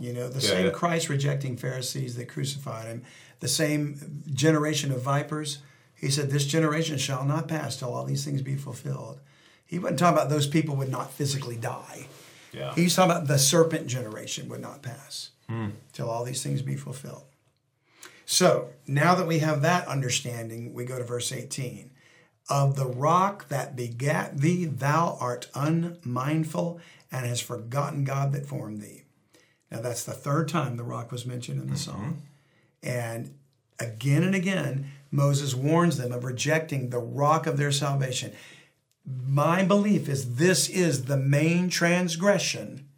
You 0.00 0.14
know, 0.14 0.28
the 0.30 0.40
same 0.40 0.64
yeah. 0.64 0.70
Christ 0.72 1.10
rejecting 1.10 1.58
Pharisees 1.58 2.16
that 2.16 2.26
crucified 2.26 2.86
him, 2.86 3.02
the 3.42 3.48
same 3.48 4.22
generation 4.32 4.92
of 4.92 5.02
vipers. 5.02 5.58
He 5.94 6.10
said, 6.10 6.30
"This 6.30 6.46
generation 6.46 6.96
shall 6.96 7.24
not 7.24 7.48
pass 7.48 7.76
till 7.76 7.92
all 7.92 8.04
these 8.04 8.24
things 8.24 8.40
be 8.40 8.56
fulfilled." 8.56 9.20
He 9.66 9.78
wasn't 9.78 9.98
talking 9.98 10.16
about 10.16 10.30
those 10.30 10.46
people 10.46 10.76
would 10.76 10.90
not 10.90 11.12
physically 11.12 11.56
die. 11.56 12.06
Yeah, 12.52 12.74
He's 12.74 12.94
talking 12.94 13.10
about 13.10 13.26
the 13.26 13.38
serpent 13.38 13.88
generation 13.88 14.48
would 14.48 14.60
not 14.60 14.82
pass 14.82 15.30
hmm. 15.48 15.70
till 15.92 16.08
all 16.08 16.24
these 16.24 16.42
things 16.42 16.62
be 16.62 16.76
fulfilled. 16.76 17.24
So 18.26 18.68
now 18.86 19.14
that 19.16 19.26
we 19.26 19.40
have 19.40 19.62
that 19.62 19.88
understanding, 19.88 20.72
we 20.72 20.84
go 20.84 20.98
to 20.98 21.04
verse 21.04 21.32
18. 21.32 21.90
Of 22.48 22.76
the 22.76 22.86
rock 22.86 23.48
that 23.48 23.74
begat 23.74 24.38
thee, 24.38 24.66
thou 24.66 25.16
art 25.20 25.48
unmindful 25.54 26.80
and 27.10 27.26
has 27.26 27.40
forgotten 27.40 28.04
God 28.04 28.32
that 28.32 28.46
formed 28.46 28.80
thee. 28.80 29.04
Now 29.70 29.80
that's 29.80 30.04
the 30.04 30.12
third 30.12 30.48
time 30.48 30.76
the 30.76 30.84
rock 30.84 31.10
was 31.10 31.26
mentioned 31.26 31.60
in 31.60 31.68
the 31.68 31.74
mm-hmm. 31.74 31.90
song. 31.90 32.22
And 32.82 33.34
again 33.78 34.22
and 34.22 34.34
again, 34.34 34.90
Moses 35.10 35.54
warns 35.54 35.98
them 35.98 36.12
of 36.12 36.24
rejecting 36.24 36.90
the 36.90 36.98
rock 36.98 37.46
of 37.46 37.56
their 37.56 37.72
salvation. 37.72 38.32
My 39.04 39.64
belief 39.64 40.08
is 40.08 40.36
this 40.36 40.68
is 40.68 41.04
the 41.04 41.16
main 41.16 41.68
transgression 41.68 42.88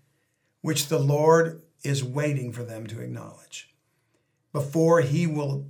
which 0.61 0.87
the 0.88 0.99
Lord 0.99 1.62
is 1.83 2.03
waiting 2.03 2.53
for 2.53 2.62
them 2.62 2.87
to 2.87 3.01
acknowledge 3.01 3.75
before 4.53 5.01
he 5.01 5.27
will 5.27 5.66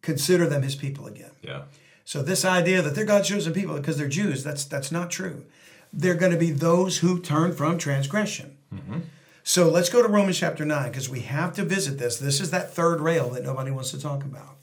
consider 0.00 0.46
them 0.46 0.62
his 0.62 0.74
people 0.74 1.06
again. 1.06 1.30
yeah. 1.42 1.62
So 2.04 2.22
this 2.22 2.42
idea 2.42 2.80
that 2.80 2.94
they're 2.94 3.04
God's 3.04 3.28
chosen 3.28 3.52
people 3.52 3.76
because 3.76 3.98
they're 3.98 4.08
Jews, 4.08 4.42
that's 4.42 4.64
that's 4.64 4.90
not 4.90 5.10
true. 5.10 5.44
They're 5.92 6.14
going 6.14 6.32
to 6.32 6.38
be 6.38 6.50
those 6.50 6.98
who 6.98 7.20
turn 7.20 7.52
from 7.52 7.76
transgression. 7.76 8.56
Mm-hmm. 8.74 9.00
So 9.48 9.70
let's 9.70 9.88
go 9.88 10.02
to 10.02 10.08
Romans 10.08 10.38
chapter 10.38 10.66
9 10.66 10.90
because 10.90 11.08
we 11.08 11.20
have 11.20 11.54
to 11.54 11.64
visit 11.64 11.96
this. 11.96 12.18
This 12.18 12.38
is 12.38 12.50
that 12.50 12.74
third 12.74 13.00
rail 13.00 13.30
that 13.30 13.44
nobody 13.44 13.70
wants 13.70 13.92
to 13.92 13.98
talk 13.98 14.22
about. 14.22 14.58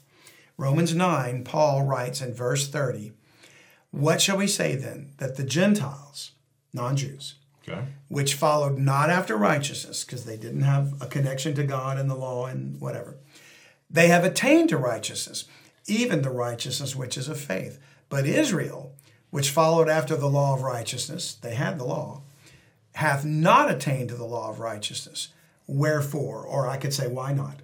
Romans 0.56 0.94
9, 0.94 1.42
Paul 1.42 1.82
writes 1.82 2.20
in 2.20 2.32
verse 2.32 2.68
30, 2.68 3.10
What 3.90 4.20
shall 4.20 4.36
we 4.36 4.46
say 4.46 4.76
then? 4.76 5.10
That 5.18 5.34
the 5.36 5.42
Gentiles, 5.42 6.30
non 6.72 6.96
Jews, 6.96 7.34
Okay. 7.68 7.82
which 8.06 8.34
followed 8.34 8.78
not 8.78 9.10
after 9.10 9.36
righteousness, 9.36 10.04
because 10.04 10.24
they 10.24 10.36
didn't 10.36 10.62
have 10.62 10.94
a 11.00 11.06
connection 11.06 11.56
to 11.56 11.64
God 11.64 11.98
and 11.98 12.08
the 12.08 12.14
law 12.14 12.46
and 12.46 12.80
whatever. 12.80 13.16
They 13.90 14.06
have 14.06 14.22
attained 14.22 14.68
to 14.68 14.76
righteousness, 14.76 15.46
even 15.88 16.22
the 16.22 16.30
righteousness 16.30 16.94
which 16.94 17.18
is 17.18 17.26
of 17.26 17.40
faith. 17.40 17.80
But 18.08 18.24
Israel, 18.24 18.94
which 19.30 19.50
followed 19.50 19.88
after 19.88 20.14
the 20.14 20.30
law 20.30 20.54
of 20.54 20.62
righteousness, 20.62 21.34
they 21.34 21.56
had 21.56 21.76
the 21.76 21.84
law, 21.84 22.22
hath 22.96 23.24
not 23.24 23.70
attained 23.70 24.08
to 24.10 24.14
the 24.16 24.24
law 24.24 24.48
of 24.50 24.58
righteousness. 24.60 25.28
Wherefore, 25.66 26.42
or 26.42 26.68
I 26.68 26.76
could 26.76 26.94
say, 26.94 27.06
why 27.08 27.32
not? 27.32 27.60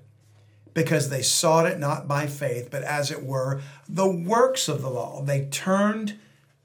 Because 0.75 1.09
they 1.11 1.23
sought 1.23 1.67
it 1.67 1.79
not 1.79 2.09
by 2.09 2.27
faith, 2.27 2.69
but 2.71 2.83
as 2.83 3.11
it 3.11 3.23
were, 3.25 3.61
the 3.89 4.11
works 4.11 4.69
of 4.69 4.83
the 4.83 4.91
law. 4.91 5.23
They 5.23 5.47
turned 5.47 6.19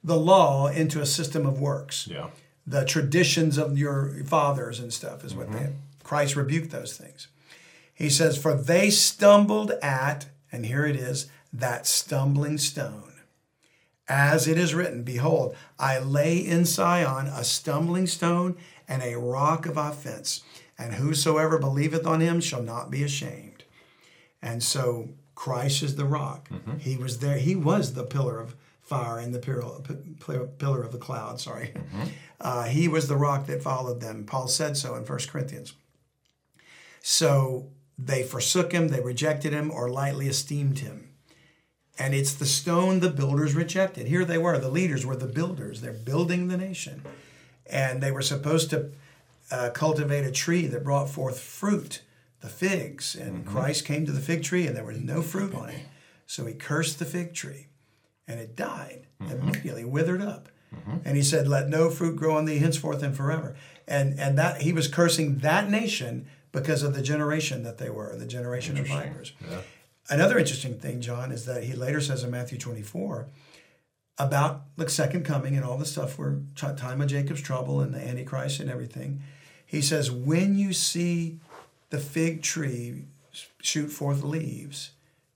the 0.04 0.18
law 0.18 0.68
into 0.68 1.02
a 1.02 1.06
system 1.06 1.46
of 1.46 1.60
works 1.60 2.08
Yeah. 2.10 2.28
the 2.66 2.86
traditions 2.86 3.58
of 3.58 3.78
your 3.78 4.24
fathers 4.26 4.80
and 4.80 4.92
stuff 4.94 5.24
is 5.24 5.36
what 5.36 5.48
Mm-hmm. 5.50 5.58
they 5.66 5.70
Christ 6.04 6.36
rebuked 6.38 6.72
those 6.72 6.96
things. 6.96 7.28
He 7.94 8.10
says, 8.10 8.38
For 8.38 8.54
they 8.54 8.90
stumbled 8.90 9.72
at, 9.82 10.28
and 10.52 10.66
here 10.66 10.86
it 10.86 10.96
is, 10.96 11.28
that 11.52 11.86
stumbling 11.88 12.58
stone. 12.58 13.07
As 14.10 14.48
it 14.48 14.58
is 14.58 14.74
written, 14.74 15.04
Behold, 15.04 15.56
I 15.78 16.00
lay 16.00 16.38
in 16.38 16.64
Sion 16.66 17.28
a 17.28 17.44
stumbling 17.44 18.08
stone 18.08 18.56
and 18.88 19.02
a 19.02 19.18
rock 19.18 19.66
of 19.66 19.76
offense, 19.76 20.44
and 20.78 20.94
whosoever 20.94 21.58
believeth 21.60 22.06
on 22.08 22.22
him 22.22 22.40
shall 22.40 22.64
not 22.64 22.90
be 22.90 23.04
ashamed. 23.04 23.66
And 24.42 24.64
so 24.64 25.10
Christ 25.36 25.84
is 25.84 25.96
the 25.96 26.06
rock. 26.06 26.50
He 26.80 26.96
was 26.96 27.20
there. 27.20 27.38
He 27.38 27.56
was 27.56 27.94
the 27.94 28.04
pillar 28.04 28.40
of 28.40 28.56
fire 28.82 29.20
and 29.20 29.34
the 29.34 29.40
pillar, 29.40 30.84
of 30.84 30.92
the 30.94 30.98
cloud. 30.98 31.42
Sorry. 31.42 31.74
Uh, 32.40 32.64
he 32.64 32.88
was 32.88 33.08
the 33.08 33.18
rock 33.18 33.46
that 33.48 33.62
followed 33.62 34.00
them. 34.00 34.24
Paul 34.26 34.48
said 34.48 34.78
so 34.78 34.96
in 34.96 35.04
1 35.04 35.20
Corinthians. 35.28 35.74
So 37.02 37.68
they 37.98 38.24
forsook 38.24 38.72
him, 38.72 38.88
they 38.88 39.02
rejected 39.02 39.52
him, 39.52 39.72
or 39.72 39.90
lightly 39.90 40.28
esteemed 40.28 40.80
him. 40.80 41.07
And 42.00 42.14
it's 42.14 42.34
the 42.34 42.46
stone 42.46 43.00
the 43.00 43.10
builders 43.10 43.56
rejected. 43.56 44.08
Here 44.08 44.24
they 44.24 44.38
were, 44.38 44.58
the 44.58 44.70
leaders 44.70 45.06
were 45.06 45.16
the 45.16 45.26
builders. 45.26 45.82
They're 45.82 45.94
building 45.94 46.48
the 46.48 46.58
nation. 46.58 47.02
And 47.66 48.02
they 48.02 48.12
were 48.12 48.22
supposed 48.22 48.70
to 48.70 48.92
uh, 49.52 49.72
cultivate 49.72 50.26
a 50.26 50.32
tree 50.32 50.68
that 50.68 50.84
brought 50.84 51.10
forth 51.10 51.40
fruit, 51.40 52.02
the 52.42 52.50
figs. 52.50 53.16
And 53.16 53.44
mm-hmm. 53.44 53.52
Christ 53.52 53.86
came 53.86 54.06
to 54.06 54.12
the 54.12 54.20
fig 54.20 54.44
tree 54.44 54.68
and 54.68 54.76
there 54.76 54.84
was 54.84 55.00
no 55.00 55.22
fruit 55.22 55.54
on 55.56 55.70
it. 55.70 55.82
So 56.30 56.46
he 56.46 56.54
cursed 56.54 57.00
the 57.00 57.06
fig 57.06 57.34
tree 57.34 57.68
and 58.28 58.38
it 58.38 58.54
died 58.54 59.08
mm-hmm. 59.22 59.32
immediately, 59.32 59.86
withered 59.86 60.22
up. 60.22 60.50
Mm-hmm. 60.76 60.98
And 61.06 61.16
he 61.16 61.24
said, 61.24 61.48
Let 61.48 61.70
no 61.70 61.90
fruit 61.90 62.18
grow 62.18 62.36
on 62.36 62.44
thee 62.44 62.58
henceforth 62.58 63.02
and 63.02 63.16
forever. 63.16 63.56
And 63.88 64.20
and 64.20 64.38
that 64.38 64.62
he 64.62 64.74
was 64.74 64.90
cursing 64.90 65.38
that 65.38 65.70
nation 65.70 66.28
because 66.52 66.84
of 66.84 66.94
the 66.94 67.02
generation 67.02 67.64
that 67.64 67.78
they 67.78 67.90
were, 67.90 68.16
the 68.18 68.26
generation 68.26 68.78
of 68.78 68.88
vipers. 68.88 69.32
Yeah. 69.40 69.62
Another 70.10 70.38
interesting 70.38 70.78
thing, 70.78 71.02
John, 71.02 71.32
is 71.32 71.46
that 71.46 71.64
he 71.64 71.74
later 71.74 72.00
says 72.00 72.24
in 72.24 72.32
Matthew 72.32 72.58
24 72.58 73.28
about 74.18 74.64
the 74.78 74.90
second 74.90 75.26
coming 75.26 75.56
and 75.56 75.66
all 75.66 75.78
the 75.78 75.86
stuff 75.86 76.18
where 76.18 76.40
time 76.56 77.02
of 77.02 77.08
Jacob's 77.08 77.42
trouble 77.42 77.82
and 77.82 77.94
the 77.94 78.00
Antichrist 78.00 78.60
and 78.60 78.70
everything. 78.70 79.22
He 79.66 79.82
says, 79.82 80.10
when 80.10 80.58
you 80.58 80.74
see 80.74 81.40
the 81.90 82.00
fig 82.00 82.42
tree 82.42 83.04
shoot 83.62 83.90
forth 83.90 84.24
leaves, 84.24 84.92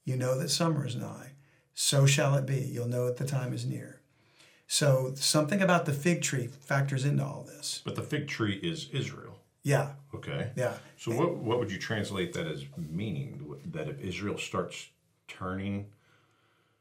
you 0.05 0.15
know 0.15 0.37
that 0.39 0.49
summer 0.49 0.87
is 0.87 0.95
nigh. 0.95 1.31
So 1.73 2.05
shall 2.05 2.35
it 2.35 2.45
be. 2.45 2.59
You'll 2.59 2.87
know 2.87 3.05
that 3.05 3.17
the 3.17 3.25
time 3.25 3.53
is 3.53 3.65
near. 3.65 3.99
So 4.67 5.11
something 5.15 5.61
about 5.61 5.85
the 5.85 5.93
fig 5.93 6.21
tree 6.21 6.47
factors 6.47 7.03
into 7.03 7.25
all 7.25 7.43
this. 7.45 7.81
But 7.83 7.95
the 7.95 8.01
fig 8.01 8.27
tree 8.27 8.59
is 8.63 8.87
Israel. 8.93 9.30
Yeah, 9.63 9.91
Okay. 10.13 10.51
yeah. 10.55 10.73
So 10.97 11.11
what 11.11 11.37
what 11.37 11.59
would 11.59 11.71
you 11.71 11.77
translate 11.77 12.33
that 12.33 12.47
as 12.47 12.65
meaning? 12.77 13.57
That 13.71 13.87
if 13.87 13.99
Israel 14.01 14.37
starts 14.37 14.89
turning 15.27 15.87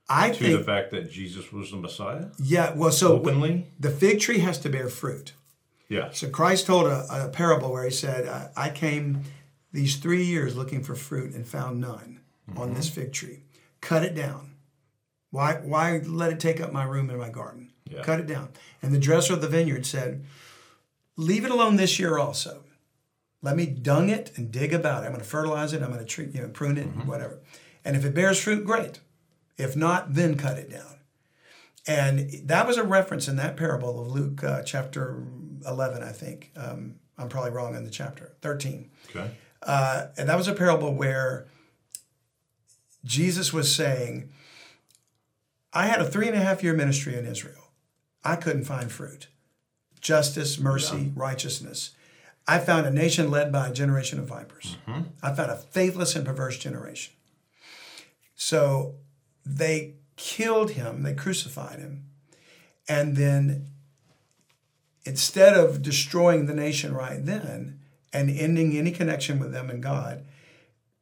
I 0.09 0.31
to 0.31 0.35
think, 0.35 0.59
the 0.59 0.65
fact 0.65 0.91
that 0.91 1.11
Jesus 1.11 1.53
was 1.53 1.71
the 1.71 1.77
Messiah 1.77 2.27
yeah, 2.43 2.75
well, 2.75 2.91
so 2.91 3.13
openly? 3.13 3.69
the 3.79 3.91
fig 3.91 4.21
tree 4.21 4.39
has 4.39 4.59
to 4.61 4.69
bear 4.69 4.89
fruit. 4.89 5.35
Yeah. 5.89 6.11
So 6.13 6.29
Christ 6.29 6.67
told 6.67 6.87
a, 6.87 7.27
a 7.27 7.29
parable 7.29 7.73
where 7.73 7.85
he 7.85 7.91
said, 7.91 8.27
I, 8.29 8.51
I 8.57 8.71
came 8.71 9.23
these 9.73 9.97
three 9.97 10.25
years 10.25 10.57
looking 10.57 10.83
for 10.83 10.95
fruit 10.95 11.35
and 11.35 11.47
found 11.47 11.81
none 11.81 12.21
on 12.49 12.55
mm-hmm. 12.55 12.75
this 12.75 12.89
fig 12.89 13.13
tree. 13.13 13.43
Cut 13.81 14.05
it 14.05 14.15
down. 14.15 14.55
Why, 15.31 15.55
why 15.55 15.99
let 16.05 16.33
it 16.33 16.41
take 16.41 16.61
up 16.61 16.73
my 16.73 16.85
room 16.85 17.09
in 17.11 17.19
my 17.19 17.29
garden? 17.31 17.71
Yeah. 17.89 18.03
Cut 18.03 18.21
it 18.21 18.27
down. 18.27 18.51
And 18.83 18.93
the 18.93 18.99
dresser 18.99 19.33
of 19.33 19.41
the 19.41 19.49
vineyard 19.49 19.87
said, 19.87 20.25
Leave 21.17 21.45
it 21.45 21.51
alone 21.51 21.77
this 21.77 21.99
year 21.99 22.19
also. 22.19 22.65
Let 23.43 23.57
me 23.57 23.67
dung 23.67 24.11
it 24.11 24.33
and 24.37 24.53
dig 24.53 24.75
about 24.75 25.03
it. 25.03 25.07
I'm 25.07 25.13
going 25.13 25.25
to 25.25 25.29
fertilize 25.29 25.73
it. 25.73 25.83
I'm 25.83 25.89
going 25.89 26.01
to 26.01 26.07
treat, 26.07 26.35
you 26.35 26.43
know, 26.43 26.49
prune 26.49 26.77
it, 26.77 26.87
whatever. 27.07 27.41
And 27.85 27.97
if 27.97 28.05
it 28.05 28.15
bears 28.15 28.39
fruit, 28.39 28.65
great. 28.65 29.01
If 29.57 29.77
not, 29.77 30.15
then 30.15 30.37
cut 30.37 30.59
it 30.59 30.71
down. 30.71 30.99
And 31.87 32.31
that 32.45 32.67
was 32.67 32.77
a 32.77 32.85
reference 32.85 33.29
in 33.29 33.37
that 33.37 33.57
parable 33.57 34.03
of 34.03 34.09
Luke 34.09 34.45
uh, 34.45 34.63
chapter 34.63 35.25
11, 35.67 36.03
I 36.03 36.13
think. 36.13 36.51
Um, 36.57 36.97
I'm 37.17 37.29
probably 37.29 37.51
wrong 37.51 37.75
on 37.75 37.85
the 37.85 37.91
chapter, 37.91 38.37
13. 38.43 38.91
Okay. 39.11 39.31
Uh, 39.63 40.07
and 40.17 40.29
that 40.29 40.37
was 40.37 40.49
a 40.49 40.55
parable 40.55 40.95
where 40.95 41.47
Jesus 43.05 43.53
was 43.53 43.75
saying, 43.75 44.31
I 45.73 45.87
had 45.87 46.01
a 46.01 46.05
three 46.05 46.27
and 46.27 46.37
a 46.37 46.41
half 46.41 46.63
year 46.63 46.75
ministry 46.75 47.17
in 47.17 47.27
Israel. 47.27 47.73
I 48.25 48.37
couldn't 48.37 48.65
find 48.65 48.91
fruit. 48.91 49.29
Justice, 50.01 50.59
mercy, 50.59 51.13
righteousness. 51.15 51.91
I 52.47 52.59
found 52.59 52.87
a 52.87 52.91
nation 52.91 53.31
led 53.31 53.53
by 53.53 53.69
a 53.69 53.73
generation 53.73 54.19
of 54.19 54.27
vipers. 54.27 54.77
Mm-hmm. 54.87 55.03
I 55.23 55.35
found 55.35 55.51
a 55.51 55.57
faithless 55.57 56.17
and 56.17 56.27
perverse 56.27 56.59
generation. 56.59 57.15
So 58.35 58.97
they 59.47 59.95
killed 60.17 60.73
him, 60.73 61.03
they 61.03 61.15
crucified 61.15 61.79
him, 61.79 62.05
and 62.89 63.17
then 63.17 63.67
instead 65.05 65.55
of 65.55 65.83
destroying 65.83 66.47
the 66.47 66.55
nation 66.55 66.95
right 66.95 67.25
then 67.25 67.81
and 68.13 68.31
ending 68.31 68.77
any 68.77 68.91
connection 68.91 69.39
with 69.39 69.53
them 69.53 69.71
and 69.71 69.83
God, 69.83 70.25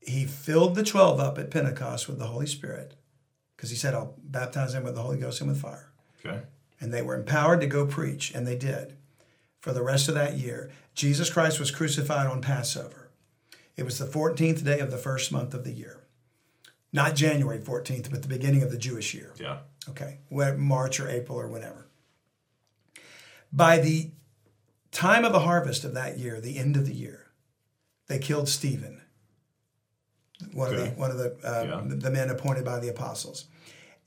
he 0.01 0.25
filled 0.25 0.75
the 0.75 0.85
12 0.85 1.21
up 1.21 1.39
at 1.39 1.51
Pentecost 1.51 2.09
with 2.09 2.19
the 2.19 2.27
Holy 2.27 2.47
Spirit 2.47 2.95
because 3.57 3.71
he 3.71 3.77
said, 3.77 3.95
I'll 3.95 4.15
baptize 4.23 4.73
them 4.73 4.85
with 4.85 4.95
the 4.95 5.03
Holy 5.03 5.19
Ghost 5.19 5.41
and 5.41 5.51
with 5.51 5.61
fire. 5.61 5.91
Okay. 6.25 6.43
And 6.81 6.95
they 6.95 7.03
were 7.03 7.17
empowered 7.17 7.61
to 7.61 7.67
go 7.67 7.87
preach, 7.87 8.33
and 8.33 8.47
they 8.47 8.57
did 8.57 8.97
for 9.61 9.73
the 9.73 9.83
rest 9.83 10.09
of 10.09 10.15
that 10.15 10.39
year. 10.39 10.71
Jesus 10.99 11.31
Christ 11.31 11.61
was 11.61 11.71
crucified 11.71 12.27
on 12.27 12.41
Passover. 12.41 13.09
It 13.77 13.85
was 13.85 13.99
the 13.99 14.05
14th 14.05 14.65
day 14.65 14.81
of 14.81 14.91
the 14.91 14.99
first 14.99 15.31
month 15.31 15.55
of 15.55 15.63
the 15.63 15.71
year. 15.71 16.01
Not 16.93 17.15
January 17.15 17.61
14th, 17.61 18.11
but 18.11 18.23
the 18.23 18.29
beginning 18.29 18.65
of 18.65 18.73
the 18.73 18.77
Jewish 18.79 19.15
year. 19.15 19.33
Yeah. 19.39 19.59
Okay, 19.89 20.19
March 20.29 20.99
or 20.99 21.09
April 21.09 21.39
or 21.39 21.47
whatever. 21.47 21.87
By 23.53 23.79
the 23.79 24.11
time 24.91 25.25
of 25.25 25.31
the 25.33 25.39
harvest 25.41 25.85
of 25.85 25.95
that 25.95 26.19
year, 26.19 26.41
the 26.41 26.59
end 26.59 26.77
of 26.77 26.85
the 26.85 26.93
year, 26.95 27.27
they 28.09 28.19
killed 28.19 28.49
Stephen, 28.49 29.01
one 30.53 30.75
of 30.75 30.81
the 30.81 30.87
one 30.91 31.13
of 31.13 31.19
the 31.19 31.37
uh, 31.45 31.63
Yeah. 31.63 31.83
the- 31.87 31.95
the 31.95 32.11
men 32.11 32.29
appointed 32.29 32.65
by 32.65 32.81
the 32.81 32.89
apostles, 32.89 33.45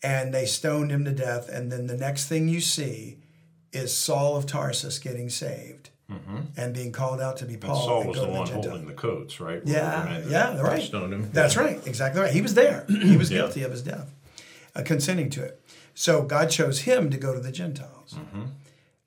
and 0.03 0.33
they 0.33 0.45
stoned 0.45 0.91
him 0.91 1.05
to 1.05 1.11
death. 1.13 1.47
And 1.47 1.71
then 1.71 1.87
the 1.87 1.95
next 1.97 2.25
thing 2.27 2.49
you 2.49 2.59
see 2.59 3.19
is 3.71 3.95
Saul 3.95 4.35
of 4.35 4.45
Tarsus 4.45 4.99
getting 4.99 5.29
saved 5.29 5.89
and 6.57 6.73
being 6.73 6.91
called 6.91 7.21
out 7.21 7.37
to 7.37 7.45
be 7.45 7.57
Paul. 7.57 7.75
Mm-hmm. 7.75 7.85
Saul 7.85 7.99
and 8.01 8.09
was 8.09 8.19
the 8.19 8.27
one 8.27 8.45
Gentiles. 8.47 8.65
holding 8.67 8.87
the 8.87 8.93
coats, 8.93 9.39
right? 9.39 9.61
Yeah, 9.65 10.19
yeah, 10.27 10.51
they 10.51 10.61
right. 10.61 10.81
Stoned 10.83 11.13
him. 11.13 11.29
That's 11.31 11.55
right, 11.57 11.85
exactly 11.87 12.21
right. 12.21 12.31
He 12.33 12.41
was 12.41 12.53
there. 12.53 12.85
He 12.89 13.17
was 13.17 13.29
Yeah. 13.31 13.39
guilty 13.39 13.63
of 13.63 13.71
his 13.71 13.81
death, 13.83 14.13
uh, 14.75 14.81
consenting 14.83 15.29
to 15.31 15.43
it. 15.43 15.61
So 15.93 16.23
God 16.23 16.49
chose 16.49 16.81
him 16.81 17.09
to 17.09 17.17
go 17.17 17.33
to 17.33 17.39
the 17.39 17.51
Gentiles. 17.51 18.15
Mm-hmm. 18.17 18.43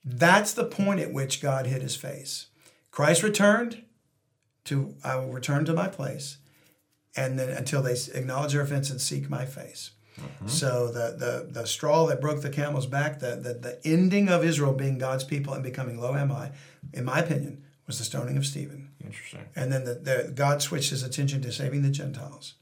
That's 0.05 0.53
the 0.53 0.65
point 0.65 1.01
at 1.01 1.13
which 1.13 1.41
God 1.41 1.67
hid 1.67 1.81
his 1.83 1.97
face. 1.97 2.47
Christ 2.91 3.23
returned 3.23 3.83
to, 4.65 4.95
I 5.03 5.17
will 5.17 5.33
return 5.33 5.65
to 5.65 5.73
my 5.73 5.89
place, 5.89 6.37
and 7.17 7.39
then 7.39 7.49
until 7.49 7.83
they 7.83 7.97
acknowledge 8.15 8.53
their 8.53 8.63
offense 8.63 8.91
and 8.91 9.01
seek 9.01 9.29
my 9.31 9.45
face. 9.47 9.91
Mm-hmm. 10.21 10.49
So 10.49 10.89
the, 10.89 11.17
the 11.19 11.61
the 11.61 11.67
straw 11.67 12.07
that 12.07 12.21
broke 12.21 12.43
the 12.43 12.51
camel's 12.51 12.87
back, 12.87 13.19
the, 13.19 13.37
the 13.37 13.55
the 13.55 13.81
ending 13.85 14.29
of 14.29 14.45
Israel 14.45 14.73
being 14.73 14.99
God's 14.99 15.25
people 15.25 15.55
and 15.55 15.63
becoming 15.63 16.01
Lo-ammi, 16.01 16.53
in 16.93 17.05
my 17.05 17.19
opinion, 17.19 17.65
was 17.87 17.99
the 17.99 18.05
stoning 18.05 18.37
of 18.37 18.47
Stephen. 18.47 18.91
Interesting. 19.05 19.41
And 19.55 19.73
then 19.73 19.85
the, 19.85 19.95
the, 19.95 20.33
God 20.35 20.63
switched 20.63 20.91
his 20.91 21.03
attention 21.03 21.43
to 21.43 21.53
saving 21.53 21.83
the 21.83 21.91
Gentiles. 21.91 22.55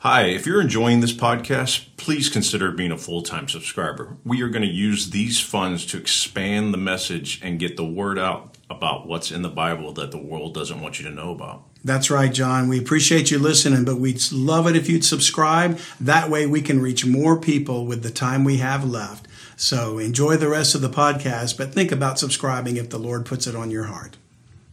Hi, 0.00 0.26
if 0.26 0.46
you're 0.46 0.60
enjoying 0.60 1.00
this 1.00 1.12
podcast, 1.12 1.86
please 1.96 2.28
consider 2.28 2.70
being 2.70 2.92
a 2.92 2.98
full 2.98 3.22
time 3.22 3.48
subscriber. 3.48 4.16
We 4.24 4.42
are 4.42 4.48
going 4.48 4.62
to 4.62 4.68
use 4.68 5.10
these 5.10 5.40
funds 5.40 5.86
to 5.86 5.98
expand 5.98 6.72
the 6.72 6.78
message 6.78 7.40
and 7.42 7.58
get 7.58 7.76
the 7.76 7.84
word 7.84 8.18
out 8.18 8.57
about 8.70 9.06
what's 9.06 9.30
in 9.30 9.42
the 9.42 9.48
Bible 9.48 9.92
that 9.92 10.10
the 10.10 10.18
world 10.18 10.54
doesn't 10.54 10.80
want 10.80 10.98
you 10.98 11.08
to 11.08 11.14
know 11.14 11.30
about. 11.30 11.62
That's 11.84 12.10
right, 12.10 12.32
John. 12.32 12.68
We 12.68 12.78
appreciate 12.78 13.30
you 13.30 13.38
listening, 13.38 13.84
but 13.84 13.96
we'd 13.96 14.20
love 14.32 14.66
it 14.66 14.76
if 14.76 14.88
you'd 14.88 15.04
subscribe. 15.04 15.78
That 16.00 16.28
way 16.28 16.44
we 16.46 16.60
can 16.60 16.82
reach 16.82 17.06
more 17.06 17.40
people 17.40 17.86
with 17.86 18.02
the 18.02 18.10
time 18.10 18.42
we 18.44 18.58
have 18.58 18.84
left. 18.84 19.26
So 19.56 19.98
enjoy 19.98 20.36
the 20.36 20.48
rest 20.48 20.74
of 20.74 20.82
the 20.82 20.90
podcast, 20.90 21.56
but 21.56 21.72
think 21.72 21.90
about 21.90 22.18
subscribing 22.18 22.76
if 22.76 22.90
the 22.90 22.98
Lord 22.98 23.24
puts 23.26 23.46
it 23.46 23.56
on 23.56 23.70
your 23.70 23.84
heart. 23.84 24.16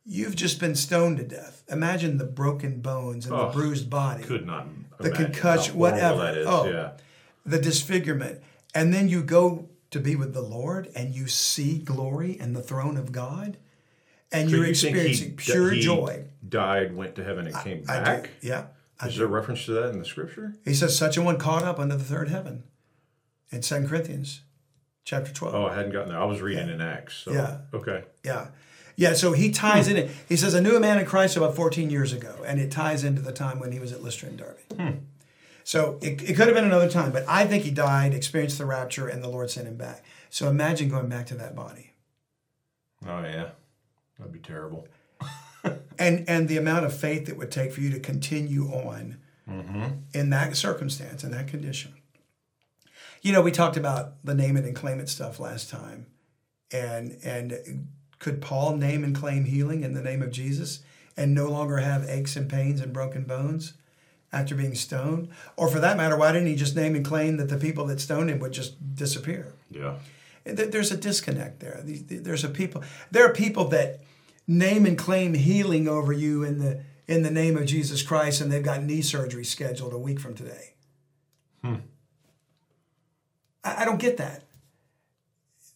you've 0.05 0.37
just 0.37 0.61
been 0.61 0.75
stoned 0.75 1.17
to 1.17 1.25
death. 1.25 1.65
Imagine 1.69 2.19
the 2.19 2.25
broken 2.25 2.81
bones 2.81 3.27
and 3.27 3.35
Oh, 3.35 3.47
the 3.47 3.53
bruised 3.53 3.89
body, 3.91 4.23
Could 4.23 4.47
not 4.47 4.67
The 5.01 5.11
concussion, 5.11 5.77
whatever. 5.77 6.19
That 6.19 6.37
is. 6.37 6.47
Oh. 6.47 6.67
Yeah. 6.67 6.91
the 7.45 7.59
disfigurement, 7.59 8.41
and 8.75 8.93
then 8.95 9.09
you 9.09 9.23
go 9.23 9.69
to 9.91 9.99
be 9.99 10.15
with 10.17 10.33
the 10.33 10.43
Lord, 10.43 10.91
and 10.95 11.15
you 11.15 11.27
see 11.29 11.79
glory 11.79 12.37
and 12.39 12.55
the 12.55 12.63
throne 12.63 12.97
of 12.97 13.11
God, 13.11 13.57
and 14.33 14.49
So 14.51 14.57
you're 14.57 14.65
you 14.65 14.71
experiencing 14.71 15.37
pure 15.37 15.75
joy. 15.75 16.25
Died, 16.49 16.95
went 16.97 17.15
to 17.17 17.25
heaven, 17.25 17.47
and 17.47 17.57
came 17.57 17.85
I 17.89 18.01
back. 18.01 18.23
do. 18.41 18.49
Yeah. 18.49 18.67
I 19.01 19.09
Is 19.09 19.17
there 19.17 19.27
a 19.27 19.31
reference 19.31 19.65
to 19.67 19.73
that 19.73 19.91
in 19.91 19.99
the 19.99 20.05
scripture? 20.05 20.55
He 20.65 20.75
says, 20.75 20.97
such 20.97 21.17
a 21.17 21.23
one 21.23 21.39
caught 21.39 21.63
up 21.63 21.79
under 21.79 21.97
the 21.97 22.05
third 22.05 22.29
heaven 22.29 22.65
in 23.51 23.61
2 23.61 23.87
Corinthians 23.89 24.43
chapter 25.05 25.33
12. 25.33 25.55
Oh, 25.55 25.67
I 25.67 25.75
hadn't 25.75 25.93
gotten 25.93 26.11
there. 26.11 26.21
I 26.21 26.25
was 26.25 26.41
reading 26.41 26.69
in 26.69 26.81
Acts. 26.81 27.17
So. 27.17 27.33
Yeah. 27.33 27.59
Okay. 27.75 28.05
Yeah. 28.25 28.49
Yeah, 28.95 29.15
so 29.15 29.33
he 29.33 29.51
ties 29.51 29.89
it 29.89 29.97
in. 29.97 30.05
It. 30.05 30.11
He 30.29 30.37
says, 30.37 30.55
I 30.55 30.61
knew 30.61 30.77
a 30.77 30.81
man 30.81 30.99
in 30.99 31.07
Christ 31.07 31.37
about 31.37 31.57
14 31.57 31.89
years 31.91 32.13
ago, 32.13 32.37
and 32.47 32.61
it 32.61 32.71
ties 32.71 33.05
into 33.05 33.23
the 33.23 33.33
time 33.33 33.59
when 33.59 33.73
he 33.73 33.79
was 33.81 33.93
at 33.93 34.03
Lystra 34.03 34.29
and 34.29 34.39
Derbe. 34.39 34.59
Hmm. 34.77 34.99
So 35.65 35.99
it, 36.03 36.23
it 36.23 36.35
could 36.35 36.47
have 36.47 36.55
been 36.55 36.65
another 36.65 36.91
time, 36.91 37.11
but 37.13 37.25
I 37.27 37.47
think 37.47 37.65
he 37.65 37.71
died, 37.71 38.15
experienced 38.15 38.59
the 38.59 38.67
rapture, 38.67 39.09
and 39.09 39.23
the 39.23 39.29
Lord 39.29 39.51
sent 39.51 39.67
him 39.67 39.77
back. 39.77 40.05
So 40.29 40.49
imagine 40.49 40.89
going 40.89 41.09
back 41.09 41.27
to 41.27 41.35
that 41.37 41.55
body. 41.57 41.93
Oh 43.07 43.21
yeah, 43.23 43.51
that'd 44.23 44.33
be 44.33 44.39
terrible. 44.39 44.87
And, 45.99 46.25
and 46.29 46.49
the 46.49 46.57
amount 46.57 46.87
of 46.87 46.97
faith 46.97 47.29
it 47.29 47.37
would 47.37 47.51
take 47.53 47.73
for 47.73 47.81
you 47.81 47.91
to 47.91 48.01
continue 48.01 48.65
on 48.69 49.19
mm-hmm. 49.49 49.89
in 50.13 50.31
that 50.31 50.57
circumstance, 50.57 51.23
in 51.23 51.31
that 51.33 51.47
condition. 51.47 51.95
You 53.21 53.33
know, 53.33 53.43
we 53.43 53.53
talked 53.53 53.77
about 53.77 54.15
the 54.25 54.35
name 54.35 54.57
it 54.57 54.65
and 54.65 54.75
claim 54.75 54.99
it 54.99 55.09
stuff 55.09 55.39
last 55.39 55.71
time. 55.71 56.07
And, 56.73 57.19
and 57.23 57.87
Could 58.19 58.41
Paul 58.41 58.77
name 58.77 59.05
and 59.05 59.15
claim 59.15 59.45
healing 59.45 59.85
in 59.85 59.95
the 59.95 60.03
name 60.03 60.23
of 60.23 60.33
Jesus 60.33 60.81
and 61.17 61.35
no 61.35 61.49
longer 61.49 61.77
have 61.77 62.09
aches 62.09 62.37
and 62.37 62.49
pains 62.49 62.81
and 62.81 62.93
broken 62.93 63.25
bones 63.25 63.75
after 64.33 64.55
being 64.55 64.75
stoned? 64.75 65.29
Or 65.57 65.69
for 65.69 65.79
that 65.81 65.97
matter, 65.97 66.17
why 66.17 66.33
didn't 66.33 66.49
he 66.49 66.57
just 66.57 66.75
name 66.75 66.95
and 66.95 67.05
claim 67.05 67.37
that 67.37 67.49
the 67.49 67.59
people 67.59 67.85
that 67.87 68.01
stoned 68.01 68.31
him 68.31 68.41
would 68.41 68.53
just 68.53 68.95
disappear? 68.97 69.53
Yeah. 69.71 69.97
There's 70.45 70.91
a 70.91 70.97
disconnect 70.97 71.61
there. 71.61 71.83
There's 71.85 72.43
a 72.43 72.49
people. 72.49 72.83
There 73.13 73.25
are 73.25 73.33
people 73.33 73.69
that 73.69 74.01
name 74.47 74.87
and 74.87 74.97
claim 74.99 75.35
healing 75.35 75.89
over 75.89 76.13
you 76.13 76.43
in 76.43 76.59
the 76.59 76.83
in 77.09 77.23
the 77.23 77.31
name 77.31 77.57
of 77.57 77.67
Jesus 77.67 78.03
Christ, 78.03 78.41
and 78.41 78.51
they've 78.51 78.63
got 78.63 78.83
knee 78.83 79.03
surgery 79.03 79.45
scheduled 79.45 79.93
a 79.93 79.99
week 79.99 80.21
from 80.21 80.35
today. 80.35 80.75
Hmm. 81.63 81.75
I, 83.65 83.83
I 83.83 83.85
don't 83.85 83.99
get 84.01 84.17
that. 84.19 84.45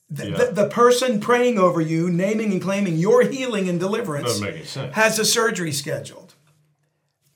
The, 0.09 0.31
Yeah. 0.31 0.37
the, 0.37 0.53
the 0.53 0.69
person 0.69 1.19
praying 1.21 1.59
over 1.59 1.81
you, 1.81 2.09
naming 2.11 2.53
and 2.53 2.63
claiming 2.63 2.97
your 2.97 3.23
healing 3.23 3.69
and 3.69 3.79
deliverance, 3.81 4.29
Doesn't 4.29 4.45
make 4.55 4.65
sense. 4.67 4.95
has 4.95 5.19
a 5.19 5.25
surgery 5.25 5.73
scheduled. 5.73 6.35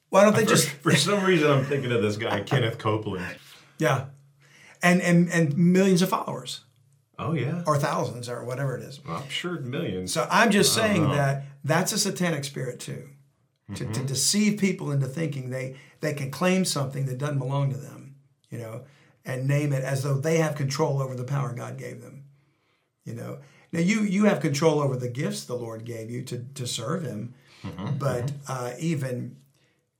Why 0.09 0.25
don't 0.25 0.35
they 0.37 0.45
For, 0.45 0.51
just 0.51 0.69
for 0.83 0.95
some 0.95 1.25
reason, 1.25 1.51
I'm 1.51 1.65
thinking 1.65 1.91
of 1.93 2.01
this 2.03 2.17
guy, 2.17 2.41
Kenneth 2.43 2.79
Copeland. 2.79 3.37
yeah, 3.79 4.07
and 4.83 5.03
and 5.03 5.29
and 5.31 5.57
millions 5.57 6.01
of 6.03 6.09
followers 6.09 6.61
Oh, 7.21 7.33
yeah. 7.33 7.63
or 7.67 7.77
thousands 7.79 8.29
or 8.29 8.45
whatever 8.45 8.77
it 8.77 8.83
is. 8.83 9.01
I'm 9.07 9.29
sure 9.29 9.61
millions. 9.61 10.13
So 10.13 10.27
I'm 10.31 10.51
just 10.51 10.75
saying 10.75 11.03
that 11.11 11.45
that's 11.65 11.93
a 11.93 11.99
satanic 11.99 12.45
spirit 12.45 12.81
too, 12.81 13.09
to, 13.75 13.85
Mm-hmm. 13.85 13.93
to 13.93 14.01
deceive 14.05 14.59
people 14.59 14.91
into 14.91 15.07
thinking 15.07 15.51
they 15.51 15.77
they 16.01 16.15
can 16.15 16.31
claim 16.31 16.65
something 16.65 17.05
that 17.07 17.19
doesn't 17.19 17.39
belong 17.39 17.71
to 17.73 17.77
them, 17.77 18.15
you 18.51 18.59
know, 18.59 18.83
and 19.25 19.47
name 19.47 19.73
it 19.73 19.85
as 19.85 20.03
though 20.03 20.15
they 20.15 20.39
have 20.39 20.55
control 20.57 21.01
over 21.03 21.15
the 21.15 21.25
power 21.25 21.53
God 21.53 21.77
gave 21.79 22.01
them, 22.03 22.25
you 23.05 23.15
know. 23.15 23.39
Now 23.73 23.81
you 23.81 24.01
you 24.03 24.25
have 24.25 24.41
control 24.41 24.81
over 24.81 24.97
the 24.97 25.09
gifts 25.09 25.45
the 25.45 25.55
Lord 25.55 25.85
gave 25.85 26.11
you 26.11 26.23
to 26.25 26.39
to 26.55 26.67
serve 26.67 27.03
Him, 27.05 27.35
Mm-hmm. 27.63 27.99
but 27.99 28.33
uh, 28.49 28.73
even 28.79 29.37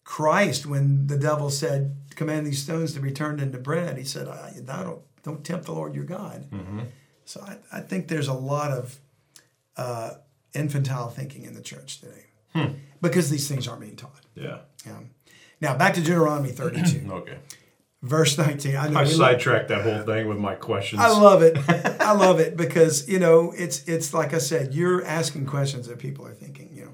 Christ, 0.03 0.65
when 0.67 1.07
the 1.07 1.19
devil 1.19 1.51
said, 1.51 1.95
"Command 2.17 2.47
these 2.47 2.63
stones 2.63 2.95
to 2.95 3.01
be 3.01 3.13
turned 3.13 3.41
into 3.41 3.59
bread," 3.59 3.99
he 3.99 4.05
said, 4.05 4.27
I, 4.29 4.55
"Thou 4.59 4.83
don't 4.83 5.03
don't 5.23 5.45
tempt 5.45 5.67
the 5.67 5.73
Lord 5.73 5.95
your 5.95 6.05
God." 6.05 6.47
So 7.31 7.41
I, 7.43 7.79
I 7.79 7.81
think 7.81 8.09
there's 8.09 8.27
a 8.27 8.35
lot 8.35 8.73
of 8.73 8.99
uh, 9.77 10.11
infantile 10.53 11.09
thinking 11.11 11.45
in 11.45 11.55
the 11.55 11.63
church 11.63 12.01
today 12.01 12.75
because 13.01 13.31
these 13.31 13.49
things 13.49 13.69
aren't 13.69 13.83
being 13.83 13.95
taught. 13.97 14.25
yeah. 14.35 14.59
Yeah. 14.85 14.99
Now 15.61 15.77
back 15.77 15.95
to 15.95 16.01
Deuteronomy 16.01 16.51
32, 16.51 17.07
Okay. 17.13 17.37
verse 18.03 18.37
19. 18.37 18.75
I 18.75 19.01
I 19.01 19.05
sidetracked 19.05 19.69
that 19.69 19.83
whole 19.83 20.03
thing 20.03 20.27
with 20.27 20.39
my 20.39 20.57
questions. 20.57 21.01
I 21.03 21.09
love 21.11 21.43
it. 21.43 21.57
I 22.01 22.13
love 22.15 22.41
it 22.41 22.57
because 22.57 23.09
you 23.09 23.21
know 23.21 23.53
it's 23.57 23.85
it's 23.87 24.13
like 24.13 24.35
I 24.35 24.39
said, 24.39 24.75
you're 24.75 25.05
asking 25.05 25.47
questions 25.47 25.87
that 25.87 25.99
people 26.01 26.27
are 26.27 26.35
thinking. 26.35 26.71
You 26.75 26.85
know, 26.87 26.93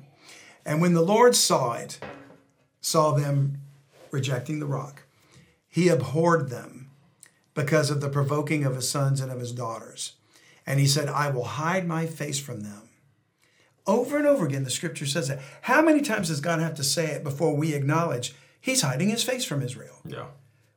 and 0.66 0.82
when 0.82 0.93
the 0.95 1.01
Lord 1.03 1.34
saw 1.34 1.72
it, 1.74 1.99
saw 2.82 3.12
them 3.12 3.62
rejecting 4.11 4.59
the 4.61 4.66
rock, 4.66 5.05
He 5.66 5.89
abhorred 5.89 6.51
them 6.51 6.91
because 7.55 7.89
of 7.91 8.01
the 8.03 8.11
provoking 8.11 8.64
of 8.64 8.74
His 8.74 8.91
sons 8.91 9.20
and 9.22 9.30
of 9.32 9.39
His 9.41 9.53
daughters, 9.53 10.16
and 10.66 10.80
He 10.80 10.86
said, 10.86 11.08
"I 11.08 11.30
will 11.30 11.44
hide 11.44 11.86
my 11.86 12.06
face 12.06 12.38
from 12.38 12.60
them." 12.60 12.82
Over 13.86 14.16
and 14.16 14.26
over 14.26 14.44
again, 14.44 14.64
the 14.64 14.70
Scripture 14.70 15.06
says 15.06 15.28
that. 15.28 15.38
How 15.62 15.80
many 15.80 16.00
times 16.02 16.28
does 16.28 16.40
God 16.40 16.58
have 16.60 16.74
to 16.74 16.82
say 16.84 17.06
it 17.06 17.22
before 17.22 17.54
we 17.54 17.72
acknowledge 17.74 18.34
He's 18.60 18.82
hiding 18.82 19.10
His 19.10 19.22
face 19.22 19.44
from 19.44 19.62
Israel? 19.62 20.00
yeah. 20.04 20.26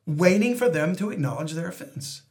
waiting 0.05 0.55
for 0.55 0.69
them 0.69 0.95
to 0.95 1.09
acknowledge 1.11 1.53
their 1.53 1.67
offense. 1.69 2.21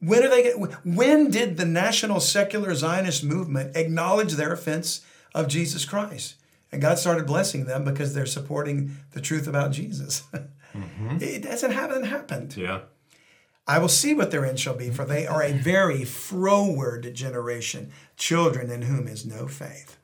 When 0.00 0.22
are 0.22 0.28
they 0.28 0.42
get, 0.42 0.56
when 0.84 1.30
did 1.30 1.56
the 1.56 1.64
national 1.64 2.20
secular 2.20 2.74
Zionist 2.74 3.24
movement 3.24 3.74
acknowledge 3.76 4.32
their 4.34 4.52
offense 4.52 5.00
of 5.34 5.48
Jesus 5.48 5.84
Christ? 5.86 6.34
And 6.70 6.82
God 6.82 6.98
started 6.98 7.26
blessing 7.26 7.64
them 7.64 7.84
because 7.84 8.12
they're 8.12 8.26
supporting 8.26 8.96
the 9.12 9.20
truth 9.20 9.46
about 9.46 9.72
Jesus. 9.72 10.24
Mm-hmm. 10.74 11.18
It 11.20 11.44
hasn't 11.44 11.72
haven't 11.72 12.02
happened. 12.02 12.56
Yeah. 12.56 12.80
I 13.66 13.78
will 13.78 13.88
see 13.88 14.12
what 14.12 14.30
their 14.30 14.44
end 14.44 14.60
shall 14.60 14.76
be, 14.76 14.90
for 14.90 15.04
they 15.04 15.26
are 15.26 15.42
a 15.42 15.52
very 15.52 16.04
froward 16.04 17.14
generation, 17.14 17.92
children 18.16 18.70
in 18.70 18.82
whom 18.82 19.08
is 19.08 19.24
no 19.24 19.48
faith. 19.48 19.96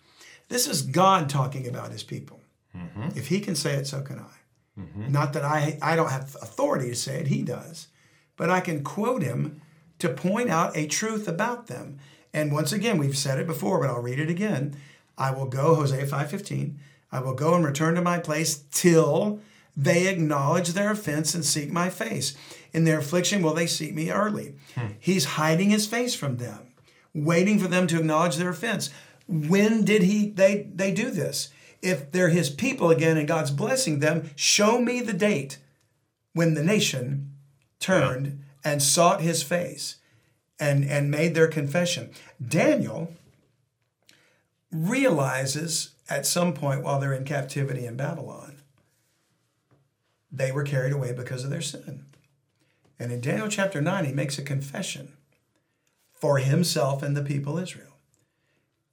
This 0.49 0.67
is 0.67 0.83
God 0.83 1.29
talking 1.29 1.69
about 1.69 1.93
his 1.93 2.03
people. 2.03 2.41
Mm-hmm. 2.77 3.09
If 3.17 3.29
he 3.29 3.41
can 3.41 3.55
say 3.55 3.75
it, 3.75 3.87
so 3.87 4.01
can 4.01 4.19
I. 4.19 4.81
Mm-hmm. 4.81 5.13
Not 5.13 5.35
that 5.35 5.45
I, 5.45 5.79
I 5.83 5.95
don't 5.95 6.11
have 6.11 6.37
authority 6.41 6.89
to 6.89 6.97
say 6.97 7.21
it, 7.21 7.27
he 7.27 7.43
does. 7.43 7.89
But 8.37 8.51
I 8.51 8.61
can 8.61 8.83
quote 8.83 9.23
him 9.23 9.61
to 9.99 10.09
point 10.09 10.49
out 10.49 10.77
a 10.77 10.87
truth 10.87 11.29
about 11.29 11.67
them. 11.67 11.99
And 12.33 12.53
once 12.53 12.73
again, 12.73 12.97
we've 12.97 13.19
said 13.19 13.39
it 13.39 13.47
before, 13.47 13.81
but 13.81 13.91
I'll 13.91 14.01
read 14.01 14.19
it 14.19 14.31
again. 14.31 14.77
I 15.19 15.33
will 15.33 15.47
go, 15.47 15.75
Hosea 15.75 16.07
5.15, 16.07 16.75
I 17.13 17.21
will 17.21 17.35
go 17.35 17.55
and 17.55 17.65
return 17.65 17.95
to 17.97 18.03
my 18.03 18.19
place 18.19 18.65
till 18.71 19.41
they 19.83 20.09
acknowledge 20.09 20.71
their 20.71 20.91
offense 20.91 21.35
and 21.35 21.45
seek 21.45 21.71
my 21.71 21.89
face. 21.89 22.37
In 22.73 22.85
their 22.85 22.99
affliction 22.99 23.43
will 23.43 23.55
they 23.55 23.67
seek 23.67 23.95
me 23.95 24.11
early. 24.11 24.55
Hmm. 24.75 24.89
He's 24.99 25.25
hiding 25.25 25.71
his 25.71 25.87
face 25.87 26.15
from 26.15 26.37
them, 26.37 26.69
waiting 27.15 27.59
for 27.59 27.69
them 27.69 27.87
to 27.89 27.99
acknowledge 27.99 28.37
their 28.37 28.51
offense. 28.51 28.91
When 29.27 29.85
did 29.85 30.03
he 30.03 30.29
they 30.31 30.69
they 30.75 30.93
do 30.93 31.11
this? 31.11 31.51
If 31.83 32.13
they're 32.13 32.29
his 32.29 32.51
people 32.51 32.91
again 32.91 33.17
and 33.17 33.27
God's 33.27 33.51
blessing 33.51 34.01
them, 34.01 34.31
show 34.37 34.81
me 34.81 35.01
the 35.01 35.15
date 35.15 35.59
when 36.35 36.55
the 36.55 36.63
nation 36.63 37.33
turned 37.79 38.45
and 38.63 38.83
sought 38.83 39.23
his 39.23 39.43
face 39.43 39.97
and, 40.59 40.85
and 40.85 41.11
made 41.11 41.35
their 41.35 41.49
confession. 41.49 42.11
Daniel 42.47 43.15
realizes 44.71 45.93
at 46.11 46.27
some 46.27 46.53
point 46.53 46.83
while 46.83 47.01
they're 47.01 47.15
in 47.15 47.25
captivity 47.25 47.87
in 47.87 47.97
Babylon, 47.97 48.50
they 50.31 50.53
were 50.53 50.63
carried 50.63 50.93
away 50.93 51.13
because 51.13 51.45
of 51.45 51.51
their 51.51 51.61
sin. 51.61 52.05
And 52.99 53.11
in 53.11 53.21
Daniel 53.21 53.49
chapter 53.49 53.81
9, 53.81 54.05
he 54.05 54.13
makes 54.13 54.39
a 54.39 54.43
confession 54.43 55.13
for 56.13 56.39
himself 56.39 57.03
and 57.03 57.17
the 57.17 57.23
people 57.23 57.59
Israel. 57.59 57.97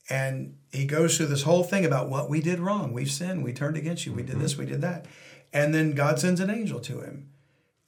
And 0.09 0.55
he 0.71 0.85
goes 0.85 1.17
through 1.17 1.25
this 1.27 1.43
whole 1.43 1.63
thing 1.63 1.85
about 1.85 2.09
what 2.09 2.29
we 2.29 2.39
did 2.39 2.59
wrong. 2.59 2.93
We've 2.93 3.11
sinned. 3.11 3.43
We 3.43 3.51
turned 3.51 3.75
against 3.75 4.05
you. 4.05 4.13
We 4.13 4.23
did 4.23 4.39
this. 4.39 4.53
Mm-hmm. 4.53 4.61
We 4.61 4.69
did 4.69 4.81
that. 4.81 5.05
And 5.51 5.73
then 5.73 5.93
God 5.93 6.19
sends 6.19 6.39
an 6.39 6.49
angel 6.49 6.79
to 6.81 7.01
him 7.01 7.29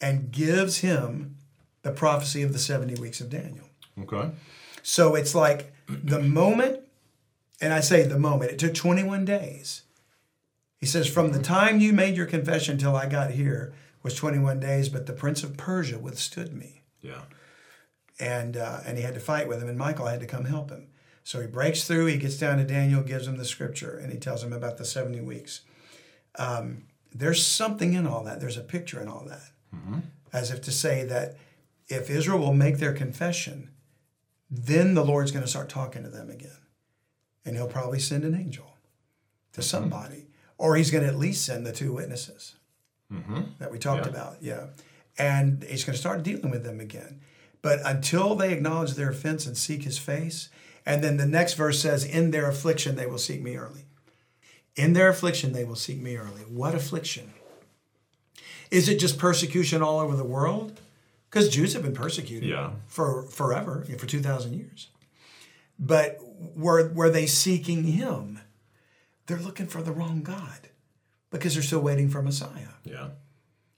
and 0.02 0.32
gives 0.32 0.80
him 0.80 1.38
the 1.82 1.92
prophecy 1.92 2.44
of 2.44 2.52
the 2.52 2.60
70 2.60 3.00
weeks 3.00 3.22
of 3.22 3.30
Daniel. 3.30 3.70
Okay. 4.02 4.32
So 4.84 5.16
it's 5.16 5.34
like 5.34 5.74
the 5.88 6.20
moment, 6.20 6.82
and 7.62 7.74
I 7.74 7.80
say 7.80 8.04
the 8.04 8.20
moment, 8.20 8.52
it 8.52 8.60
took 8.60 8.74
21 8.74 9.24
days. 9.26 9.84
He 10.80 10.86
says, 10.86 11.08
From 11.08 11.32
the 11.32 11.42
time 11.42 11.80
you 11.80 11.94
made 11.94 12.16
your 12.16 12.26
confession 12.26 12.78
till 12.78 12.96
I 12.96 13.08
got 13.08 13.32
here 13.32 13.74
was 14.02 14.16
21 14.16 14.60
days, 14.60 14.90
but 14.90 15.06
the 15.06 15.14
prince 15.14 15.44
of 15.44 15.58
Persia 15.58 16.00
withstood 16.00 16.54
me. 16.54 16.82
Yeah. 17.02 17.22
And, 18.20 18.58
uh, 18.58 18.80
and 18.86 18.98
he 18.98 19.04
had 19.04 19.14
to 19.14 19.20
fight 19.20 19.48
with 19.48 19.62
him, 19.62 19.70
and 19.70 19.78
Michael 19.78 20.08
had 20.08 20.20
to 20.22 20.26
come 20.26 20.46
help 20.46 20.70
him. 20.70 20.88
So 21.24 21.42
he 21.42 21.48
breaks 21.48 21.84
through, 21.84 22.08
he 22.08 22.18
gets 22.18 22.38
down 22.38 22.58
to 22.58 22.64
Daniel, 22.64 23.04
gives 23.04 23.28
him 23.28 23.38
the 23.38 23.46
scripture, 23.46 23.98
and 23.98 24.12
he 24.12 24.18
tells 24.18 24.44
him 24.44 24.54
about 24.54 24.78
the 24.78 24.86
70 24.86 25.22
weeks. 25.22 25.62
Um, 26.38 26.86
there's 27.14 27.46
something 27.46 27.94
in 27.94 28.08
all 28.08 28.24
that, 28.24 28.40
there's 28.40 28.58
a 28.58 28.62
picture 28.62 29.02
in 29.02 29.08
all 29.08 29.26
that. 29.28 29.52
As 30.34 30.52
if 30.52 30.62
to 30.62 30.72
say 30.72 31.04
that 31.06 31.36
if 31.88 32.10
Israel 32.10 32.40
will 32.40 32.54
make 32.54 32.78
their 32.78 32.94
confession, 32.94 33.70
then 34.50 34.94
the 34.94 35.06
Lord's 35.06 35.32
going 35.32 35.44
to 35.44 35.50
start 35.50 35.70
talking 35.70 36.04
to 36.04 36.10
them 36.10 36.30
again. 36.30 36.58
And 37.46 37.56
he'll 37.56 37.68
probably 37.68 38.00
send 38.00 38.24
an 38.24 38.36
angel 38.36 38.78
to 39.54 39.62
somebody, 39.62 40.28
or 40.60 40.76
he's 40.76 40.92
going 40.92 41.04
to 41.04 41.10
at 41.10 41.18
least 41.18 41.44
send 41.44 41.66
the 41.66 41.72
two 41.72 41.92
witnesses 41.94 42.56
mm-hmm. 43.12 43.42
that 43.58 43.72
we 43.72 43.80
talked 43.80 44.06
Yeah. 44.06 44.12
about. 44.12 44.36
Yeah. 44.42 44.68
And 45.18 45.64
he's 45.64 45.84
going 45.84 45.96
to 45.96 46.00
start 46.00 46.22
dealing 46.22 46.52
with 46.52 46.64
them 46.64 46.80
again. 46.80 47.22
But 47.64 47.80
until 47.84 48.36
they 48.36 48.54
acknowledge 48.54 48.94
their 48.94 49.10
offense 49.10 49.48
and 49.48 49.58
seek 49.58 49.84
his 49.84 49.98
face, 49.98 50.50
and 50.86 51.04
then 51.04 51.18
the 51.18 51.26
next 51.26 51.56
verse 51.56 51.82
says, 51.82 52.06
In 52.06 52.32
their 52.32 52.48
affliction, 52.48 52.96
they 52.96 53.06
will 53.08 53.18
seek 53.18 53.42
me 53.42 53.56
early. 53.58 53.86
In 54.76 54.94
their 54.94 55.10
affliction, 55.10 55.52
they 55.54 55.66
will 55.66 55.76
seek 55.76 56.00
me 56.00 56.16
early. 56.16 56.42
What 56.48 56.76
affliction? 56.76 57.34
Is 58.72 58.88
it 58.88 59.00
just 59.00 59.18
persecution 59.18 59.82
all 59.82 60.00
over 60.00 60.16
the 60.16 60.24
world? 60.24 60.80
Because 61.30 61.50
Jews 61.50 61.74
have 61.74 61.84
been 61.84 61.94
persecuted 61.94 62.50
Yeah. 62.50 62.72
for 62.88 63.24
forever, 63.24 63.86
for 63.98 64.06
2,000 64.06 64.54
years. 64.54 64.88
But 65.78 66.18
were, 66.56 66.90
were 66.90 67.10
they 67.10 67.26
seeking 67.26 67.84
him? 67.84 68.40
They're 69.30 69.38
looking 69.38 69.68
for 69.68 69.84
the 69.84 69.92
wrong 69.92 70.24
God 70.24 70.70
because 71.30 71.54
they're 71.54 71.62
still 71.62 71.82
waiting 71.82 72.10
for 72.10 72.24
Messiah. 72.24 72.74
Yeah. 72.84 73.10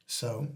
So 0.07 0.47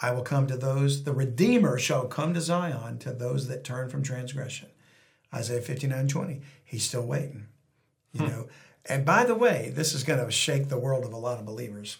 I 0.00 0.12
will 0.12 0.22
come 0.22 0.46
to 0.46 0.56
those, 0.56 1.04
the 1.04 1.12
Redeemer 1.12 1.78
shall 1.78 2.06
come 2.06 2.32
to 2.32 2.40
Zion 2.40 2.98
to 3.00 3.12
those 3.12 3.48
that 3.48 3.64
turn 3.64 3.90
from 3.90 4.02
transgression. 4.02 4.70
Isaiah 5.34 5.60
59 5.60 6.08
20. 6.08 6.40
He's 6.64 6.84
still 6.84 7.06
waiting. 7.06 7.48
You 8.14 8.22
hmm. 8.22 8.28
know. 8.28 8.48
And 8.86 9.04
by 9.04 9.24
the 9.24 9.34
way, 9.34 9.70
this 9.74 9.92
is 9.92 10.04
going 10.04 10.24
to 10.24 10.30
shake 10.32 10.70
the 10.70 10.78
world 10.78 11.04
of 11.04 11.12
a 11.12 11.18
lot 11.18 11.38
of 11.38 11.44
believers. 11.44 11.98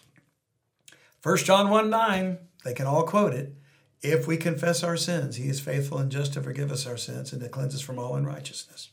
1 1.21 1.37
John 1.37 1.69
1 1.69 1.91
9, 1.91 2.39
they 2.65 2.73
can 2.73 2.87
all 2.87 3.03
quote 3.03 3.35
it. 3.35 3.53
If 4.01 4.25
we 4.25 4.37
confess 4.37 4.83
our 4.83 4.97
sins, 4.97 5.35
he 5.35 5.47
is 5.47 5.59
faithful 5.59 5.99
and 5.99 6.11
just 6.11 6.33
to 6.33 6.41
forgive 6.41 6.71
us 6.71 6.87
our 6.87 6.97
sins 6.97 7.31
and 7.31 7.41
to 7.43 7.49
cleanse 7.49 7.75
us 7.75 7.81
from 7.81 7.99
all 7.99 8.15
unrighteousness. 8.15 8.89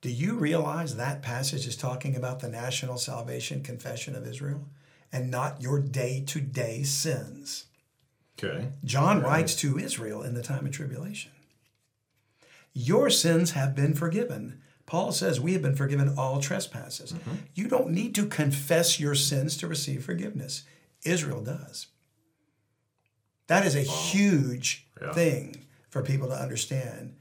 Do 0.00 0.10
you 0.10 0.34
realize 0.34 0.96
that 0.96 1.22
passage 1.22 1.66
is 1.66 1.76
talking 1.76 2.14
about 2.14 2.40
the 2.40 2.48
national 2.48 2.98
salvation 2.98 3.62
confession 3.62 4.14
of 4.14 4.26
Israel 4.26 4.68
and 5.12 5.30
not 5.30 5.60
your 5.62 5.80
day 5.80 6.22
to 6.26 6.40
day 6.40 6.82
sins? 6.82 7.66
Okay. 8.38 8.68
John 8.84 9.22
writes 9.22 9.54
to 9.56 9.78
Israel 9.78 10.22
in 10.22 10.34
the 10.34 10.42
time 10.42 10.66
of 10.66 10.72
tribulation. 10.72 11.32
Your 12.74 13.08
sins 13.08 13.52
have 13.52 13.74
been 13.74 13.94
forgiven. 13.94 14.60
Paul 14.84 15.10
says 15.12 15.40
we 15.40 15.54
have 15.54 15.62
been 15.62 15.74
forgiven 15.74 16.14
all 16.16 16.40
trespasses. 16.40 17.12
Mm-hmm. 17.12 17.34
You 17.54 17.66
don't 17.68 17.90
need 17.90 18.14
to 18.16 18.26
confess 18.26 19.00
your 19.00 19.14
sins 19.14 19.56
to 19.56 19.66
receive 19.66 20.04
forgiveness. 20.04 20.62
Israel 21.04 21.40
does. 21.42 21.86
That 23.48 23.64
is 23.64 23.74
a 23.74 23.80
huge 23.80 24.86
Yeah. 25.00 25.12
thing 25.12 25.64
for 25.90 26.02
people 26.02 26.28
to 26.28 26.34
understand. 26.34 27.16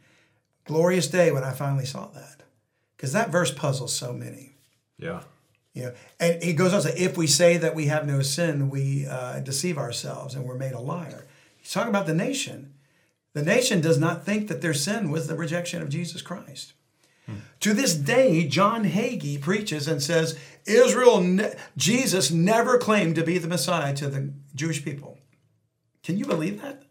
Glorious 0.65 1.07
day 1.07 1.31
when 1.31 1.43
I 1.43 1.51
finally 1.53 1.85
saw 1.85 2.07
that. 2.07 2.41
Because 3.05 3.13
that 3.13 3.29
verse 3.29 3.51
puzzles 3.51 3.93
so 3.93 4.13
many. 4.13 4.55
Yeah. 4.97 5.21
You 5.75 5.83
know, 5.83 5.93
and 6.19 6.41
he 6.41 6.53
goes 6.53 6.73
on 6.73 6.81
to 6.81 6.87
say, 6.89 6.97
if 6.97 7.15
we 7.15 7.27
say 7.27 7.55
that 7.57 7.75
we 7.75 7.85
have 7.85 8.07
no 8.07 8.23
sin, 8.23 8.71
we 8.71 9.05
uh, 9.05 9.41
deceive 9.41 9.77
ourselves 9.77 10.33
and 10.33 10.43
we're 10.43 10.57
made 10.57 10.71
a 10.71 10.79
liar. 10.79 11.27
He's 11.57 11.71
talking 11.71 11.91
about 11.91 12.07
the 12.07 12.15
nation. 12.15 12.73
The 13.33 13.43
nation 13.43 13.79
does 13.79 13.99
not 13.99 14.25
think 14.25 14.47
that 14.47 14.61
their 14.61 14.73
sin 14.73 15.11
was 15.11 15.27
the 15.27 15.35
rejection 15.35 15.83
of 15.83 15.89
Jesus 15.89 16.23
Christ. 16.23 16.73
To 17.59 17.73
this 17.75 17.93
day, 17.93 18.47
John 18.47 18.85
Hagee 18.85 19.39
preaches 19.39 19.87
and 19.87 20.01
says, 20.01 20.35
Israel, 20.65 21.21
ne- 21.21 21.53
Jesus 21.77 22.31
never 22.31 22.79
claimed 22.79 23.13
to 23.17 23.23
be 23.23 23.37
the 23.37 23.47
Messiah 23.47 23.93
to 23.97 24.07
the 24.07 24.31
Jewish 24.55 24.83
people. 24.83 25.19
Can 26.01 26.17
you 26.17 26.25
believe 26.25 26.59
that? 26.63 26.81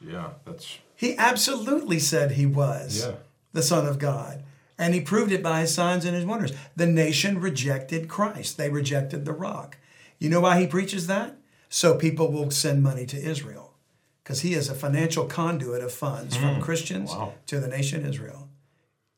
Yeah. 0.00 0.30
That's 0.46 0.78
He 0.96 1.14
absolutely 1.18 1.98
said 1.98 2.32
he 2.32 2.46
was 2.46 3.04
Yeah. 3.06 3.16
the 3.52 3.62
Son 3.62 3.86
of 3.86 3.98
God. 3.98 4.42
And 4.78 4.92
he 4.94 5.00
proved 5.00 5.30
it 5.32 5.42
by 5.42 5.60
his 5.60 5.72
signs 5.74 6.04
and 6.04 6.14
his 6.16 6.24
wonders. 6.24 6.52
The 6.74 6.86
nation 6.86 7.40
rejected 7.40 8.08
Christ, 8.08 8.56
they 8.56 8.68
rejected 8.70 9.24
the 9.24 9.32
rock. 9.32 9.76
You 10.18 10.28
know 10.30 10.40
why 10.40 10.60
he 10.60 10.66
preaches 10.66 11.06
that? 11.06 11.36
So 11.68 11.96
people 11.96 12.30
will 12.32 12.50
send 12.50 12.82
money 12.82 13.06
to 13.06 13.16
Israel. 13.16 13.74
Because 14.22 14.40
he 14.40 14.54
is 14.54 14.68
a 14.70 14.74
financial 14.74 15.26
conduit 15.26 15.82
of 15.82 15.92
funds 15.92 16.34
from 16.36 16.60
Christians 16.62 17.12
Hmm. 17.12 17.18
Wow. 17.18 17.34
to 17.46 17.60
the 17.60 17.68
nation 17.68 18.06
Israel. 18.06 18.48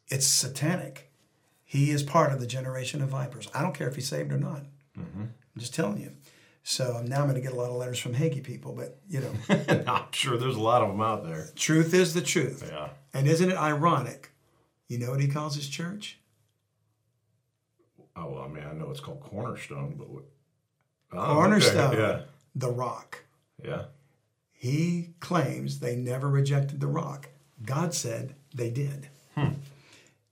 It's 0.09 0.27
satanic. 0.27 1.11
He 1.65 1.91
is 1.91 2.03
part 2.03 2.33
of 2.33 2.41
the 2.41 2.47
generation 2.47 3.01
of 3.03 3.09
vipers. 3.11 3.49
I 3.55 3.63
don't 3.63 3.75
care 3.75 3.89
if 3.89 3.95
he's 3.97 4.09
saved 4.09 4.33
or 4.33 4.39
not. 4.39 4.63
Mm-hmm. 4.99 5.23
I'm 5.23 5.59
just 5.59 5.75
telling 5.75 6.01
you. 6.01 6.13
So 6.65 7.03
now 7.07 7.19
I'm 7.21 7.29
going 7.29 7.35
to 7.37 7.41
get 7.41 7.53
a 7.53 7.57
lot 7.57 7.71
of 7.71 7.77
letters 7.77 7.99
from 8.01 8.15
Hagee 8.15 8.43
people, 8.43 8.73
but 8.73 8.99
you 9.09 9.21
know, 9.21 9.33
I'm 9.87 10.07
sure 10.11 10.37
there's 10.37 10.57
a 10.57 10.61
lot 10.61 10.83
of 10.83 10.89
them 10.89 11.01
out 11.01 11.25
there. 11.25 11.51
truth 11.55 11.95
is 11.95 12.13
the 12.15 12.21
truth. 12.21 12.69
Yeah. 12.73 12.89
And 13.15 13.29
isn't 13.29 13.51
it 13.51 13.57
ironic? 13.57 14.33
You 14.89 14.99
know 14.99 15.11
what 15.11 15.20
he 15.20 15.28
calls 15.28 15.57
his 15.57 15.68
church? 15.68 16.18
Oh, 18.14 18.30
well, 18.30 18.43
I 18.45 18.49
mean, 18.49 18.64
I 18.64 18.72
know 18.72 18.91
it's 18.91 19.01
called 19.01 19.20
Cornerstone, 19.20 19.97
but 19.99 20.09
what? 20.09 20.24
Oh, 21.12 21.18
okay, 21.18 21.32
Cornerstone, 21.34 21.93
Yeah. 21.97 22.20
the 22.55 22.70
rock. 22.70 23.24
Yeah. 23.62 23.87
He 24.53 25.11
claims 25.20 25.80
they 25.80 25.97
never 25.97 26.28
rejected 26.28 26.80
the 26.80 26.87
rock. 26.87 27.28
God 27.64 27.95
said 27.95 28.34
they 28.55 28.70
did. 28.70 29.09
Hmm. 29.34 29.55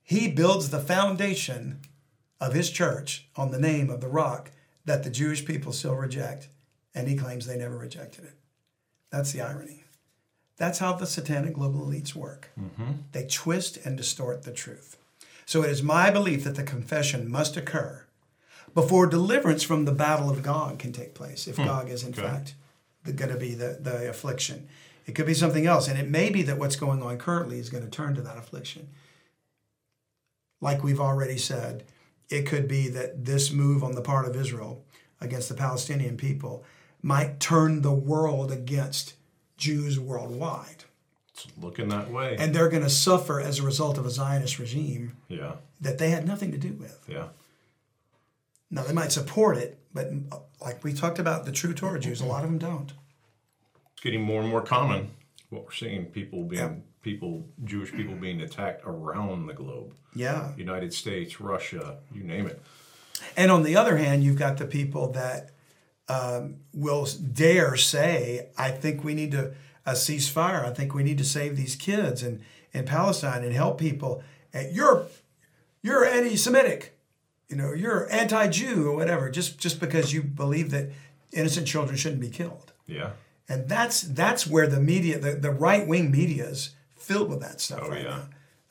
He 0.03 0.29
builds 0.31 0.71
the 0.71 0.81
foundation 0.81 1.81
of 2.41 2.55
his 2.55 2.71
church 2.71 3.29
on 3.37 3.51
the 3.51 3.59
name 3.61 3.91
of 3.91 4.01
the 4.01 4.09
rock 4.09 4.51
that 4.85 5.03
the 5.03 5.11
Jewish 5.11 5.45
people 5.45 5.73
still 5.73 5.95
reject, 5.95 6.49
and 6.95 7.09
he 7.09 7.17
claims 7.17 7.47
they 7.47 7.57
never 7.59 7.77
rejected 7.77 8.25
it. 8.25 8.35
That's 9.11 9.33
the 9.33 9.41
irony. 9.43 9.84
That's 10.57 10.79
how 10.79 10.93
the 10.93 11.07
satanic 11.07 11.55
global 11.55 11.81
elites 11.81 12.15
work. 12.15 12.51
Mm-hmm. 12.61 12.93
They 13.13 13.27
twist 13.27 13.77
and 13.85 13.97
distort 13.97 14.45
the 14.45 14.53
truth. 14.53 14.97
So 15.47 15.63
it 15.63 15.71
is 15.71 15.83
my 15.83 16.11
belief 16.11 16.45
that 16.45 16.55
the 16.55 16.63
confession 16.63 17.31
must 17.31 17.57
occur 17.57 18.05
before 18.75 19.07
deliverance 19.07 19.63
from 19.63 19.85
the 19.85 19.93
battle 19.93 20.29
of 20.29 20.43
Gog 20.43 20.79
can 20.79 20.93
take 20.93 21.15
place, 21.15 21.47
if 21.47 21.57
hmm. 21.57 21.65
Gog 21.65 21.89
is 21.89 22.03
in 22.03 22.11
Okay. 22.11 22.23
fact 22.23 22.55
going 23.05 23.31
to 23.31 23.37
be 23.37 23.55
the, 23.55 23.79
the 23.81 24.09
affliction. 24.09 24.67
It 25.07 25.15
could 25.15 25.27
be 25.27 25.35
something 25.35 25.67
else, 25.67 25.89
and 25.89 25.99
it 25.99 26.09
may 26.09 26.31
be 26.31 26.43
that 26.43 26.59
what's 26.59 26.77
going 26.77 27.03
on 27.03 27.19
currently 27.19 27.59
is 27.59 27.69
going 27.69 27.85
to 27.85 27.91
turn 27.91 28.15
to 28.15 28.23
that 28.23 28.39
affliction. 28.39 28.89
Like 30.63 30.83
we've 30.83 31.01
already 31.01 31.37
said, 31.37 31.85
it 32.31 32.47
could 32.47 32.67
be 32.67 32.89
that 32.89 33.27
this 33.27 33.53
move 33.53 33.85
on 33.85 33.93
the 33.93 34.01
part 34.01 34.27
of 34.27 34.35
Israel 34.35 34.83
against 35.21 35.51
the 35.51 35.55
Palestinian 35.55 36.17
people 36.17 36.65
might 37.03 37.39
turn 37.39 37.83
the 37.83 37.93
world 37.93 38.51
against 38.51 39.13
Jews 39.57 39.99
worldwide. 39.99 40.85
It's 41.33 41.47
looking 41.61 41.89
that 41.89 42.11
way. 42.11 42.37
And 42.39 42.55
they're 42.55 42.69
going 42.69 42.83
to 42.83 42.91
suffer 42.91 43.41
as 43.41 43.59
a 43.59 43.63
result 43.63 43.99
of 43.99 44.07
a 44.07 44.11
Zionist 44.11 44.59
regime 44.59 45.17
yeah. 45.29 45.55
that 45.81 45.99
they 45.99 46.11
had 46.11 46.27
nothing 46.27 46.53
to 46.53 46.59
do 46.59 46.75
with. 46.75 47.05
Yeah. 47.09 47.29
Now, 48.71 48.83
they 48.83 48.93
might 48.93 49.13
support 49.13 49.57
it, 49.57 49.79
but 49.93 50.11
like 50.61 50.83
we 50.83 50.93
talked 50.93 51.19
about 51.19 51.45
the 51.45 51.53
true 51.53 51.75
Torah 51.75 52.01
Jews, 52.01 52.21
a 52.21 52.25
lot 52.27 52.45
of 52.45 52.51
them 52.51 52.59
don't. 52.59 52.93
It's 53.93 54.03
getting 54.03 54.23
more 54.23 54.41
and 54.41 54.51
more 54.51 54.63
common. 54.63 55.11
What 55.51 55.65
we're 55.65 55.73
seeing, 55.73 56.07
people 56.07 56.45
being 56.45 56.63
Yeah. 56.63 56.75
people, 57.03 57.47
Jewish 57.65 57.93
people 57.93 58.15
being 58.15 58.41
attacked 58.41 58.83
around 58.85 59.47
the 59.47 59.55
globe. 59.55 59.95
Yeah. 60.15 60.53
United 60.57 60.93
States, 60.93 61.41
Russia, 61.41 61.99
you 62.13 62.23
name 62.23 62.47
it. 62.47 62.61
And 63.37 63.51
on 63.51 63.63
the 63.63 63.77
other 63.77 63.97
hand, 63.97 64.25
you've 64.25 64.39
got 64.39 64.57
the 64.57 64.67
people 64.67 65.11
that 65.13 65.51
um, 66.09 66.57
will 66.73 67.07
dare 67.33 67.77
say, 67.77 68.49
I 68.59 68.71
think 68.71 69.05
we 69.05 69.15
need 69.15 69.33
to 69.33 69.55
a 69.87 69.93
ceasefire. 69.93 70.65
I 70.65 70.73
think 70.73 70.95
we 70.95 71.03
need 71.03 71.19
to 71.19 71.25
save 71.25 71.57
these 71.57 71.77
kids 71.77 72.23
in, 72.23 72.43
in 72.73 72.85
Palestine 72.85 73.45
and 73.45 73.53
help 73.55 73.79
people. 73.79 74.23
And 74.53 74.75
you're 74.75 75.07
you're 75.83 76.05
anti-Semitic, 76.05 76.97
you 77.49 77.57
know, 77.57 77.73
you're 77.75 78.11
anti-Jew 78.11 78.89
or 78.89 78.97
whatever, 78.97 79.31
just 79.31 79.59
just 79.59 79.81
because 79.81 80.13
you 80.13 80.23
believe 80.23 80.71
that 80.71 80.91
innocent 81.33 81.67
children 81.67 81.97
shouldn't 81.97 82.21
be 82.21 82.31
killed. 82.31 82.73
Yeah. 82.87 83.11
And 83.49 83.69
that's 83.69 84.01
that's 84.03 84.47
where 84.47 84.67
the 84.67 84.81
media, 84.81 85.19
the, 85.19 85.33
the 85.33 85.51
right 85.51 85.87
wing 85.87 86.11
media 86.11 86.47
is 86.47 86.75
filled 86.97 87.29
with 87.29 87.41
that 87.41 87.61
stuff 87.61 87.81
Oh, 87.83 87.91
right 87.91 88.03
yeah. 88.03 88.09
now. 88.11 88.23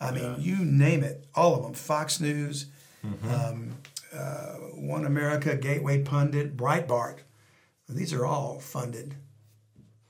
I 0.08 0.12
mean, 0.12 0.36
you 0.40 0.58
name 0.58 1.04
it, 1.04 1.26
all 1.36 1.56
of 1.56 1.64
them. 1.64 1.74
Fox 1.74 2.20
News, 2.20 2.66
Mm-hmm. 3.06 3.30
um, 3.30 3.72
uh, 4.14 4.54
One 4.76 5.06
America, 5.06 5.56
Gateway 5.56 6.04
Pundit, 6.04 6.56
Breitbart. 6.58 7.20
These 7.90 8.14
are 8.14 8.26
all 8.26 8.60
funded 8.60 9.16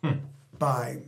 Hmm. 0.04 0.18
by 0.58 1.00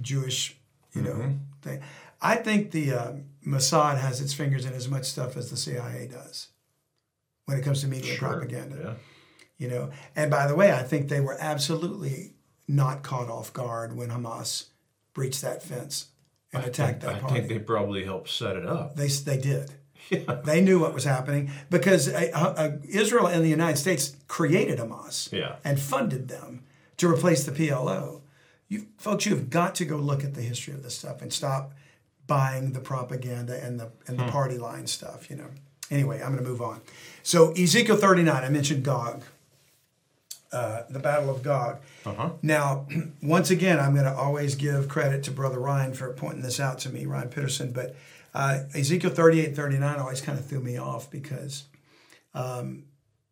Jewish, 0.00 0.56
you 0.94 1.02
know. 1.02 1.12
Mm-hmm. 1.14 1.36
Thing. 1.62 1.80
I 2.20 2.36
think 2.36 2.70
the 2.70 2.92
uh, 2.92 3.12
Mossad 3.46 3.98
has 3.98 4.20
its 4.20 4.32
fingers 4.34 4.64
in 4.64 4.72
as 4.72 4.88
much 4.88 5.04
stuff 5.04 5.36
as 5.36 5.50
the 5.50 5.56
CIA 5.56 6.08
does 6.08 6.48
when 7.46 7.58
it 7.58 7.62
comes 7.64 7.80
to 7.82 7.88
media 7.88 8.14
Sure. 8.14 8.28
propaganda 8.28 8.76
Yeah. 8.82 8.94
you 9.58 9.68
know. 9.68 9.90
And 10.16 10.30
by 10.30 10.46
the 10.46 10.54
way, 10.54 10.72
I 10.72 10.82
think 10.82 11.08
they 11.08 11.20
were 11.20 11.36
absolutely 11.40 12.34
not 12.68 13.02
caught 13.02 13.28
off 13.28 13.52
guard 13.52 13.96
when 13.96 14.08
Hamas 14.10 14.66
breached 15.14 15.42
that 15.42 15.62
fence 15.62 16.06
and 16.52 16.64
attacked 16.64 17.04
I 17.04 17.12
that 17.14 17.20
party. 17.22 17.34
I 17.34 17.38
think 17.38 17.48
they 17.48 17.58
probably 17.58 18.04
helped 18.04 18.28
set 18.30 18.56
it 18.56 18.66
up. 18.66 18.96
They 18.96 19.08
they 19.08 19.38
did. 19.38 19.72
They 20.44 20.60
knew 20.60 20.78
what 20.80 20.92
was 20.94 21.04
happening 21.04 21.50
because 21.70 22.08
uh, 22.08 22.30
uh, 22.34 22.70
Israel 22.88 23.26
and 23.26 23.42
the 23.44 23.48
United 23.48 23.76
States 23.78 24.16
created 24.28 24.78
Hamas 24.78 25.32
Yeah. 25.32 25.56
and 25.64 25.80
funded 25.80 26.28
them 26.28 26.64
to 26.98 27.08
replace 27.08 27.44
the 27.44 27.52
PLO. 27.52 28.20
You 28.68 28.86
folks, 28.98 29.26
you've 29.26 29.48
got 29.50 29.74
to 29.76 29.84
go 29.84 29.96
look 29.96 30.22
at 30.24 30.34
the 30.34 30.42
history 30.42 30.74
of 30.74 30.82
this 30.82 30.96
stuff 30.98 31.22
and 31.22 31.32
stop 31.32 31.72
buying 32.26 32.72
the 32.72 32.80
propaganda 32.80 33.62
and 33.62 33.78
the 33.80 33.90
and 34.06 34.18
the 34.18 34.24
party 34.26 34.58
line 34.58 34.86
stuff. 34.86 35.30
You 35.30 35.36
know. 35.36 35.48
Anyway, 35.90 36.22
I'm 36.22 36.32
going 36.32 36.42
to 36.42 36.48
move 36.48 36.62
on. 36.62 36.80
So 37.22 37.52
Ezekiel 37.52 37.96
39, 37.98 38.44
I 38.44 38.48
mentioned 38.48 38.82
Gog, 38.82 39.22
uh, 40.50 40.82
the 40.88 40.98
Battle 40.98 41.28
of 41.28 41.42
Gog. 41.42 41.80
Uh-huh. 42.06 42.30
Now, 42.42 42.86
once 43.22 43.50
again, 43.50 43.78
I'm 43.78 43.92
going 43.92 44.06
to 44.06 44.14
always 44.14 44.54
give 44.54 44.88
credit 44.88 45.22
to 45.24 45.30
Brother 45.30 45.58
Ryan 45.58 45.92
for 45.92 46.12
pointing 46.14 46.42
this 46.42 46.60
out 46.60 46.78
to 46.80 46.88
me, 46.90 47.04
Ryan 47.04 47.28
Pitterson. 47.28 47.72
But 47.72 47.94
uh, 48.34 48.60
Ezekiel 48.74 49.10
38 49.10 49.54
39 49.54 49.98
always 49.98 50.20
kind 50.20 50.38
of 50.38 50.46
threw 50.46 50.60
me 50.60 50.76
off 50.76 51.10
because 51.10 51.64
um, 52.34 52.84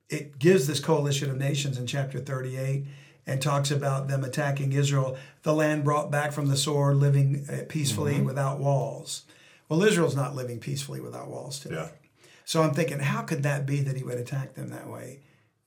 it 0.08 0.38
gives 0.38 0.66
this 0.66 0.80
coalition 0.80 1.30
of 1.30 1.36
nations 1.36 1.78
in 1.78 1.86
chapter 1.86 2.18
38 2.18 2.84
and 3.26 3.40
talks 3.40 3.70
about 3.70 4.08
them 4.08 4.24
attacking 4.24 4.72
Israel, 4.72 5.16
the 5.42 5.52
land 5.52 5.84
brought 5.84 6.10
back 6.10 6.32
from 6.32 6.48
the 6.48 6.56
sword, 6.56 6.96
living 6.96 7.46
uh, 7.50 7.64
peacefully 7.68 8.20
without 8.20 8.58
walls. 8.58 9.24
Well, 9.68 9.82
Israel's 9.84 10.16
not 10.16 10.34
living 10.34 10.58
peacefully 10.58 11.00
without 11.00 11.28
walls 11.28 11.60
today. 11.60 11.76
Yeah. 11.76 11.88
So 12.44 12.62
I'm 12.62 12.74
thinking, 12.74 12.98
how 12.98 13.22
could 13.22 13.44
that 13.44 13.66
be 13.66 13.80
that 13.82 13.96
he 13.96 14.02
would 14.02 14.18
attack 14.18 14.54
them 14.54 14.70
that 14.70 14.88
way 14.88 15.20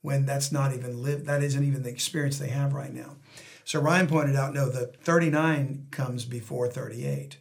when 0.04 0.26
that's 0.26 0.52
not 0.52 0.74
even 0.74 1.02
live 1.02 1.24
that 1.24 1.42
isn't 1.42 1.64
even 1.64 1.82
the 1.82 1.88
experience 1.88 2.38
they 2.38 2.50
have 2.50 2.74
right 2.74 2.92
now. 2.92 3.16
So 3.64 3.80
Ryan 3.80 4.06
pointed 4.06 4.36
out, 4.36 4.52
no, 4.52 4.68
the 4.68 4.88
39 4.88 5.86
comes 5.90 6.26
before 6.26 6.68
38 6.68 7.38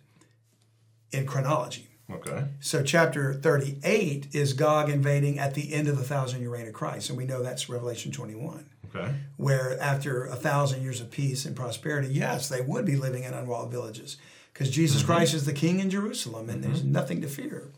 in 1.14 1.26
chronology. 1.26 1.88
Okay. 2.12 2.46
So 2.60 2.84
chapter 2.84 3.34
38 3.34 4.28
is 4.34 4.54
Gog 4.54 4.90
invading 4.90 5.40
at 5.40 5.54
the 5.54 5.74
end 5.74 5.88
of 5.88 5.98
the 5.98 6.04
thousand 6.04 6.42
year 6.42 6.50
reign 6.50 6.68
of 6.68 6.74
Christ, 6.74 7.10
and 7.10 7.18
we 7.18 7.26
know 7.26 7.42
that's 7.42 7.70
Revelation 7.70 8.12
21 8.12 8.66
Okay. 8.94 9.12
where 9.38 9.80
after 9.82 10.26
a 10.26 10.36
thousand 10.36 10.84
years 10.84 11.02
of 11.02 11.10
peace 11.10 11.46
and 11.46 11.56
prosperity, 11.56 12.10
yes, 12.10 12.50
they 12.50 12.62
would 12.62 12.86
be 12.86 12.96
living 12.96 13.24
in 13.24 13.34
unwalled 13.34 13.72
villages 13.72 14.18
because 14.54 14.70
Jesus 14.70 15.02
Christ 15.02 15.34
is 15.34 15.46
the 15.46 15.54
king 15.54 15.80
in 15.80 15.90
Jerusalem 15.90 16.50
and 16.50 16.64
there's 16.64 16.84
nothing 16.84 17.22
to 17.22 17.28
fear. 17.28 17.70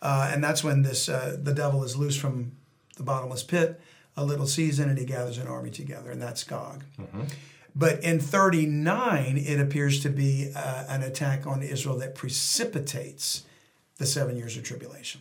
Uh, 0.00 0.30
and 0.32 0.42
that's 0.42 0.62
when 0.64 0.82
this 0.82 1.08
uh, 1.08 1.36
the 1.42 1.52
devil 1.52 1.82
is 1.84 1.96
loose 1.96 2.16
from 2.16 2.52
the 2.96 3.02
bottomless 3.02 3.42
pit 3.42 3.80
a 4.16 4.24
little 4.24 4.46
season 4.46 4.88
and 4.88 4.96
he 4.98 5.04
gathers 5.04 5.36
an 5.38 5.46
army 5.48 5.70
together, 5.70 6.10
and 6.10 6.22
that's 6.22 6.44
Gog. 6.44 6.84
But 7.76 8.02
in 8.02 8.18
39, 8.18 9.36
it 9.38 9.60
appears 9.60 10.00
to 10.00 10.08
be 10.08 10.52
uh, 10.54 10.84
an 10.88 11.02
attack 11.02 11.46
on 11.46 11.62
Israel 11.62 11.98
that 11.98 12.14
precipitates 12.14 13.44
the 13.98 14.06
seven 14.06 14.36
years 14.36 14.56
of 14.56 14.64
tribulation. 14.64 15.20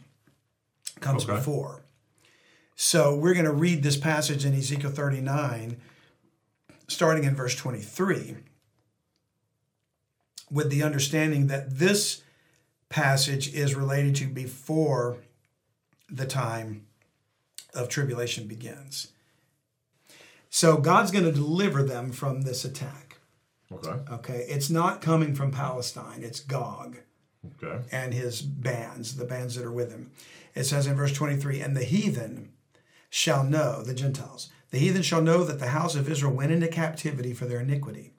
Comes 0.99 1.23
Okay. 1.23 1.35
before. 1.35 1.81
So 2.75 3.15
we're 3.15 3.33
going 3.33 3.45
to 3.45 3.51
read 3.51 3.83
this 3.83 3.97
passage 3.97 4.45
in 4.45 4.53
Ezekiel 4.53 4.91
39, 4.91 5.77
starting 6.87 7.23
in 7.23 7.35
verse 7.35 7.55
23, 7.55 8.37
with 10.49 10.69
the 10.69 10.83
understanding 10.83 11.47
that 11.47 11.77
this 11.79 12.21
passage 12.89 13.53
is 13.53 13.75
related 13.75 14.15
to 14.15 14.27
before 14.27 15.17
the 16.09 16.25
time 16.25 16.85
of 17.73 17.89
tribulation 17.89 18.47
begins. 18.47 19.07
So 20.49 20.77
God's 20.77 21.11
going 21.11 21.25
to 21.25 21.31
deliver 21.31 21.83
them 21.83 22.11
from 22.11 22.41
this 22.41 22.63
attack. 22.65 23.17
Okay. 23.71 23.99
Okay, 24.11 24.45
it's 24.49 24.69
not 24.69 25.01
coming 25.01 25.35
from 25.35 25.51
Palestine, 25.51 26.23
it's 26.23 26.39
Gog 26.39 26.99
Okay. 27.61 27.83
and 27.91 28.13
his 28.13 28.41
bands, 28.41 29.17
the 29.17 29.25
bands 29.25 29.55
that 29.55 29.65
are 29.65 29.71
with 29.71 29.91
him. 29.91 30.11
It 30.55 30.63
says 30.63 30.87
in 30.87 30.95
verse 30.95 31.13
23 31.13 31.59
And 31.61 31.75
the 31.75 31.83
heathen 31.83 32.53
shall 33.09 33.43
know, 33.43 33.83
the 33.83 33.93
Gentiles, 33.93 34.49
the 34.71 34.79
heathen 34.79 35.01
shall 35.01 35.21
know 35.21 35.43
that 35.43 35.59
the 35.59 35.67
house 35.67 35.95
of 35.95 36.09
Israel 36.09 36.33
went 36.33 36.51
into 36.51 36.67
captivity 36.67 37.33
for 37.33 37.45
their 37.45 37.59
iniquity, 37.61 38.13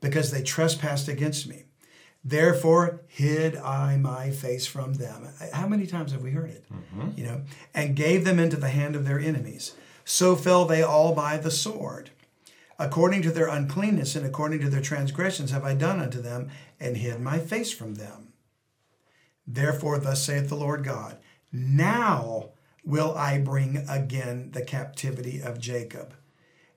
because 0.00 0.30
they 0.30 0.42
trespassed 0.42 1.08
against 1.08 1.46
me. 1.48 1.64
Therefore 2.22 3.02
hid 3.06 3.56
I 3.56 3.96
my 3.98 4.30
face 4.30 4.66
from 4.66 4.94
them. 4.94 5.28
How 5.52 5.66
many 5.66 5.86
times 5.86 6.12
have 6.12 6.22
we 6.22 6.30
heard 6.30 6.50
it? 6.50 6.64
Mm-hmm. 6.72 7.18
You 7.18 7.24
know, 7.24 7.42
and 7.74 7.96
gave 7.96 8.24
them 8.24 8.38
into 8.38 8.56
the 8.56 8.70
hand 8.70 8.96
of 8.96 9.04
their 9.06 9.18
enemies. 9.18 9.74
So 10.04 10.36
fell 10.36 10.64
they 10.64 10.82
all 10.82 11.14
by 11.14 11.36
the 11.38 11.50
sword. 11.50 12.10
According 12.78 13.22
to 13.22 13.30
their 13.30 13.48
uncleanness 13.48 14.16
and 14.16 14.26
according 14.26 14.60
to 14.60 14.68
their 14.68 14.82
transgressions 14.82 15.50
have 15.50 15.64
I 15.64 15.74
done 15.74 16.00
unto 16.00 16.20
them, 16.20 16.50
and 16.80 16.96
hid 16.96 17.20
my 17.20 17.38
face 17.38 17.72
from 17.72 17.94
them. 17.94 18.32
Therefore, 19.46 19.98
thus 19.98 20.24
saith 20.24 20.48
the 20.48 20.56
Lord 20.56 20.84
God, 20.84 21.18
now 21.52 22.50
will 22.84 23.14
I 23.16 23.38
bring 23.38 23.84
again 23.88 24.50
the 24.52 24.62
captivity 24.62 25.40
of 25.40 25.60
Jacob, 25.60 26.14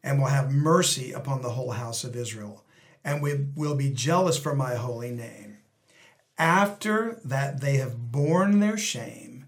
and 0.04 0.20
will 0.20 0.28
have 0.28 0.52
mercy 0.52 1.12
upon 1.12 1.42
the 1.42 1.50
whole 1.50 1.72
house 1.72 2.04
of 2.04 2.16
Israel, 2.16 2.64
and 3.04 3.22
will 3.56 3.76
be 3.76 3.90
jealous 3.90 4.38
for 4.38 4.56
my 4.56 4.76
holy 4.76 5.12
name. 5.12 5.58
After 6.38 7.20
that 7.26 7.60
they 7.60 7.78
have 7.78 8.12
borne 8.12 8.60
their 8.60 8.78
shame 8.78 9.48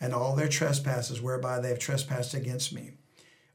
and 0.00 0.14
all 0.14 0.34
their 0.34 0.48
trespasses 0.48 1.20
whereby 1.20 1.60
they 1.60 1.68
have 1.68 1.78
trespassed 1.78 2.32
against 2.32 2.72
me, 2.72 2.92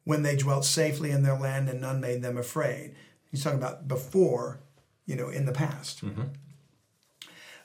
when 0.06 0.24
they 0.24 0.36
dwelt 0.36 0.64
safely 0.64 1.12
in 1.12 1.24
their 1.24 1.38
land 1.38 1.68
and 1.68 1.82
none 1.82 2.00
made 2.00 2.22
them 2.22 2.38
afraid. 2.38 2.96
He's 3.30 3.44
talking 3.44 3.60
about 3.60 3.88
before, 3.88 4.62
you 5.06 5.16
know, 5.16 5.30
in 5.30 5.46
the 5.46 5.52
past 5.52 6.06
mm-hmm. 6.06 6.24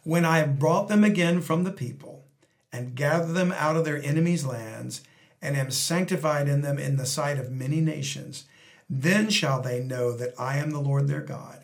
when 0.03 0.25
I 0.25 0.39
have 0.39 0.59
brought 0.59 0.89
them 0.89 1.05
again 1.05 1.41
from 1.43 1.63
the 1.63 1.71
people 1.71 2.25
and 2.73 2.97
gathered 2.97 3.35
them 3.35 3.53
out 3.53 3.77
of 3.77 3.85
their 3.85 4.03
enemies' 4.03 4.45
lands 4.45 5.03
and 5.43 5.57
am 5.57 5.71
sanctified 5.71 6.49
in 6.49 6.63
them 6.63 6.79
in 6.79 6.97
the 6.97 7.07
sight 7.07 7.39
of 7.39 7.53
many 7.53 7.81
nations, 7.81 8.47
then 8.89 9.31
shall 9.31 9.63
they 9.63 9.81
know 9.81 10.13
that 10.13 10.35
I 10.39 10.57
am 10.57 10.71
the 10.71 10.81
Lord 10.81 11.09
their 11.09 11.21
God, 11.21 11.63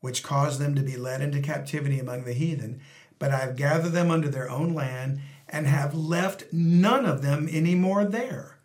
which 0.00 0.22
caused 0.22 0.60
them 0.60 0.74
to 0.74 0.82
be 0.82 0.96
led 0.96 1.22
into 1.22 1.40
captivity 1.40 1.98
among 1.98 2.24
the 2.24 2.34
heathen. 2.34 2.80
But 3.18 3.32
I 3.32 3.38
have 3.38 3.56
gathered 3.56 3.92
them 3.92 4.10
unto 4.10 4.28
their 4.28 4.50
own 4.50 4.74
land 4.74 5.20
and 5.48 5.66
have 5.66 5.94
left 5.94 6.52
none 6.52 7.06
of 7.06 7.22
them 7.22 7.48
any 7.50 7.74
more 7.74 8.04
there. 8.04 8.55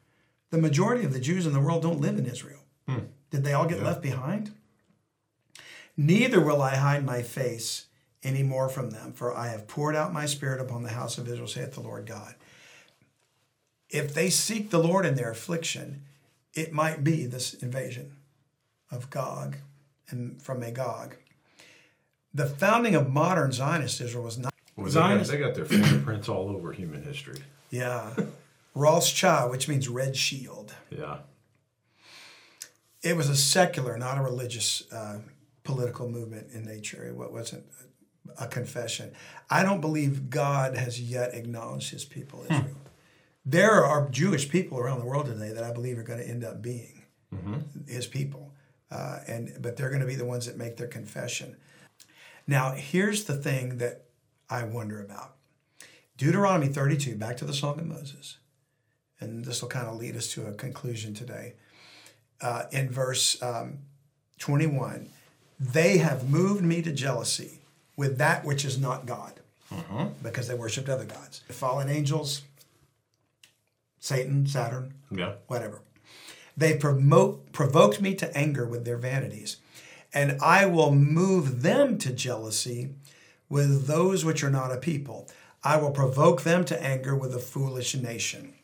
The 0.52 0.58
majority 0.58 1.04
of 1.06 1.14
the 1.14 1.20
Jews 1.20 1.46
in 1.46 1.54
the 1.54 1.60
world 1.60 1.82
don't 1.82 2.02
live 2.02 2.18
in 2.18 2.26
Israel. 2.26 2.60
Hmm. 2.88 3.00
Did 3.32 3.44
they 3.44 3.54
all 3.54 3.66
get 3.66 3.82
left 3.82 4.02
behind? 4.02 4.52
Neither 5.98 6.42
will 6.42 6.62
I 6.62 6.76
hide 6.76 7.06
my 7.06 7.22
face 7.22 7.86
any 8.24 8.44
more 8.44 8.70
from 8.70 8.92
them, 8.92 9.14
for 9.14 9.36
I 9.36 9.48
have 9.48 9.68
poured 9.68 9.96
out 9.96 10.14
my 10.14 10.26
spirit 10.26 10.62
upon 10.62 10.84
the 10.84 10.90
house 10.92 11.18
of 11.18 11.28
Israel, 11.28 11.48
saith 11.48 11.74
the 11.74 11.82
Lord 11.82 12.06
God. 12.06 12.36
If 13.90 14.14
they 14.14 14.30
seek 14.30 14.70
the 14.70 14.80
Lord 14.80 15.06
in 15.06 15.16
their 15.16 15.32
affliction, 15.32 16.04
it 16.54 16.72
might 16.72 17.04
be 17.04 17.26
this 17.26 17.54
invasion 17.54 18.14
of 18.90 19.10
Gog 19.10 19.58
and 20.10 20.42
from 20.42 20.60
Magog. 20.60 21.16
The 22.34 22.46
founding 22.46 22.96
of 22.96 23.10
modern 23.10 23.52
Zionist 23.52 24.00
Israel 24.02 24.24
was 24.24 24.38
not 24.38 24.54
Well, 24.76 24.86
they, 24.88 24.94
got, 24.94 25.08
Zionist. 25.08 25.32
they 25.32 25.38
got 25.38 25.56
their 25.56 25.66
fingerprints 25.66 26.30
all 26.30 26.50
over 26.50 26.72
human 26.72 27.04
history. 27.04 27.40
Yeah. 27.70 28.14
Cha, 28.76 29.48
which 29.48 29.68
means 29.68 29.88
red 29.90 30.16
shield. 30.16 30.74
Yeah. 30.90 31.20
It 33.02 33.18
was 33.18 33.30
a 33.30 33.36
secular, 33.36 33.98
not 33.98 34.18
a 34.18 34.22
religious 34.22 34.84
uh, 34.92 35.20
political 35.64 36.08
movement 36.08 36.48
in 36.54 36.64
nature. 36.64 37.06
It 37.06 37.16
wasn't 37.16 37.66
a 38.40 38.48
confession. 38.48 39.12
I 39.50 39.64
don't 39.64 39.82
believe 39.82 40.30
God 40.30 40.78
has 40.78 41.02
yet 41.02 41.34
acknowledged 41.34 41.92
his 41.92 42.06
people, 42.06 42.44
Israel. 42.44 42.66
There 43.46 43.84
are 43.84 44.08
Jewish 44.10 44.50
people 44.50 44.78
around 44.78 45.00
the 45.00 45.06
world 45.06 45.26
today 45.26 45.52
that 45.52 45.64
I 45.64 45.74
believe 45.74 45.98
are 45.98 46.04
going 46.04 46.20
to 46.20 46.28
end 46.28 46.44
up 46.44 46.62
being 46.62 47.04
his 47.88 48.06
people, 48.06 48.54
uh, 48.92 49.20
and 49.28 49.58
but 49.60 49.78
they're 49.78 49.90
going 49.90 50.02
to 50.02 50.08
be 50.08 50.16
the 50.16 50.26
ones 50.26 50.46
that 50.46 50.58
make 50.58 50.78
their 50.78 50.88
confession. 50.88 51.56
Now, 52.46 52.72
here's 52.72 53.24
the 53.24 53.36
thing 53.36 53.78
that 53.78 54.06
I 54.50 54.64
wonder 54.64 55.02
about 55.02 55.36
Deuteronomy 56.18 56.68
32, 56.68 57.16
back 57.16 57.38
to 57.38 57.46
the 57.46 57.54
Song 57.54 57.80
of 57.80 57.86
Moses, 57.88 58.38
and 59.22 59.46
this 59.46 59.62
will 59.62 59.70
kind 59.70 59.88
of 59.88 59.96
lead 59.96 60.16
us 60.18 60.28
to 60.34 60.48
a 60.48 60.52
conclusion 60.54 61.14
today. 61.14 61.54
Uh, 62.42 62.64
in 62.72 62.90
verse 62.90 63.42
um, 63.44 63.78
21, 64.40 65.08
they 65.60 66.00
have 66.00 66.28
moved 66.30 66.64
me 66.64 66.82
to 66.82 66.92
jealousy 66.92 67.60
with 67.96 68.18
that 68.18 68.44
which 68.44 68.66
is 68.66 68.80
not 68.80 69.06
God, 69.06 69.34
because 70.24 70.48
they 70.48 70.56
worshipped 70.56 70.90
other 70.90 71.06
gods, 71.06 71.42
fallen 71.50 71.88
angels, 71.88 72.42
Satan, 74.00 74.48
Saturn, 74.48 74.96
Yeah. 75.12 75.34
whatever. 75.48 75.82
They 76.58 76.76
promote, 76.76 77.52
provoked 77.54 78.02
me 78.02 78.16
to 78.16 78.36
anger 78.38 78.66
with 78.66 78.84
their 78.86 78.98
vanities, 78.98 79.58
and 80.14 80.38
I 80.42 80.66
will 80.66 80.94
move 80.94 81.62
them 81.62 81.98
to 82.00 82.12
jealousy 82.12 82.90
with 83.50 83.86
those 83.88 84.26
which 84.26 84.44
are 84.44 84.50
not 84.50 84.72
a 84.72 84.78
people. 84.78 85.30
I 85.64 85.78
will 85.78 85.92
provoke 85.92 86.42
them 86.42 86.66
to 86.66 86.84
anger 86.84 87.16
with 87.16 87.34
a 87.36 87.40
foolish 87.40 87.96
nation. 87.96 88.56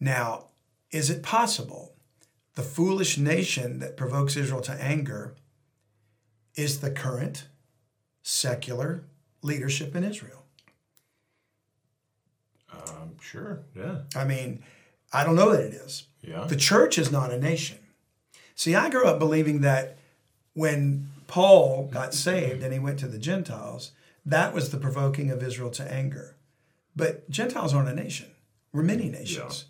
Now, 0.00 0.46
is 0.90 1.10
it 1.10 1.22
possible 1.22 1.92
the 2.54 2.62
foolish 2.62 3.18
nation 3.18 3.78
that 3.78 3.96
provokes 3.96 4.36
Israel 4.36 4.62
to 4.62 4.72
anger 4.72 5.34
is 6.56 6.80
the 6.80 6.90
current 6.90 7.46
secular 8.22 9.04
leadership 9.42 9.94
in 9.94 10.02
Israel? 10.02 10.44
Um, 12.72 13.12
sure. 13.20 13.60
Yeah. 13.76 14.00
I 14.16 14.24
mean, 14.24 14.62
I 15.12 15.24
don't 15.24 15.36
know 15.36 15.50
that 15.52 15.62
it 15.62 15.74
is. 15.74 16.06
Yeah. 16.22 16.44
The 16.44 16.56
church 16.56 16.98
is 16.98 17.12
not 17.12 17.32
a 17.32 17.38
nation. 17.38 17.78
See, 18.54 18.74
I 18.74 18.90
grew 18.90 19.06
up 19.06 19.18
believing 19.18 19.60
that 19.62 19.96
when 20.54 21.10
Paul 21.26 21.88
got 21.92 22.12
saved 22.14 22.62
and 22.62 22.72
he 22.72 22.78
went 22.78 22.98
to 23.00 23.08
the 23.08 23.18
Gentiles, 23.18 23.92
that 24.26 24.52
was 24.52 24.70
the 24.70 24.76
provoking 24.76 25.30
of 25.30 25.42
Israel 25.42 25.70
to 25.70 25.92
anger. 25.92 26.36
But 26.94 27.30
Gentiles 27.30 27.72
aren't 27.72 27.88
a 27.88 27.94
nation, 27.94 28.30
we're 28.72 28.82
many 28.82 29.08
nations. 29.08 29.66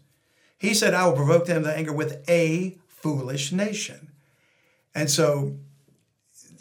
He 0.61 0.75
said, 0.75 0.93
I 0.93 1.07
will 1.07 1.15
provoke 1.15 1.47
them 1.47 1.65
to 1.65 1.75
anger 1.75 1.93
with 1.93 2.23
a 2.29 2.77
foolish 2.87 3.51
nation. 3.51 4.11
And 4.95 5.11
so, 5.11 5.57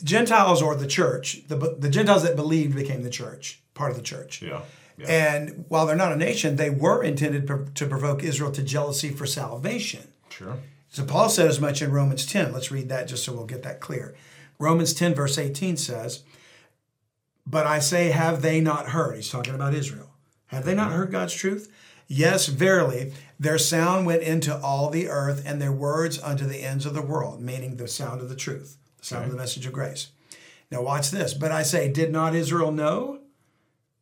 Gentiles 0.01 0.61
or 0.61 0.73
the 0.73 0.87
church, 0.87 1.45
the, 1.49 1.57
the 1.57 1.89
Gentiles 1.89 2.23
that 2.23 2.37
believed 2.37 2.75
became 2.75 3.03
the 3.03 3.09
church, 3.09 3.61
part 3.73 3.91
of 3.91 3.97
the 3.97 4.03
church. 4.03 4.41
Yeah. 4.41 4.61
Yeah. 4.97 5.07
And 5.07 5.65
while 5.67 5.85
they're 5.85 5.97
not 5.97 6.13
a 6.13 6.17
nation, 6.17 6.55
they 6.55 6.69
were 6.69 7.03
intended 7.03 7.75
to 7.75 7.87
provoke 7.87 8.23
Israel 8.23 8.51
to 8.51 8.63
jealousy 8.63 9.09
for 9.09 9.25
salvation. 9.25 10.07
Sure. 10.29 10.57
So 10.89 11.03
Paul 11.03 11.27
said 11.29 11.47
as 11.47 11.59
much 11.59 11.81
in 11.81 11.91
Romans 11.91 12.25
10. 12.25 12.53
Let's 12.53 12.71
read 12.71 12.89
that 12.89 13.07
just 13.07 13.25
so 13.25 13.33
we'll 13.33 13.45
get 13.45 13.63
that 13.63 13.81
clear. 13.81 14.15
Romans 14.59 14.93
10, 14.93 15.13
verse 15.13 15.37
18 15.37 15.75
says, 15.75 16.23
But 17.45 17.67
I 17.67 17.79
say, 17.79 18.11
have 18.11 18.41
they 18.41 18.61
not 18.61 18.87
heard? 18.87 19.15
He's 19.15 19.29
talking 19.29 19.55
about 19.55 19.73
Israel. 19.73 20.11
Have 20.47 20.65
they 20.65 20.73
not 20.73 20.87
mm-hmm. 20.87 20.97
heard 20.97 21.11
God's 21.11 21.33
truth? 21.33 21.71
Yes, 22.07 22.47
verily, 22.47 23.13
their 23.39 23.57
sound 23.57 24.05
went 24.05 24.21
into 24.21 24.55
all 24.57 24.89
the 24.89 25.07
earth, 25.07 25.43
and 25.45 25.61
their 25.61 25.71
words 25.71 26.21
unto 26.21 26.45
the 26.45 26.61
ends 26.61 26.85
of 26.85 26.93
the 26.93 27.01
world, 27.01 27.41
meaning 27.41 27.77
the 27.77 27.87
sound 27.87 28.21
of 28.21 28.29
the 28.29 28.35
truth, 28.35 28.77
the 28.97 29.05
sound 29.05 29.25
of 29.25 29.31
the 29.31 29.37
message 29.37 29.65
of 29.65 29.73
grace. 29.73 30.11
Now, 30.69 30.81
watch 30.81 31.09
this. 31.09 31.33
But 31.33 31.51
I 31.51 31.63
say, 31.63 31.89
did 31.91 32.11
not 32.11 32.35
Israel 32.35 32.71
know? 32.71 33.21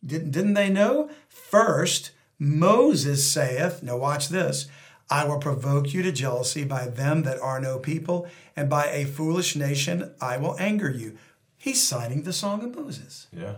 Didn't, 0.05 0.31
didn't 0.31 0.55
they 0.55 0.69
know? 0.69 1.09
First, 1.27 2.11
Moses 2.39 3.31
saith, 3.31 3.81
now 3.83 3.97
watch 3.97 4.29
this, 4.29 4.67
I 5.09 5.25
will 5.25 5.39
provoke 5.39 5.93
you 5.93 6.01
to 6.03 6.11
jealousy 6.11 6.63
by 6.65 6.87
them 6.87 7.23
that 7.23 7.39
are 7.39 7.61
no 7.61 7.79
people, 7.79 8.27
and 8.55 8.69
by 8.69 8.87
a 8.87 9.05
foolish 9.05 9.55
nation 9.55 10.13
I 10.19 10.37
will 10.37 10.55
anger 10.59 10.89
you. 10.89 11.17
He's 11.57 11.81
citing 11.81 12.23
the 12.23 12.33
Song 12.33 12.63
of 12.63 12.75
Moses. 12.75 13.27
Yeah. 13.31 13.57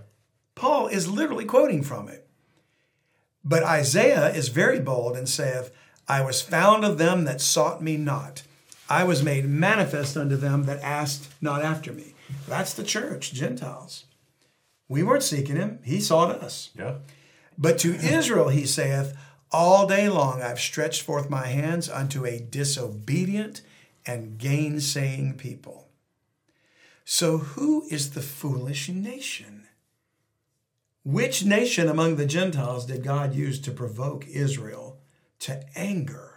Paul 0.55 0.87
is 0.87 1.09
literally 1.09 1.45
quoting 1.45 1.83
from 1.83 2.07
it. 2.07 2.28
But 3.43 3.63
Isaiah 3.63 4.29
is 4.29 4.49
very 4.49 4.79
bold 4.79 5.15
and 5.15 5.27
saith, 5.27 5.71
I 6.07 6.21
was 6.21 6.41
found 6.41 6.83
of 6.83 6.97
them 6.97 7.25
that 7.25 7.41
sought 7.41 7.81
me 7.81 7.95
not. 7.95 8.43
I 8.89 9.03
was 9.03 9.23
made 9.23 9.45
manifest 9.45 10.17
unto 10.17 10.35
them 10.35 10.63
that 10.63 10.81
asked 10.81 11.29
not 11.41 11.61
after 11.61 11.93
me. 11.93 12.15
That's 12.47 12.73
the 12.73 12.83
church, 12.83 13.31
Gentiles. 13.31 14.05
We 14.87 15.03
weren't 15.03 15.23
seeking 15.23 15.55
him, 15.55 15.79
he 15.83 16.01
sought 16.01 16.31
us. 16.31 16.71
Yeah. 16.77 16.95
But 17.57 17.77
to 17.79 17.93
Israel 17.95 18.49
he 18.49 18.65
saith, 18.65 19.15
All 19.51 19.87
day 19.87 20.09
long 20.09 20.41
I've 20.41 20.59
stretched 20.59 21.03
forth 21.03 21.29
my 21.29 21.45
hands 21.45 21.89
unto 21.89 22.25
a 22.25 22.39
disobedient 22.39 23.61
and 24.05 24.39
gainsaying 24.39 25.37
people. 25.37 25.89
So 27.05 27.37
who 27.37 27.85
is 27.89 28.11
the 28.11 28.21
foolish 28.21 28.89
nation? 28.89 29.67
Which 31.11 31.43
nation 31.43 31.89
among 31.89 32.17
the 32.17 32.27
Gentiles 32.27 32.85
did 32.85 33.03
God 33.03 33.33
use 33.33 33.59
to 33.61 33.71
provoke 33.71 34.27
Israel 34.27 34.99
to 35.39 35.63
anger? 35.75 36.35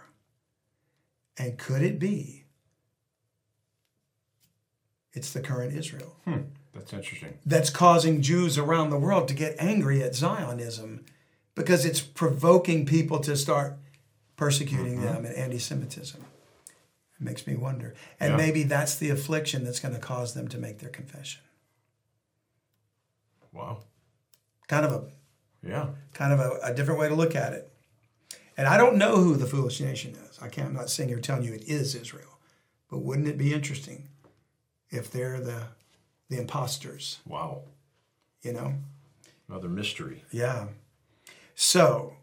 And 1.37 1.59
could 1.59 1.83
it 1.83 1.99
be 1.99 2.45
it's 5.13 5.31
the 5.31 5.41
current 5.41 5.75
Israel 5.75 6.15
Hmm. 6.25 6.41
That's 6.73 6.91
interesting. 6.91 7.37
that's 7.45 7.69
causing 7.69 8.23
Jews 8.23 8.57
around 8.57 8.89
the 8.89 8.97
world 8.97 9.27
to 9.27 9.35
get 9.35 9.55
angry 9.59 10.01
at 10.01 10.15
Zionism 10.15 11.05
because 11.53 11.85
it's 11.85 12.01
provoking 12.01 12.83
people 12.87 13.19
to 13.19 13.37
start 13.37 13.77
persecuting 14.37 15.01
them 15.01 15.23
and 15.23 15.35
anti 15.35 15.59
Semitism? 15.59 16.19
It 17.19 17.21
makes 17.23 17.45
me 17.45 17.55
wonder. 17.55 17.93
And 18.19 18.31
Yeah. 18.31 18.37
maybe 18.37 18.63
that's 18.63 18.95
the 18.95 19.11
affliction 19.11 19.63
that's 19.63 19.79
going 19.79 19.93
to 19.93 19.99
cause 19.99 20.33
them 20.33 20.47
to 20.47 20.57
make 20.57 20.79
their 20.79 20.89
confession. 20.89 21.43
Wow. 23.51 23.83
Kind 24.67 24.85
of 24.85 24.91
a 24.91 25.67
Yeah. 25.67 25.89
kind 26.13 26.33
of 26.33 26.39
a, 26.39 26.59
a 26.63 26.73
different 26.73 26.99
way 26.99 27.09
to 27.09 27.15
look 27.15 27.35
at 27.35 27.53
it. 27.53 27.71
And 28.57 28.67
I 28.67 28.77
don't 28.77 28.97
know 28.97 29.17
who 29.17 29.35
the 29.35 29.47
foolish 29.47 29.81
nation 29.81 30.15
is. 30.29 30.37
I 30.41 30.47
can't. 30.47 30.67
I'm 30.69 30.73
not 30.75 30.89
sitting 30.89 31.09
here 31.09 31.19
telling 31.19 31.43
you 31.43 31.53
it 31.53 31.63
is 31.63 31.95
Israel, 31.95 32.37
but 32.89 32.99
wouldn't 32.99 33.27
it 33.27 33.37
be 33.37 33.53
interesting 33.53 34.09
if 34.89 35.09
they're 35.11 35.39
the 35.39 35.63
the 36.29 36.37
imposters? 36.39 37.19
Wow. 37.27 37.63
You 38.41 38.53
know. 38.53 38.73
Another 39.49 39.69
mystery. 39.69 40.23
Yeah. 40.31 40.67
So, 41.55 42.15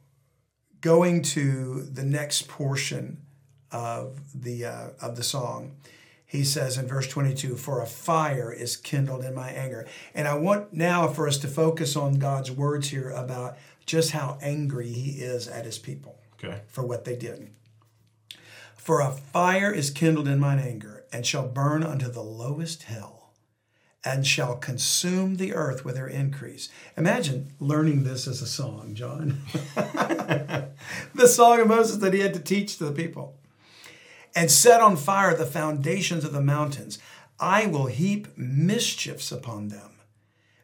going 0.80 1.22
to 1.22 1.82
the 1.82 2.02
next 2.04 2.48
portion 2.48 3.18
of 3.72 4.40
the 4.40 4.64
uh, 4.66 4.88
of 5.00 5.16
the 5.16 5.22
song, 5.22 5.76
he 6.30 6.44
says 6.44 6.78
in 6.78 6.86
verse 6.86 7.08
22, 7.08 7.56
"For 7.56 7.82
a 7.82 7.86
fire 7.86 8.52
is 8.52 8.76
kindled 8.76 9.24
in 9.24 9.34
my 9.34 9.50
anger." 9.50 9.84
And 10.14 10.28
I 10.28 10.34
want 10.34 10.72
now 10.72 11.08
for 11.08 11.26
us 11.26 11.38
to 11.38 11.48
focus 11.48 11.96
on 11.96 12.20
God's 12.20 12.52
words 12.52 12.90
here 12.90 13.10
about 13.10 13.58
just 13.84 14.12
how 14.12 14.38
angry 14.40 14.88
he 14.92 15.20
is 15.22 15.48
at 15.48 15.64
his 15.64 15.78
people 15.78 16.20
Okay. 16.34 16.60
for 16.68 16.84
what 16.86 17.04
they 17.04 17.16
did. 17.16 17.50
For 18.76 19.00
a 19.00 19.10
fire 19.10 19.72
is 19.72 19.90
kindled 19.90 20.28
in 20.28 20.38
mine 20.38 20.60
anger, 20.60 21.04
and 21.12 21.26
shall 21.26 21.48
burn 21.48 21.82
unto 21.82 22.08
the 22.08 22.22
lowest 22.22 22.84
hell, 22.84 23.32
and 24.04 24.24
shall 24.24 24.54
consume 24.56 25.36
the 25.36 25.52
earth 25.52 25.84
with 25.84 25.96
her 25.96 26.08
increase. 26.08 26.68
Imagine 26.96 27.52
learning 27.58 28.04
this 28.04 28.28
as 28.28 28.40
a 28.40 28.46
song, 28.46 28.94
John. 28.94 29.42
the 29.74 31.26
song 31.26 31.60
of 31.60 31.66
Moses 31.66 31.96
that 31.96 32.14
he 32.14 32.20
had 32.20 32.34
to 32.34 32.40
teach 32.40 32.78
to 32.78 32.84
the 32.84 32.92
people. 32.92 33.36
And 34.34 34.50
set 34.50 34.80
on 34.80 34.96
fire 34.96 35.34
the 35.34 35.46
foundations 35.46 36.24
of 36.24 36.32
the 36.32 36.40
mountains. 36.40 36.98
I 37.38 37.66
will 37.66 37.86
heap 37.86 38.36
mischiefs 38.36 39.32
upon 39.32 39.68
them. 39.68 39.92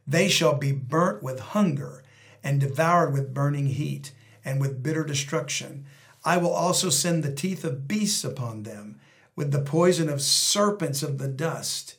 They 0.06 0.28
shall 0.28 0.56
be 0.56 0.72
burnt 0.72 1.22
with 1.22 1.40
hunger 1.40 2.04
and 2.44 2.60
devoured 2.60 3.12
with 3.12 3.34
burning 3.34 3.66
heat 3.66 4.12
and 4.44 4.60
with 4.60 4.82
bitter 4.82 5.04
destruction. 5.04 5.84
I 6.24 6.36
will 6.36 6.52
also 6.52 6.90
send 6.90 7.22
the 7.22 7.34
teeth 7.34 7.64
of 7.64 7.88
beasts 7.88 8.24
upon 8.24 8.62
them 8.62 9.00
with 9.34 9.52
the 9.52 9.60
poison 9.60 10.08
of 10.08 10.22
serpents 10.22 11.02
of 11.02 11.18
the 11.18 11.28
dust, 11.28 11.96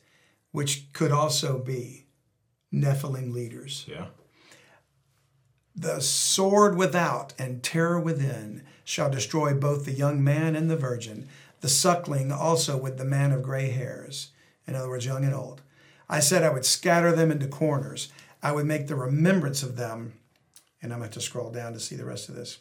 which 0.52 0.92
could 0.92 1.12
also 1.12 1.58
be 1.58 2.06
Nephilim 2.72 3.32
leaders. 3.32 3.84
Yeah. 3.88 4.06
The 5.74 6.00
sword 6.00 6.76
without 6.76 7.34
and 7.38 7.62
terror 7.62 8.00
within 8.00 8.64
shall 8.84 9.10
destroy 9.10 9.54
both 9.54 9.84
the 9.84 9.92
young 9.92 10.22
man 10.24 10.56
and 10.56 10.70
the 10.70 10.76
virgin, 10.76 11.28
the 11.60 11.68
suckling 11.68 12.32
also 12.32 12.76
with 12.76 12.98
the 12.98 13.04
man 13.04 13.32
of 13.32 13.42
gray 13.42 13.70
hairs, 13.70 14.30
in 14.66 14.74
other 14.74 14.88
words, 14.88 15.06
young 15.06 15.24
and 15.24 15.34
old. 15.34 15.62
I 16.08 16.20
said 16.20 16.42
I 16.42 16.50
would 16.50 16.64
scatter 16.64 17.12
them 17.12 17.30
into 17.30 17.48
corners. 17.48 18.10
I 18.42 18.52
would 18.52 18.66
make 18.66 18.86
the 18.86 18.94
remembrance 18.94 19.62
of 19.62 19.76
them, 19.76 20.14
and 20.80 20.92
I'm 20.92 21.00
going 21.00 21.10
to 21.10 21.14
have 21.14 21.22
to 21.22 21.28
scroll 21.28 21.50
down 21.50 21.72
to 21.72 21.80
see 21.80 21.96
the 21.96 22.04
rest 22.04 22.28
of 22.28 22.34
this. 22.34 22.58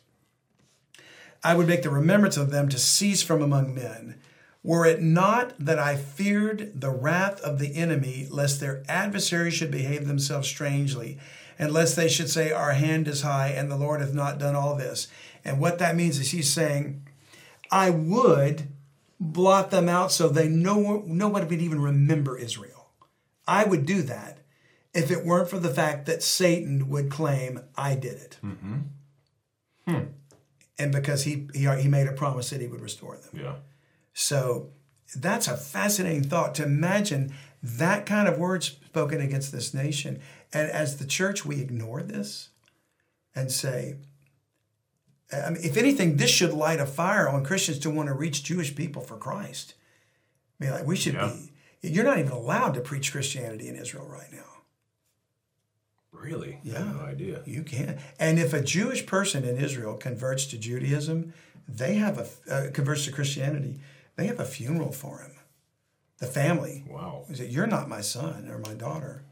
I 1.44 1.56
would 1.56 1.68
make 1.68 1.84
the 1.84 1.90
remembrance 1.90 2.36
of 2.36 2.50
them 2.50 2.68
to 2.70 2.80
cease 2.80 3.22
from 3.22 3.42
among 3.42 3.74
men. 3.74 4.20
Were 4.64 4.86
it 4.86 5.02
not 5.02 5.54
that 5.60 5.80
I 5.80 5.96
feared 5.96 6.82
the 6.82 6.90
wrath 6.90 7.40
of 7.42 7.60
the 7.60 7.76
enemy, 7.76 8.28
lest 8.30 8.60
their 8.60 8.84
adversaries 8.90 9.54
should 9.54 9.72
behave 9.72 10.08
themselves 10.08 10.48
strangely, 10.48 11.20
and 11.60 11.72
lest 11.72 11.96
they 11.96 12.10
should 12.10 12.30
say, 12.30 12.52
Our 12.52 12.74
hand 12.74 13.08
is 13.08 13.22
high, 13.22 13.50
and 13.50 13.72
the 13.72 13.78
Lord 13.78 14.02
hath 14.02 14.14
not 14.14 14.40
done 14.40 14.56
all 14.56 14.76
this. 14.76 15.08
And 15.46 15.60
what 15.60 15.80
that 15.80 15.96
means 15.96 16.20
is 16.20 16.32
he's 16.32 16.52
saying, 16.52 17.08
I 17.72 17.92
would 17.92 18.68
blot 19.20 19.72
them 19.72 19.90
out 19.90 20.12
so 20.12 20.30
they 20.30 20.48
no 20.48 21.04
nobody 21.06 21.46
would 21.46 21.62
even 21.62 21.82
remember 21.82 22.38
Israel. 22.38 22.92
I 23.48 23.64
would 23.64 23.86
do 23.86 24.02
that 24.04 24.40
if 24.94 25.12
it 25.12 25.26
weren't 25.26 25.50
for 25.50 25.60
the 25.60 25.74
fact 25.74 26.06
that 26.06 26.24
Satan 26.24 26.90
would 26.90 27.10
claim 27.10 27.62
I 27.76 27.96
did 27.96 28.16
it. 28.16 28.38
Mm-hmm. 28.44 30.00
And 30.80 30.92
because 30.92 31.24
he, 31.24 31.48
he 31.54 31.68
he 31.82 31.88
made 31.88 32.08
a 32.08 32.14
promise 32.14 32.50
that 32.50 32.62
he 32.62 32.68
would 32.68 32.82
restore 32.82 33.18
them. 33.18 33.40
Yeah. 33.42 33.56
So 34.14 34.72
that's 35.16 35.48
a 35.48 35.56
fascinating 35.56 36.24
thought 36.24 36.54
to 36.56 36.64
imagine 36.64 37.34
that 37.64 38.06
kind 38.06 38.28
of 38.28 38.38
words 38.38 38.78
spoken 38.86 39.22
against 39.22 39.52
this 39.52 39.74
nation. 39.74 40.20
And 40.54 40.70
as 40.70 40.98
the 40.98 41.06
church, 41.06 41.46
we 41.46 41.62
ignore 41.62 42.04
this 42.04 42.50
and 43.34 43.52
say, 43.52 43.98
I 45.32 45.50
mean, 45.50 45.62
if 45.64 45.76
anything, 45.78 46.18
this 46.18 46.30
should 46.30 46.54
light 46.54 46.80
a 46.80 46.86
fire 46.86 47.28
on 47.28 47.44
Christians 47.44 47.80
to 47.80 47.90
want 47.90 48.08
to 48.08 48.14
reach 48.14 48.44
Jewish 48.44 48.76
people 48.76 49.02
for 49.02 49.18
Christ. 49.18 49.74
I 50.60 50.64
mean, 50.64 50.74
like 50.74 50.86
we 50.86 50.96
should 50.96 51.16
Yeah. 51.16 51.34
be. 51.82 51.90
You're 51.90 52.06
not 52.06 52.18
even 52.18 52.32
allowed 52.32 52.74
to 52.74 52.82
preach 52.82 53.12
Christianity 53.12 53.68
in 53.68 53.76
Israel 53.76 54.08
right 54.08 54.32
now. 54.32 54.44
Really? 56.12 56.60
Yeah. 56.64 56.84
no 56.84 57.02
idea. 57.02 57.42
You 57.46 57.64
can't. 57.64 57.98
And 58.20 58.40
if 58.40 58.54
a 58.54 58.62
Jewish 58.62 59.06
person 59.06 59.44
in 59.44 59.58
Israel 59.58 59.96
converts 59.96 60.46
to 60.48 60.58
Judaism, 60.58 61.34
they 61.68 61.96
have 61.96 62.18
a 62.18 62.54
uh, 62.54 62.72
converts 62.72 63.06
to 63.06 63.12
Christianity. 63.12 63.80
They 64.16 64.28
have 64.28 64.40
a 64.40 64.46
funeral 64.46 64.92
for 64.92 65.20
him. 65.20 65.32
The 66.18 66.26
family. 66.26 66.84
Wow. 66.90 67.26
Is 67.30 67.38
that 67.38 67.50
you're 67.52 67.68
not 67.68 67.88
my 67.88 68.02
son 68.02 68.48
or 68.50 68.58
my 68.60 68.74
daughter? 68.74 69.24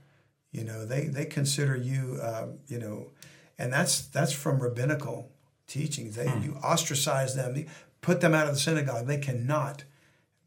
You 0.51 0.63
know, 0.63 0.85
they 0.85 1.05
they 1.05 1.25
consider 1.25 1.75
you, 1.75 2.19
uh, 2.21 2.47
you 2.67 2.77
know, 2.77 3.11
and 3.57 3.73
that's 3.73 4.05
that's 4.05 4.31
from 4.31 4.59
rabbinical 4.59 5.31
teachings. 5.67 6.15
They 6.15 6.25
you 6.25 6.57
ostracize 6.63 7.35
them, 7.35 7.55
you 7.55 7.65
put 8.01 8.21
them 8.21 8.33
out 8.33 8.47
of 8.47 8.53
the 8.53 8.59
synagogue. 8.59 9.07
They 9.07 9.17
cannot 9.17 9.83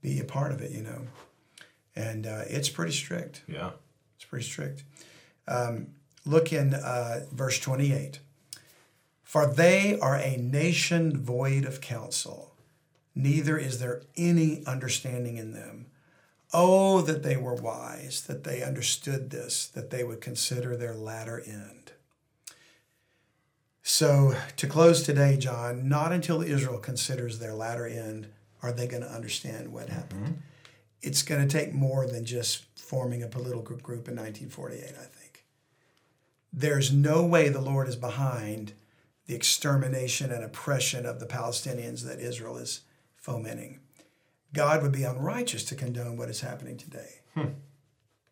be 0.00 0.20
a 0.20 0.24
part 0.24 0.52
of 0.52 0.60
it. 0.60 0.70
You 0.70 0.82
know, 0.82 1.02
and 1.94 2.26
uh, 2.26 2.42
it's 2.46 2.68
pretty 2.68 2.92
strict. 2.92 3.42
Yeah. 3.46 3.70
It's 4.16 4.24
pretty 4.24 4.44
strict. 4.44 4.84
Um, 5.46 5.88
look 6.24 6.52
in 6.52 6.74
uh, 6.74 7.26
verse 7.32 7.58
28. 7.58 8.20
For 9.22 9.46
they 9.46 9.98
are 10.00 10.16
a 10.16 10.36
nation 10.38 11.14
void 11.16 11.66
of 11.66 11.82
counsel, 11.82 12.54
neither 13.14 13.58
is 13.58 13.78
there 13.78 14.02
any 14.16 14.64
understanding 14.64 15.36
in 15.36 15.52
them. 15.52 15.86
Oh, 16.54 17.02
that 17.02 17.22
they 17.22 17.36
were 17.36 17.54
wise, 17.54 18.22
that 18.22 18.44
they 18.44 18.62
understood 18.62 19.28
this, 19.28 19.66
that 19.66 19.90
they 19.90 20.02
would 20.02 20.22
consider 20.22 20.76
their 20.76 20.94
latter 20.94 21.42
end. 21.46 21.77
So, 23.88 24.36
to 24.56 24.66
close 24.66 25.02
today, 25.02 25.38
John, 25.38 25.88
not 25.88 26.12
until 26.12 26.42
Israel 26.42 26.78
considers 26.78 27.38
their 27.38 27.54
latter 27.54 27.86
end 27.86 28.28
are 28.62 28.70
they 28.70 28.86
going 28.86 29.02
to 29.02 29.10
understand 29.10 29.72
what 29.72 29.86
mm-hmm. 29.86 29.94
happened 29.94 30.42
it's 31.02 31.22
going 31.22 31.46
to 31.46 31.58
take 31.58 31.74
more 31.74 32.06
than 32.06 32.24
just 32.24 32.64
forming 32.76 33.22
a 33.22 33.28
political 33.28 33.62
group 33.62 34.08
in 34.08 34.16
1948, 34.16 34.82
I 34.82 35.04
think. 35.04 35.44
There's 36.52 36.92
no 36.92 37.24
way 37.24 37.48
the 37.48 37.60
Lord 37.60 37.88
is 37.88 37.96
behind 37.96 38.72
the 39.26 39.34
extermination 39.34 40.32
and 40.32 40.42
oppression 40.42 41.04
of 41.04 41.20
the 41.20 41.26
Palestinians 41.26 42.04
that 42.04 42.18
Israel 42.18 42.56
is 42.56 42.80
fomenting. 43.16 43.80
God 44.54 44.82
would 44.82 44.92
be 44.92 45.04
unrighteous 45.04 45.64
to 45.64 45.74
condone 45.74 46.16
what 46.16 46.30
is 46.30 46.40
happening 46.40 46.78
today. 46.78 47.20
Hmm. 47.34 47.48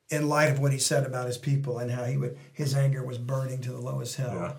In 0.08 0.28
light 0.28 0.50
of 0.50 0.58
what 0.58 0.72
he 0.72 0.78
said 0.78 1.04
about 1.04 1.26
his 1.26 1.36
people 1.36 1.78
and 1.78 1.90
how 1.90 2.04
he 2.04 2.16
would 2.16 2.38
his 2.52 2.74
anger 2.74 3.04
was 3.04 3.18
burning 3.18 3.60
to 3.62 3.72
the 3.72 3.80
lowest 3.80 4.16
hell. 4.16 4.34
Yeah. 4.34 4.52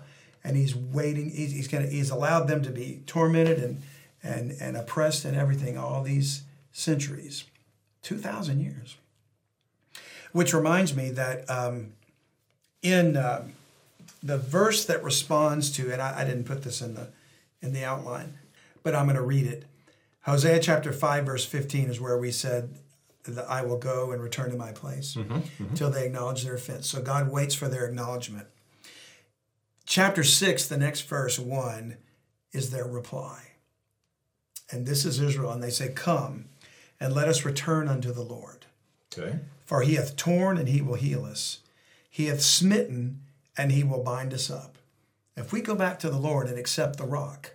And 0.48 0.56
he's 0.56 0.74
waiting, 0.74 1.30
he's, 1.30 1.52
he's 1.52 1.68
gonna 1.68 1.86
he's 1.86 2.10
allowed 2.10 2.48
them 2.48 2.62
to 2.62 2.70
be 2.70 3.02
tormented 3.06 3.58
and 3.58 3.82
and 4.22 4.52
and 4.60 4.76
oppressed 4.76 5.24
and 5.24 5.36
everything 5.36 5.76
all 5.76 6.02
these 6.02 6.42
centuries. 6.72 7.44
2,000 8.02 8.60
years. 8.60 8.96
Which 10.32 10.54
reminds 10.54 10.96
me 10.96 11.10
that 11.10 11.48
um, 11.50 11.92
in 12.82 13.16
uh, 13.16 13.48
the 14.22 14.38
verse 14.38 14.84
that 14.86 15.02
responds 15.04 15.70
to, 15.72 15.92
and 15.92 16.00
I, 16.00 16.20
I 16.20 16.24
didn't 16.24 16.44
put 16.44 16.62
this 16.62 16.80
in 16.80 16.94
the 16.94 17.08
in 17.60 17.72
the 17.72 17.84
outline, 17.84 18.38
but 18.82 18.94
I'm 18.94 19.06
going 19.06 19.16
to 19.16 19.22
read 19.22 19.46
it. 19.46 19.64
Hosea 20.22 20.60
chapter 20.60 20.92
5, 20.92 21.26
verse 21.26 21.44
15 21.44 21.90
is 21.90 22.00
where 22.00 22.16
we 22.16 22.30
said 22.30 22.78
that 23.24 23.50
I 23.50 23.62
will 23.62 23.78
go 23.78 24.12
and 24.12 24.22
return 24.22 24.50
to 24.50 24.56
my 24.56 24.72
place 24.72 25.16
until 25.58 25.90
they 25.90 26.06
acknowledge 26.06 26.44
their 26.44 26.54
offense. 26.54 26.88
So 26.88 27.02
God 27.02 27.30
waits 27.30 27.54
for 27.54 27.68
their 27.68 27.84
acknowledgement. 27.86 28.46
Chapter 29.88 30.22
6, 30.22 30.68
the 30.68 30.76
next 30.76 31.08
verse 31.08 31.38
1, 31.38 31.96
is 32.52 32.70
their 32.70 32.84
reply. 32.84 33.52
And 34.70 34.84
this 34.84 35.06
is 35.06 35.18
Israel, 35.18 35.50
and 35.50 35.62
they 35.62 35.70
say, 35.70 35.88
Come 35.88 36.44
and 37.00 37.14
let 37.14 37.26
us 37.26 37.46
return 37.46 37.88
unto 37.88 38.12
the 38.12 38.22
Lord. 38.22 38.66
Okay. 39.10 39.38
For 39.64 39.80
he 39.80 39.94
hath 39.94 40.14
torn 40.14 40.58
and 40.58 40.68
he 40.68 40.82
will 40.82 40.96
heal 40.96 41.24
us. 41.24 41.60
He 42.10 42.26
hath 42.26 42.42
smitten 42.42 43.22
and 43.56 43.72
he 43.72 43.82
will 43.82 44.02
bind 44.02 44.34
us 44.34 44.50
up. 44.50 44.76
If 45.38 45.54
we 45.54 45.62
go 45.62 45.74
back 45.74 45.98
to 46.00 46.10
the 46.10 46.18
Lord 46.18 46.48
and 46.48 46.58
accept 46.58 46.98
the 46.98 47.06
rock, 47.06 47.52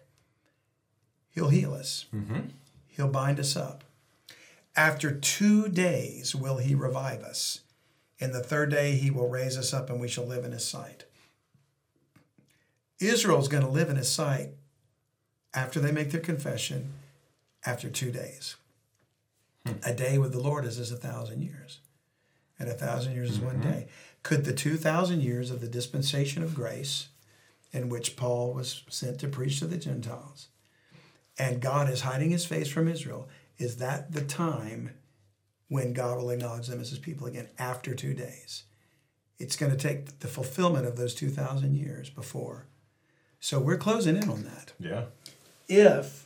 he'll 1.36 1.49
heal 1.49 1.75
us. 1.75 2.05
Mm-hmm. 2.15 2.47
He'll 2.88 3.09
bind 3.09 3.39
us 3.39 3.55
up. 3.55 3.84
After 4.75 5.11
two 5.11 5.67
days 5.67 6.34
will 6.34 6.57
he 6.57 6.73
revive 6.73 7.21
us. 7.21 7.59
In 8.17 8.31
the 8.31 8.41
third 8.41 8.71
day 8.71 8.93
he 8.93 9.11
will 9.11 9.29
raise 9.29 9.55
us 9.55 9.71
up 9.71 9.91
and 9.91 10.01
we 10.01 10.07
shall 10.07 10.25
live 10.25 10.45
in 10.45 10.51
his 10.51 10.65
sight. 10.65 11.05
Israel's 13.08 13.47
going 13.47 13.64
to 13.64 13.70
live 13.70 13.89
in 13.89 13.95
his 13.95 14.10
sight 14.10 14.49
after 15.54 15.80
they 15.80 15.91
make 15.91 16.12
their 16.12 16.22
confession 16.22 16.93
after 17.66 17.89
two 17.89 18.12
days. 18.12 18.56
Hmm. 19.66 19.74
A 19.86 19.93
day 19.93 20.18
with 20.18 20.32
the 20.32 20.39
Lord 20.41 20.66
is 20.66 20.80
as 20.80 20.91
a 20.91 20.97
thousand 20.97 21.41
years, 21.41 21.80
and 22.60 22.70
a 22.70 22.74
thousand 22.74 23.14
years 23.14 23.32
is 23.32 23.39
one 23.39 23.60
mm-hmm. 23.60 23.72
day. 23.72 23.88
Could 24.24 24.45
the 24.45 24.54
2,000 24.54 25.22
years 25.22 25.51
of 25.51 25.60
the 25.60 25.68
dispensation 25.68 26.43
of 26.43 26.56
grace, 26.56 27.10
in 27.72 27.89
which 27.89 28.16
Paul 28.16 28.54
was 28.54 28.84
sent 28.89 29.20
to 29.20 29.28
preach 29.28 29.60
to 29.60 29.66
the 29.66 29.78
Gentiles, 29.78 30.47
and 31.38 31.62
God 31.62 31.89
is 31.89 32.01
hiding 32.01 32.30
his 32.30 32.45
face 32.45 32.70
from 32.70 32.88
Israel, 32.88 33.28
is 33.58 33.78
that 33.78 34.12
the 34.12 34.22
time 34.22 34.91
when 35.68 35.93
God 35.93 36.18
will 36.18 36.30
acknowledge 36.30 36.68
them 36.68 36.80
as 36.80 36.89
his 36.89 36.99
people 36.99 37.28
again 37.28 37.49
after 37.58 37.93
two 37.93 38.14
days? 38.14 38.64
It's 39.39 39.56
going 39.56 39.72
to 39.72 39.78
take 39.78 40.20
the 40.20 40.28
fulfillment 40.28 40.86
of 40.86 40.95
those 40.95 41.16
2,000 41.16 41.76
years 41.76 42.10
before. 42.10 42.68
So 43.43 43.59
we're 43.59 43.75
closing 43.77 44.15
in 44.15 44.29
on 44.29 44.43
that. 44.43 44.71
Yeah. 44.79 45.03
If 45.67 46.25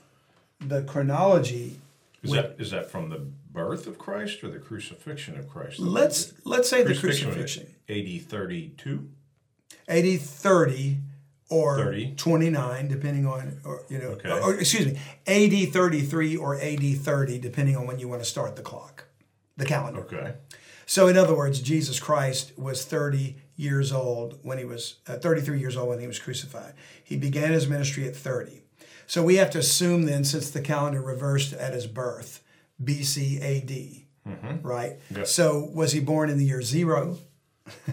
the 0.62 0.84
chronology 0.84 1.80
Is 2.22 2.30
that 2.32 2.56
is 2.60 2.70
that 2.70 2.92
from 2.92 3.10
the 3.10 3.18
birth 3.18 3.88
of 3.88 3.98
Christ 3.98 4.44
or 4.44 4.50
the 4.50 4.60
crucifixion 4.60 5.36
of 5.36 5.50
Christ? 5.50 5.80
let's 5.80 6.34
let's 6.46 6.70
say 6.70 6.84
the 6.84 6.90
Crucifixion 6.94 7.30
was 7.30 7.38
crucifixion 7.38 7.74
AD 7.90 8.30
32. 8.30 9.10
80 9.90 10.18
30 10.18 10.98
or 11.50 11.78
30. 11.78 12.14
29 12.18 12.88
depending 12.88 13.26
on 13.26 13.62
or 13.66 13.82
you 13.90 13.98
know 13.98 14.10
Okay. 14.10 14.30
or, 14.30 14.54
excuse 14.54 14.86
me 14.86 15.00
AD 15.26 15.74
33 15.74 16.36
or 16.38 16.56
AD 16.62 16.84
30 16.98 17.40
depending 17.40 17.76
on 17.76 17.88
when 17.88 17.98
you 17.98 18.08
want 18.08 18.22
to 18.22 18.30
start 18.30 18.56
the 18.56 18.62
clock 18.62 19.06
the 19.56 19.66
calendar 19.66 20.02
Okay. 20.02 20.34
so 20.86 21.08
in 21.08 21.18
other 21.18 21.36
words 21.36 21.62
Jesus 21.62 22.00
Christ 22.00 22.52
was 22.60 22.86
30 22.86 23.38
years 23.58 23.92
old 23.92 24.40
when 24.44 24.58
he 24.58 24.64
was 24.66 24.96
uh, 25.08 25.18
33 25.18 25.60
years 25.60 25.76
old 25.76 25.90
when 25.90 26.00
he 26.00 26.08
was 26.08 26.20
crucified. 26.20 26.74
He 27.04 27.18
began 27.18 27.52
his 27.52 27.68
ministry 27.68 28.08
at 28.08 28.16
30 28.16 28.62
so 29.10 29.24
we 29.24 29.36
have 29.38 29.50
to 29.52 29.58
assume 29.60 30.04
then 30.06 30.24
since 30.26 30.50
the 30.50 30.62
calendar 30.62 31.02
reversed 31.02 31.54
at 31.54 31.74
his 31.74 31.88
birth 31.88 32.42
BC 32.84 33.42
AD 33.42 34.04
right? 34.64 34.98
Yeah. 35.10 35.24
so 35.24 35.70
was 35.74 35.92
he 35.94 36.00
born 36.02 36.30
in 36.30 36.38
the 36.38 36.46
year 36.46 36.62
0 36.62 37.18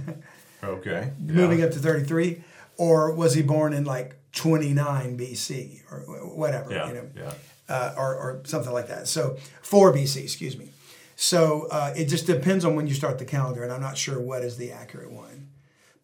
Okay. 0.63 1.13
moving 1.21 1.63
up 1.63 1.71
to 1.73 1.79
33 1.79 2.43
or 2.77 3.13
was 3.15 3.35
he 3.35 3.43
born 3.43 3.73
in 3.73 3.85
like 3.85 4.17
29 4.33 5.17
bc 5.19 5.81
or 5.93 5.99
whatever 6.35 6.73
Yeah. 6.73 6.89
you 6.89 6.95
know? 6.95 7.09
Yeah. 7.17 7.33
uh, 7.69 7.95
or, 7.97 8.15
or 8.17 8.41
something 8.45 8.73
like 8.73 8.89
that. 8.89 9.07
So 9.07 9.37
4 9.63 9.93
bc 9.93 10.17
excuse 10.23 10.57
me. 10.59 10.71
So 11.17 11.69
uh, 11.71 11.93
it 11.97 12.07
just 12.07 12.27
depends 12.27 12.65
on 12.65 12.75
when 12.75 12.87
you 12.89 12.95
start 12.95 13.19
the 13.19 13.25
calendar 13.25 13.63
and 13.63 13.73
i'm 13.73 13.81
not 13.81 13.97
sure 13.97 14.19
what 14.19 14.43
is 14.43 14.57
the 14.57 14.73
accurate 14.73 15.13
one 15.13 15.34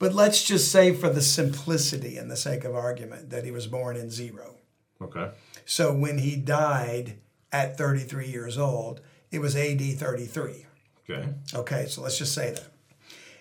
but 0.01 0.13
let's 0.13 0.43
just 0.43 0.73
say 0.73 0.93
for 0.93 1.09
the 1.09 1.23
simplicity 1.23 2.17
and 2.17 2.29
the 2.29 2.37
sake 2.37 2.65
of 2.65 2.75
argument 2.75 3.31
that 3.31 3.45
he 3.45 3.53
was 3.53 3.69
born 3.69 3.97
in 3.97 4.11
zero 4.11 4.57
Okay. 5.01 5.31
so 5.65 5.95
when 5.95 6.19
he 6.19 6.35
died 6.35 7.19
at 7.53 7.79
33 7.79 8.27
years 8.27 8.59
old 8.59 9.01
it 9.31 9.39
was 9.39 9.55
ad 9.55 9.81
33 9.81 10.67
Okay. 11.09 11.29
Okay, 11.55 11.87
so 11.87 12.03
let's 12.03 12.19
just 12.19 12.35
say 12.35 12.51
that. 12.53 12.67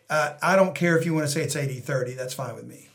Uh, 0.09 0.33
I 0.41 0.55
don't 0.55 0.73
care 0.73 0.97
if 0.97 1.05
you 1.05 1.13
want 1.13 1.27
to 1.27 1.31
say 1.31 1.41
it's 1.43 1.55
80 1.55 1.79
30, 1.81 2.13
that's 2.13 2.33
fine 2.33 2.55
with 2.55 2.65
me. 2.65 2.87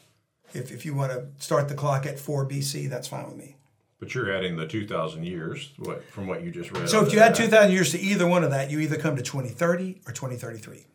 If, 0.53 0.73
if 0.73 0.85
you 0.85 0.95
want 0.95 1.13
to 1.13 1.27
start 1.39 1.69
the 1.69 1.75
clock 1.75 2.07
at 2.07 2.19
4 2.19 2.49
BC, 2.49 2.89
that's 2.89 3.07
fine 3.07 3.27
with 3.27 3.37
me. 3.37 3.57
But 4.01 4.15
you're 4.15 4.35
adding 4.35 4.57
the 4.57 4.67
2,000 4.67 5.25
years 5.25 5.73
what 5.79 6.05
from 6.11 6.27
what 6.27 6.43
you 6.43 6.51
just 6.51 6.73
read. 6.73 6.89
So 6.89 7.05
if 7.05 7.13
you 7.13 7.21
add 7.21 7.35
2,000 7.35 7.71
years 7.73 7.93
to 7.93 8.01
either 8.01 8.27
one 8.27 8.43
of 8.45 8.51
that, 8.51 8.71
you 8.71 8.81
either 8.81 8.97
come 8.97 9.17
to 9.17 9.23
2030 9.23 10.03
or 10.07 10.13
2033. 10.13 10.87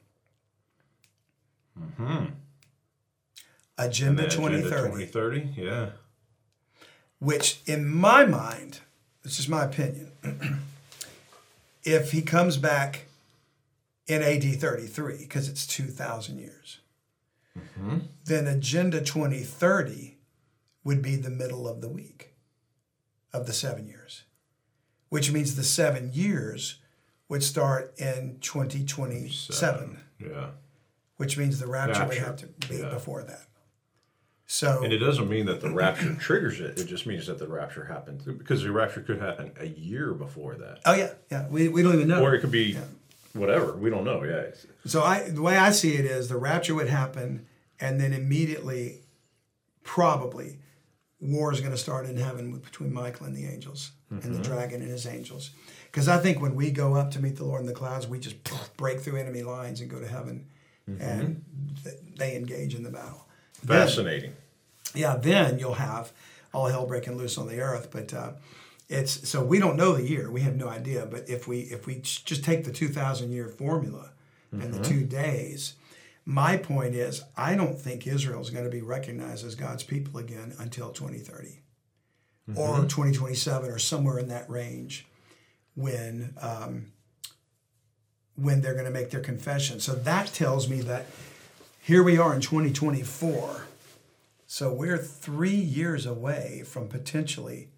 Mm-hmm. 1.79 2.25
Agenda 3.79 4.25
Agenda 4.25 4.59
2030, 4.59 5.05
2030. 5.05 5.61
Yeah. 5.61 5.89
which 7.19 7.61
in 7.65 7.87
my 7.87 8.25
mind, 8.25 8.81
this 9.23 9.39
is 9.39 9.47
my 9.47 9.63
opinion, 9.63 10.11
if 11.83 12.11
he 12.11 12.21
comes 12.21 12.57
back 12.57 13.05
in 14.07 14.21
AD 14.21 14.59
33, 14.59 15.17
because 15.19 15.47
it's 15.47 15.65
2,000 15.65 16.39
years, 16.39 16.79
mm-hmm. 17.57 17.99
then 18.25 18.47
Agenda 18.47 18.99
2030 18.99 20.17
would 20.83 21.01
be 21.01 21.15
the 21.15 21.29
middle 21.29 21.67
of 21.67 21.81
the 21.81 21.89
week 21.89 22.33
of 23.31 23.45
the 23.47 23.53
seven 23.53 23.87
years, 23.87 24.23
which 25.09 25.31
means 25.31 25.55
the 25.55 25.63
seven 25.63 26.11
years 26.13 26.79
would 27.29 27.43
start 27.43 27.93
in 27.97 28.37
2027, 28.41 29.99
Yeah. 30.19 30.47
which 31.17 31.37
means 31.37 31.59
the 31.59 31.67
rapture, 31.67 32.05
would 32.05 32.17
have 32.17 32.37
to 32.37 32.47
be 32.67 32.77
yeah. 32.77 32.89
before 32.89 33.23
that. 33.23 33.48
So, 34.51 34.81
And 34.83 34.91
it 34.91 34.97
doesn't 34.97 35.29
mean 35.29 35.45
that 35.45 35.61
the 35.61 35.69
rapture 35.69 36.15
triggers 36.19 36.59
it. 36.59 36.79
It 36.79 36.85
just 36.85 37.05
means 37.05 37.27
that 37.27 37.37
the 37.37 37.47
rapture 37.47 37.85
happened 37.85 38.23
because 38.25 38.63
the 38.63 38.71
rapture 38.71 39.01
could 39.01 39.21
happen 39.21 39.51
a 39.59 39.67
year 39.67 40.11
before 40.11 40.55
that, 40.55 40.79
oh 40.87 40.95
yeah, 40.95 41.11
yeah, 41.31 41.47
we, 41.49 41.67
we 41.67 41.83
don't 41.83 41.93
even 41.93 42.07
know. 42.07 42.23
or 42.23 42.33
it 42.33 42.41
could 42.41 42.51
be 42.51 42.75
whatever. 43.33 43.75
We 43.75 43.91
don't 43.91 44.03
know. 44.03 44.23
Yeah. 44.23 44.47
So 44.87 45.03
I, 45.03 45.29
the 45.29 45.43
way 45.43 45.55
I 45.55 45.69
see 45.69 45.93
it 45.93 46.05
is 46.05 46.29
the 46.29 46.37
rapture 46.37 46.73
would 46.73 46.89
happen, 46.89 47.45
and 47.79 48.01
then 48.01 48.11
immediately, 48.11 49.01
probably, 49.83 50.57
war 51.21 51.53
is 51.53 51.59
going 51.59 51.71
to 51.71 51.77
start 51.77 52.07
in 52.07 52.17
heaven 52.17 52.57
between 52.57 52.91
Michael 52.91 53.27
and 53.27 53.35
the 53.35 53.45
angels, 53.45 53.91
and 54.09 54.19
the 54.19 54.29
mm-hmm. 54.29 54.41
dragon 54.41 54.81
and 54.81 54.89
his 54.89 55.05
angels. 55.05 55.51
Because 55.91 56.07
I 56.07 56.17
think 56.17 56.41
when 56.41 56.55
we 56.55 56.71
go 56.71 56.95
up 56.95 57.11
to 57.11 57.19
meet 57.19 57.35
the 57.35 57.45
Lord 57.45 57.61
in 57.61 57.67
the 57.67 57.73
clouds, 57.73 58.07
we 58.07 58.17
just 58.17 58.37
break 58.77 58.99
through 58.99 59.17
enemy 59.17 59.43
lines 59.43 59.79
and 59.79 59.91
go 59.91 59.99
to 59.99 60.07
heaven, 60.07 60.47
mm-hmm. 60.89 60.99
and 60.99 61.45
th- 61.83 61.97
they 62.17 62.35
engage 62.35 62.73
in 62.73 62.81
the 62.81 62.89
battle. 62.89 63.27
Then- 63.63 63.87
Fascinating. 63.87 64.33
yeah, 64.95 65.15
then 65.17 65.59
you'll 65.59 65.73
have 65.75 66.11
all 66.53 66.67
hell 66.67 66.85
breaking 66.87 67.17
loose 67.17 67.37
on 67.37 67.47
the 67.47 67.59
earth. 67.61 67.89
But 67.91 68.13
uh, 68.13 68.31
it's 68.87 69.27
so 69.29 69.43
we 69.43 69.59
don't 69.59 69.75
know 69.77 69.93
the 69.95 70.07
year; 70.07 70.31
we 70.31 70.41
have 70.41 70.55
no 70.55 70.67
idea. 70.67 71.05
But 71.05 71.29
if 71.29 71.47
we 71.47 71.59
if 71.61 71.85
we 71.85 71.95
just 72.01 72.43
take 72.43 72.63
the 72.63 72.71
two 72.71 72.87
thousand 72.87 73.31
year 73.31 73.47
formula 73.47 74.11
and 74.51 74.73
the 74.73 74.83
two 74.83 75.03
days, 75.03 75.75
my 76.25 76.57
point 76.57 76.95
is, 76.95 77.21
I 77.37 77.55
don't 77.55 77.79
think 77.79 78.07
Israel 78.07 78.41
is 78.41 78.49
going 78.49 78.63
to 78.65 78.71
be 78.71 78.81
recognized 78.81 79.45
as 79.45 79.53
God's 79.53 79.83
people 79.83 80.19
again 80.19 80.55
until 80.57 80.89
twenty 80.91 81.19
thirty 81.19 81.59
or 82.55 82.85
twenty 82.85 83.11
twenty 83.11 83.35
seven 83.35 83.69
or 83.69 83.77
somewhere 83.77 84.17
in 84.17 84.27
that 84.29 84.49
range, 84.49 85.05
when. 85.75 86.33
Um, 86.41 86.87
when 88.35 88.61
they're 88.61 88.73
going 88.73 88.85
to 88.85 88.91
make 88.91 89.09
their 89.09 89.19
confession. 89.19 89.81
So 89.81 89.93
that 89.95 90.27
tells 90.27 90.69
me 90.69 90.79
that 90.83 91.07
here 91.89 92.03
we 92.03 92.19
are 92.19 92.35
in 92.35 92.39
2024. 92.39 93.65
So 94.45 94.71
we're 94.71 94.99
three 94.99 95.49
years 95.49 96.05
away 96.05 96.61
from 96.63 96.87
potentially 96.87 97.69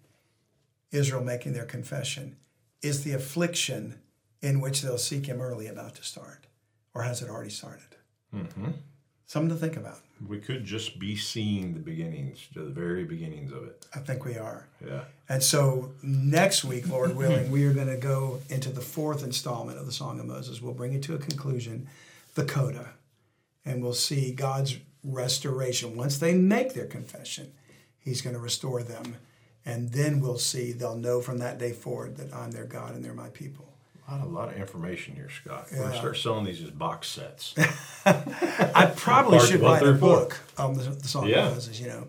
Israel 0.90 1.24
making 1.24 1.54
their 1.54 1.64
confession. 1.64 2.36
Is 2.82 3.04
the 3.04 3.14
affliction 3.14 4.00
in 4.42 4.60
which 4.60 4.82
they'll 4.82 4.98
seek 4.98 5.24
him 5.24 5.40
early 5.40 5.66
about 5.66 5.94
to 5.94 6.04
start? 6.04 6.46
Or 6.94 7.04
has 7.04 7.22
it 7.22 7.30
already 7.30 7.48
started? 7.48 7.96
Mm-hmm. 8.34 8.72
Something 9.24 9.48
to 9.48 9.56
think 9.56 9.78
about. 9.78 10.00
We 10.28 10.40
could 10.40 10.66
just 10.66 10.98
be 10.98 11.16
seeing 11.16 11.72
the 11.72 11.80
beginnings, 11.80 12.48
the 12.54 12.64
very 12.64 13.04
beginnings 13.04 13.50
of 13.50 13.64
it. 13.64 13.86
I 13.94 14.00
think 14.00 14.26
we 14.26 14.36
are. 14.36 14.68
Yeah. 14.86 15.04
And 15.30 15.42
so 15.42 15.92
next 16.02 16.64
week, 16.64 16.86
Lord 16.86 17.16
willing, 17.16 17.50
we 17.50 17.64
are 17.64 17.72
going 17.72 17.88
to 17.88 17.96
go 17.96 18.40
into 18.50 18.68
the 18.68 18.82
fourth 18.82 19.24
installment 19.24 19.78
of 19.78 19.86
the 19.86 19.92
Song 19.92 20.20
of 20.20 20.26
Moses. 20.26 20.60
We'll 20.60 20.74
bring 20.74 20.92
it 20.92 21.02
to 21.04 21.14
a 21.14 21.18
conclusion, 21.18 21.88
the 22.34 22.44
coda, 22.44 22.90
and 23.64 23.82
we'll 23.82 23.94
see 23.94 24.32
God's 24.32 24.78
restoration. 25.04 25.96
Once 25.96 26.18
they 26.18 26.34
make 26.34 26.74
their 26.74 26.86
confession, 26.86 27.52
He's 27.98 28.20
going 28.20 28.34
to 28.34 28.40
restore 28.40 28.82
them. 28.82 29.16
And 29.64 29.90
then 29.92 30.18
we'll 30.20 30.38
see, 30.38 30.72
they'll 30.72 30.96
know 30.96 31.20
from 31.20 31.38
that 31.38 31.56
day 31.58 31.70
forward 31.70 32.16
that 32.16 32.34
I'm 32.34 32.50
their 32.50 32.64
God 32.64 32.96
and 32.96 33.04
they're 33.04 33.14
my 33.14 33.28
people. 33.28 33.68
A 34.08 34.16
lot, 34.16 34.26
a 34.26 34.28
lot 34.28 34.48
of 34.48 34.56
information 34.56 35.14
here, 35.14 35.30
Scott. 35.30 35.68
We're 35.72 35.94
start 35.94 36.16
selling 36.16 36.44
these 36.44 36.60
as 36.60 36.70
box 36.70 37.06
sets. 37.08 37.54
I 38.04 38.92
probably 38.96 39.38
should 39.38 39.60
write 39.60 39.84
a 39.86 39.92
book 39.92 40.40
on 40.58 40.74
the, 40.74 40.82
the 40.82 41.06
song 41.06 41.28
Yeah. 41.28 41.46
of 41.46 41.54
Moses. 41.54 41.78
You 41.80 41.86
know, 41.88 42.06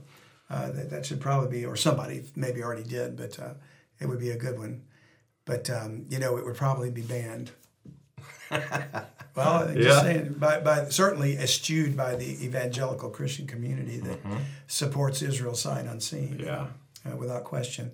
uh, 0.50 0.72
that, 0.72 0.90
that 0.90 1.06
should 1.06 1.22
probably 1.22 1.60
be, 1.60 1.66
or 1.66 1.76
somebody 1.76 2.24
maybe 2.36 2.64
already 2.64 2.84
did, 2.84 3.16
but 3.16 3.40
uh, 3.40 3.54
it 4.00 4.08
would 4.08 4.20
be 4.20 4.32
a 4.32 4.38
good 4.38 4.58
one. 4.58 4.82
But 5.46 5.70
um, 5.70 6.06
you 6.10 6.18
know, 6.18 6.38
it 6.38 6.46
would 6.46 6.56
probably 6.56 6.90
be 6.90 7.02
banned. 7.02 7.52
well, 9.36 9.66
just 9.74 9.78
Yeah. 9.80 10.02
saying, 10.02 10.34
by, 10.38 10.60
by 10.60 10.86
certainly 10.90 11.38
eschewed 11.38 11.96
by 11.98 12.16
the 12.16 12.44
evangelical 12.46 13.10
Christian 13.10 13.48
community 13.48 13.98
that 14.00 14.20
supports 14.68 15.22
Israel 15.22 15.56
sight 15.56 15.86
unseen. 15.86 16.40
Yeah. 16.44 16.68
uh, 17.10 17.16
without 17.18 17.44
question. 17.44 17.92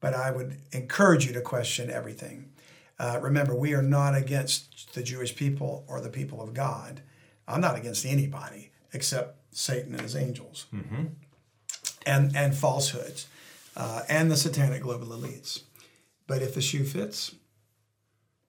But 0.00 0.14
I 0.14 0.30
would 0.30 0.56
encourage 0.72 1.26
you 1.26 1.32
to 1.34 1.40
question 1.40 1.90
everything. 1.90 2.50
Uh, 2.98 3.18
remember, 3.22 3.54
we 3.54 3.74
are 3.74 3.82
not 3.82 4.14
against 4.14 4.94
the 4.94 5.02
Jewish 5.02 5.34
people 5.36 5.84
or 5.88 6.00
the 6.00 6.08
people 6.10 6.40
of 6.42 6.52
God. 6.54 7.02
I'm 7.46 7.60
not 7.60 7.76
against 7.76 8.04
anybody 8.06 8.70
except 8.92 9.36
Satan 9.52 9.92
and 9.92 10.02
his 10.02 10.14
angels, 10.16 10.66
and 12.06 12.36
and 12.36 12.54
falsehoods, 12.54 13.26
uh, 13.76 14.02
and 14.08 14.30
the 14.30 14.36
satanic 14.36 14.82
global 14.82 15.08
elites. 15.08 15.62
But 16.26 16.42
if 16.42 16.54
the 16.54 16.60
shoe 16.60 16.84
fits, 16.84 17.34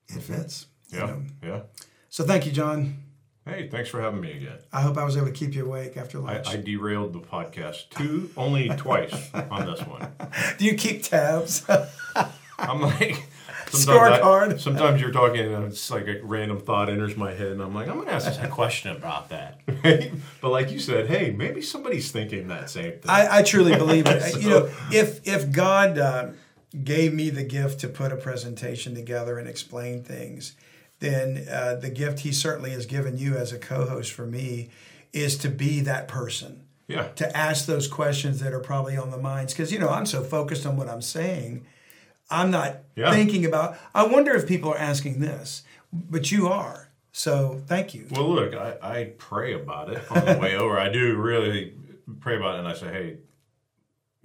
it 0.08 0.22
fits. 0.22 0.66
You 0.92 0.98
Yeah, 0.98 1.06
know. 1.06 1.22
yeah. 1.42 1.60
So 2.08 2.24
thank 2.24 2.46
you, 2.46 2.52
John. 2.52 2.98
Hey, 3.44 3.68
thanks 3.68 3.88
for 3.88 4.00
having 4.00 4.20
me 4.20 4.30
again. 4.32 4.58
I 4.72 4.82
hope 4.82 4.96
I 4.96 5.04
was 5.04 5.16
able 5.16 5.26
to 5.26 5.32
keep 5.32 5.54
you 5.54 5.66
awake 5.66 5.96
after 5.96 6.20
lunch. 6.20 6.46
I 6.46 6.56
derailed 6.56 7.12
the 7.12 7.18
podcast 7.20 7.88
two, 7.90 8.30
only 8.36 8.68
twice 8.68 9.30
on 9.34 9.66
this 9.66 9.80
one. 9.80 10.12
Do 10.58 10.64
you 10.64 10.74
keep 10.74 11.02
tabs? 11.02 11.64
I'm 12.58 12.80
like, 12.80 13.16
sometimes, 13.70 14.20
Scorecard. 14.20 14.54
I, 14.54 14.56
sometimes 14.58 15.00
you're 15.00 15.10
talking 15.10 15.40
and 15.52 15.64
it's 15.64 15.90
like 15.90 16.06
a 16.06 16.20
random 16.22 16.60
thought 16.60 16.88
enters 16.88 17.16
my 17.16 17.32
head, 17.32 17.48
and 17.48 17.60
I'm 17.60 17.74
like, 17.74 17.88
I'm 17.88 17.94
going 17.96 18.06
to 18.06 18.12
ask 18.12 18.40
a 18.40 18.46
question 18.48 18.94
about 18.94 19.30
that. 19.30 19.60
Right? 19.82 20.12
But 20.40 20.50
like 20.50 20.70
you 20.70 20.78
said, 20.78 21.08
hey, 21.08 21.32
maybe 21.36 21.60
somebody's 21.62 22.12
thinking 22.12 22.46
that 22.48 22.70
same 22.70 22.92
thing. 22.92 23.08
I, 23.08 23.38
I 23.38 23.42
truly 23.42 23.74
believe 23.74 24.06
it. 24.06 24.40
you 24.40 24.50
know, 24.50 24.70
if 24.92 25.26
if 25.26 25.50
God 25.50 25.98
uh, 25.98 26.28
gave 26.84 27.12
me 27.12 27.30
the 27.30 27.42
gift 27.42 27.80
to 27.80 27.88
put 27.88 28.12
a 28.12 28.16
presentation 28.16 28.94
together 28.94 29.38
and 29.38 29.48
explain 29.48 30.04
things, 30.04 30.54
then 31.02 31.46
uh, 31.50 31.74
the 31.74 31.90
gift 31.90 32.20
He 32.20 32.32
certainly 32.32 32.70
has 32.70 32.86
given 32.86 33.18
you 33.18 33.36
as 33.36 33.52
a 33.52 33.58
co-host 33.58 34.12
for 34.12 34.26
me 34.26 34.70
is 35.12 35.36
to 35.38 35.48
be 35.48 35.80
that 35.80 36.08
person 36.08 36.62
yeah. 36.88 37.08
to 37.16 37.36
ask 37.36 37.66
those 37.66 37.86
questions 37.88 38.40
that 38.40 38.52
are 38.52 38.60
probably 38.60 38.96
on 38.96 39.10
the 39.10 39.18
minds. 39.18 39.52
Because 39.52 39.70
you 39.72 39.78
know, 39.78 39.90
I'm 39.90 40.06
so 40.06 40.22
focused 40.22 40.64
on 40.64 40.76
what 40.76 40.88
I'm 40.88 41.02
saying, 41.02 41.66
I'm 42.30 42.50
not 42.50 42.76
Yeah. 42.96 43.12
thinking 43.12 43.44
about. 43.44 43.76
I 43.94 44.06
wonder 44.06 44.32
if 44.34 44.46
people 44.48 44.70
are 44.72 44.78
asking 44.78 45.20
this, 45.20 45.62
but 45.92 46.30
you 46.32 46.48
are. 46.48 46.88
So 47.12 47.60
thank 47.66 47.92
you. 47.94 48.06
Well, 48.10 48.30
look, 48.34 48.54
I, 48.54 48.76
I 48.82 49.12
pray 49.18 49.52
about 49.52 49.92
it 49.92 50.02
on 50.10 50.24
the 50.24 50.38
way 50.38 50.56
over. 50.62 50.78
I 50.80 50.88
do 50.88 51.16
really 51.16 51.74
pray 52.20 52.36
about 52.36 52.54
it, 52.54 52.58
and 52.60 52.68
I 52.68 52.72
say, 52.74 52.88
hey, 52.88 53.16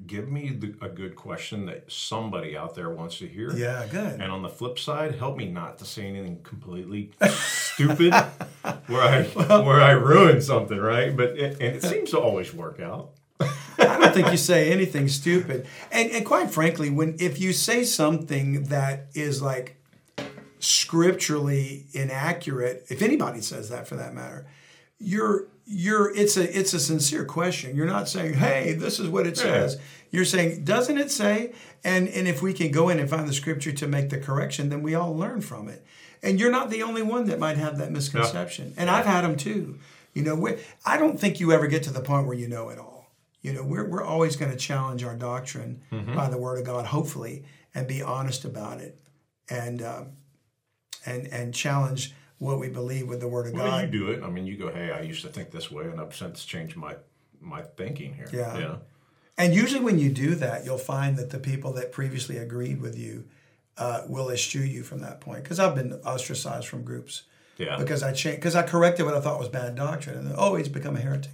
give 0.06 0.30
me 0.30 0.50
the, 0.50 0.76
a 0.86 0.90
good 0.90 1.16
question 1.16 1.66
that 1.66 1.92
somebody 1.92 2.56
out 2.56 2.76
there 2.76 2.90
wants 2.90 3.18
to 3.18 3.28
hear. 3.28 3.52
Yeah, 3.56 3.86
good. 3.90 4.22
And 4.22 4.32
on 4.32 4.42
the 4.42 4.50
flip 4.50 4.78
side, 4.78 5.16
help 5.16 5.38
me 5.38 5.50
not 5.50 5.80
to 5.80 5.86
say 5.86 6.06
anything 6.06 6.42
completely 6.44 7.12
stupid 7.30 8.14
where 8.88 9.02
I 9.02 9.24
where 9.24 9.82
I 9.82 9.92
ruin 9.92 10.42
something, 10.42 10.78
right? 10.78 11.16
But 11.16 11.38
it, 11.38 11.54
and 11.54 11.76
it 11.76 11.84
seems 11.84 12.12
to 12.12 12.20
always 12.20 12.54
work 12.54 12.80
out. 12.80 13.12
I 13.40 14.00
don't 14.00 14.14
think 14.14 14.32
you 14.32 14.38
say 14.38 14.72
anything 14.72 15.08
stupid. 15.08 15.68
And 15.92 16.12
and 16.12 16.26
quite 16.26 16.52
frankly, 16.52 16.90
when 16.90 17.16
if 17.20 17.40
you 17.40 17.54
say 17.54 17.84
something 17.84 18.64
that 18.66 19.08
is 19.14 19.42
like 19.42 19.78
scripturally 20.60 21.86
inaccurate, 21.94 22.86
if 22.90 23.02
anybody 23.02 23.42
says 23.42 23.70
that 23.70 23.88
for 23.88 23.96
that 23.96 24.14
matter, 24.14 24.48
you're 25.00 25.48
you're 25.70 26.16
it's 26.16 26.38
a 26.38 26.58
it's 26.58 26.74
a 26.74 26.80
sincere 26.80 27.26
question. 27.26 27.76
You're 27.76 27.88
not 27.88 28.08
saying, 28.08 28.36
"Hey, 28.36 28.74
this 28.74 29.00
is 29.00 29.10
what 29.10 29.28
it 29.28 29.38
says." 29.38 29.78
You're 30.12 30.26
saying, 30.26 30.64
"Doesn't 30.64 30.98
it 30.98 31.12
say?" 31.12 31.52
And 31.84 32.08
and 32.08 32.28
if 32.28 32.42
we 32.42 32.54
can 32.54 32.72
go 32.72 32.88
in 32.90 33.00
and 33.00 33.10
find 33.10 33.28
the 33.28 33.34
scripture 33.34 33.74
to 33.74 33.88
make 33.88 34.10
the 34.10 34.18
correction, 34.18 34.70
then 34.70 34.82
we 34.82 34.96
all 34.96 35.16
learn 35.16 35.42
from 35.42 35.68
it. 35.68 35.86
And 36.24 36.40
you're 36.40 36.52
not 36.52 36.70
the 36.70 36.84
only 36.84 37.02
one 37.04 37.26
that 37.26 37.38
might 37.38 37.58
have 37.58 37.78
that 37.80 37.92
misconception. 37.92 38.74
And 38.78 38.90
I've 38.90 39.06
had 39.06 39.22
them 39.24 39.36
too. 39.36 39.78
You 40.14 40.24
know, 40.24 40.36
we 40.36 40.58
I 40.86 40.98
don't 40.98 41.20
think 41.20 41.40
you 41.42 41.52
ever 41.52 41.68
get 41.68 41.84
to 41.84 41.92
the 41.92 42.02
point 42.02 42.26
where 42.28 42.38
you 42.38 42.48
know 42.48 42.70
it 42.70 42.80
all. 42.80 43.12
You 43.42 43.54
know, 43.54 43.64
we're, 43.64 43.88
we're 43.88 44.04
always 44.04 44.36
going 44.36 44.52
to 44.52 44.58
challenge 44.58 45.04
our 45.04 45.16
doctrine 45.16 45.82
by 46.16 46.28
the 46.30 46.38
Word 46.38 46.60
of 46.60 46.66
God, 46.66 46.86
hopefully, 46.88 47.46
and 47.76 47.88
be 47.88 48.02
honest 48.02 48.44
about 48.46 48.80
it, 48.82 49.00
and 49.50 49.82
um, 49.82 50.08
and 51.06 51.28
and 51.28 51.54
challenge 51.54 52.14
what 52.40 52.60
we 52.60 52.70
believe 52.70 53.08
with 53.08 53.20
the 53.20 53.28
Word 53.28 53.48
of 53.48 53.54
Well, 53.54 53.66
God. 53.66 53.86
you 53.86 54.00
do 54.00 54.12
it. 54.12 54.24
I 54.24 54.30
mean, 54.30 54.46
you 54.46 54.58
go, 54.58 54.72
hey, 54.72 54.92
I 54.92 55.02
used 55.02 55.24
to 55.24 55.30
think 55.30 55.52
this 55.52 55.72
way, 55.72 55.86
and 55.86 56.00
I've 56.00 56.16
since 56.16 56.46
changed 56.46 56.76
my 56.76 56.96
my 57.40 57.62
thinking 57.62 58.14
here. 58.14 58.28
Yeah. 58.32 58.60
Know? 58.60 58.80
And 59.38 59.54
usually, 59.54 59.82
when 59.84 60.00
you 60.00 60.10
do 60.10 60.34
that, 60.36 60.66
you'll 60.66 60.78
find 60.80 61.18
that 61.18 61.30
the 61.30 61.40
people 61.40 61.74
that 61.74 61.92
previously 61.92 62.38
agreed 62.38 62.82
with 62.82 62.98
you 62.98 63.26
uh, 63.78 64.02
will 64.08 64.30
eschew 64.32 64.62
you 64.64 64.84
from 64.84 65.00
that 65.02 65.22
point. 65.22 65.44
Because 65.44 65.60
I've 65.60 65.76
been 65.76 65.94
ostracized 65.94 66.68
from 66.68 66.84
groups 66.84 67.24
Yeah. 67.58 67.78
because 67.78 68.02
I 68.04 68.12
changed 68.14 68.40
because 68.40 68.56
I 68.56 68.64
corrected 68.64 69.06
what 69.06 69.14
I 69.16 69.22
thought 69.22 69.40
was 69.40 69.50
bad 69.50 69.76
doctrine, 69.76 70.18
and 70.18 70.34
oh, 70.38 70.56
he's 70.56 70.70
become 70.70 70.96
a 70.96 71.00
heretic. 71.00 71.32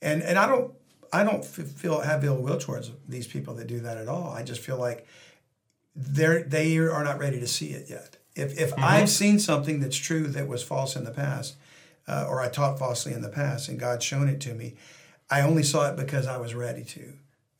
And 0.00 0.22
and 0.22 0.38
I 0.38 0.46
don't 0.46 0.72
I 1.12 1.24
don't 1.24 1.44
feel 1.44 2.00
have 2.00 2.22
ill 2.24 2.36
will 2.36 2.58
towards 2.58 2.90
these 3.08 3.26
people 3.26 3.54
that 3.54 3.66
do 3.66 3.80
that 3.80 3.96
at 3.96 4.08
all. 4.08 4.30
I 4.30 4.42
just 4.42 4.60
feel 4.60 4.78
like 4.78 5.06
they're 5.96 6.42
they 6.42 6.76
are 6.78 7.02
not 7.04 7.18
ready 7.18 7.40
to 7.40 7.46
see 7.46 7.68
it 7.70 7.88
yet. 7.90 8.17
If 8.38 8.58
if 8.58 8.70
mm-hmm. 8.70 8.84
I've 8.84 9.10
seen 9.10 9.38
something 9.38 9.80
that's 9.80 9.96
true 9.96 10.26
that 10.28 10.48
was 10.48 10.62
false 10.62 10.96
in 10.96 11.04
the 11.04 11.10
past, 11.10 11.56
uh, 12.06 12.26
or 12.28 12.40
I 12.40 12.48
taught 12.48 12.78
falsely 12.78 13.12
in 13.12 13.22
the 13.22 13.28
past, 13.28 13.68
and 13.68 13.78
God's 13.78 14.04
shown 14.04 14.28
it 14.28 14.40
to 14.42 14.54
me, 14.54 14.74
I 15.30 15.40
only 15.42 15.62
saw 15.62 15.90
it 15.90 15.96
because 15.96 16.26
I 16.26 16.38
was 16.38 16.54
ready 16.54 16.84
to, 16.84 17.12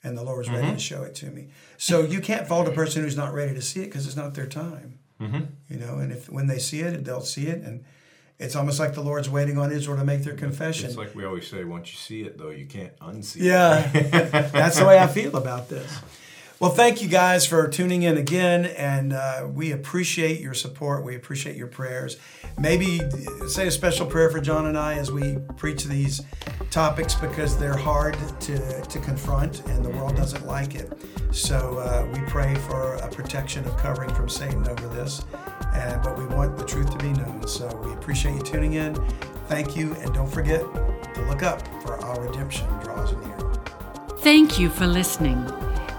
and 0.02 0.16
the 0.16 0.22
Lord 0.22 0.38
was 0.38 0.48
ready 0.48 0.62
to 0.62 0.68
mm-hmm. 0.68 0.78
show 0.78 1.02
it 1.02 1.14
to 1.16 1.26
me. 1.26 1.48
So 1.76 2.02
you 2.02 2.20
can't 2.20 2.46
fault 2.46 2.68
a 2.68 2.72
person 2.72 3.02
who's 3.02 3.16
not 3.16 3.34
ready 3.34 3.54
to 3.54 3.62
see 3.62 3.80
it 3.80 3.86
because 3.86 4.06
it's 4.06 4.16
not 4.16 4.34
their 4.34 4.46
time. 4.46 4.98
Mm-hmm. 5.20 5.40
You 5.68 5.78
know, 5.80 5.98
and 5.98 6.12
if 6.12 6.30
when 6.30 6.46
they 6.46 6.58
see 6.58 6.80
it, 6.80 7.04
they'll 7.04 7.20
see 7.20 7.48
it, 7.48 7.62
and 7.62 7.84
it's 8.38 8.54
almost 8.54 8.78
like 8.78 8.94
the 8.94 9.00
Lord's 9.00 9.28
waiting 9.28 9.58
on 9.58 9.72
Israel 9.72 9.96
to 9.96 10.04
make 10.04 10.22
their 10.22 10.34
confession. 10.34 10.86
It's 10.86 10.96
like 10.96 11.14
we 11.14 11.24
always 11.24 11.48
say, 11.48 11.64
once 11.64 11.90
you 11.90 11.98
see 11.98 12.22
it, 12.22 12.38
though, 12.38 12.50
you 12.50 12.66
can't 12.66 12.96
unsee 13.00 13.36
it. 13.36 13.42
Yeah, 13.42 13.90
that's 14.52 14.78
the 14.78 14.86
way 14.86 14.98
I 14.98 15.08
feel 15.08 15.36
about 15.36 15.68
this. 15.68 15.92
Well, 16.60 16.72
thank 16.72 17.00
you 17.00 17.06
guys 17.08 17.46
for 17.46 17.68
tuning 17.68 18.02
in 18.02 18.16
again, 18.16 18.66
and 18.66 19.12
uh, 19.12 19.46
we 19.48 19.70
appreciate 19.70 20.40
your 20.40 20.54
support. 20.54 21.04
We 21.04 21.14
appreciate 21.14 21.54
your 21.54 21.68
prayers. 21.68 22.16
Maybe 22.58 23.00
say 23.46 23.68
a 23.68 23.70
special 23.70 24.06
prayer 24.06 24.28
for 24.28 24.40
John 24.40 24.66
and 24.66 24.76
I 24.76 24.94
as 24.94 25.12
we 25.12 25.38
preach 25.56 25.84
these 25.84 26.20
topics 26.72 27.14
because 27.14 27.56
they're 27.56 27.76
hard 27.76 28.16
to, 28.40 28.82
to 28.82 28.98
confront 28.98 29.64
and 29.68 29.84
the 29.84 29.90
world 29.90 30.16
doesn't 30.16 30.46
like 30.48 30.74
it. 30.74 30.92
So 31.30 31.78
uh, 31.78 32.08
we 32.12 32.18
pray 32.26 32.56
for 32.56 32.94
a 32.94 33.08
protection 33.08 33.64
of 33.64 33.76
covering 33.76 34.12
from 34.12 34.28
Satan 34.28 34.66
over 34.66 34.88
this, 34.88 35.22
but 36.02 36.18
we 36.18 36.26
want 36.26 36.58
the 36.58 36.64
truth 36.64 36.90
to 36.90 36.98
be 36.98 37.12
known. 37.12 37.46
So 37.46 37.68
we 37.84 37.92
appreciate 37.92 38.34
you 38.34 38.42
tuning 38.42 38.72
in. 38.72 38.96
Thank 39.46 39.76
you, 39.76 39.94
and 40.00 40.12
don't 40.12 40.30
forget 40.30 40.62
to 41.14 41.22
look 41.28 41.44
up 41.44 41.62
for 41.84 42.00
our 42.00 42.20
redemption 42.20 42.66
draws 42.80 43.12
near. 43.12 43.38
Thank 44.18 44.58
you 44.58 44.68
for 44.70 44.88
listening. 44.88 45.40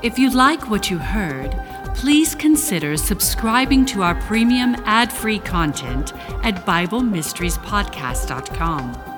If 0.01 0.17
you 0.17 0.29
like 0.29 0.69
what 0.69 0.89
you 0.89 0.97
heard, 0.97 1.61
please 1.93 2.33
consider 2.33 2.95
subscribing 2.95 3.85
to 3.87 4.01
our 4.01 4.15
premium 4.21 4.77
ad 4.85 5.11
free 5.11 5.39
content 5.39 6.13
at 6.41 6.65
BibleMysteriesPodcast.com. 6.65 9.08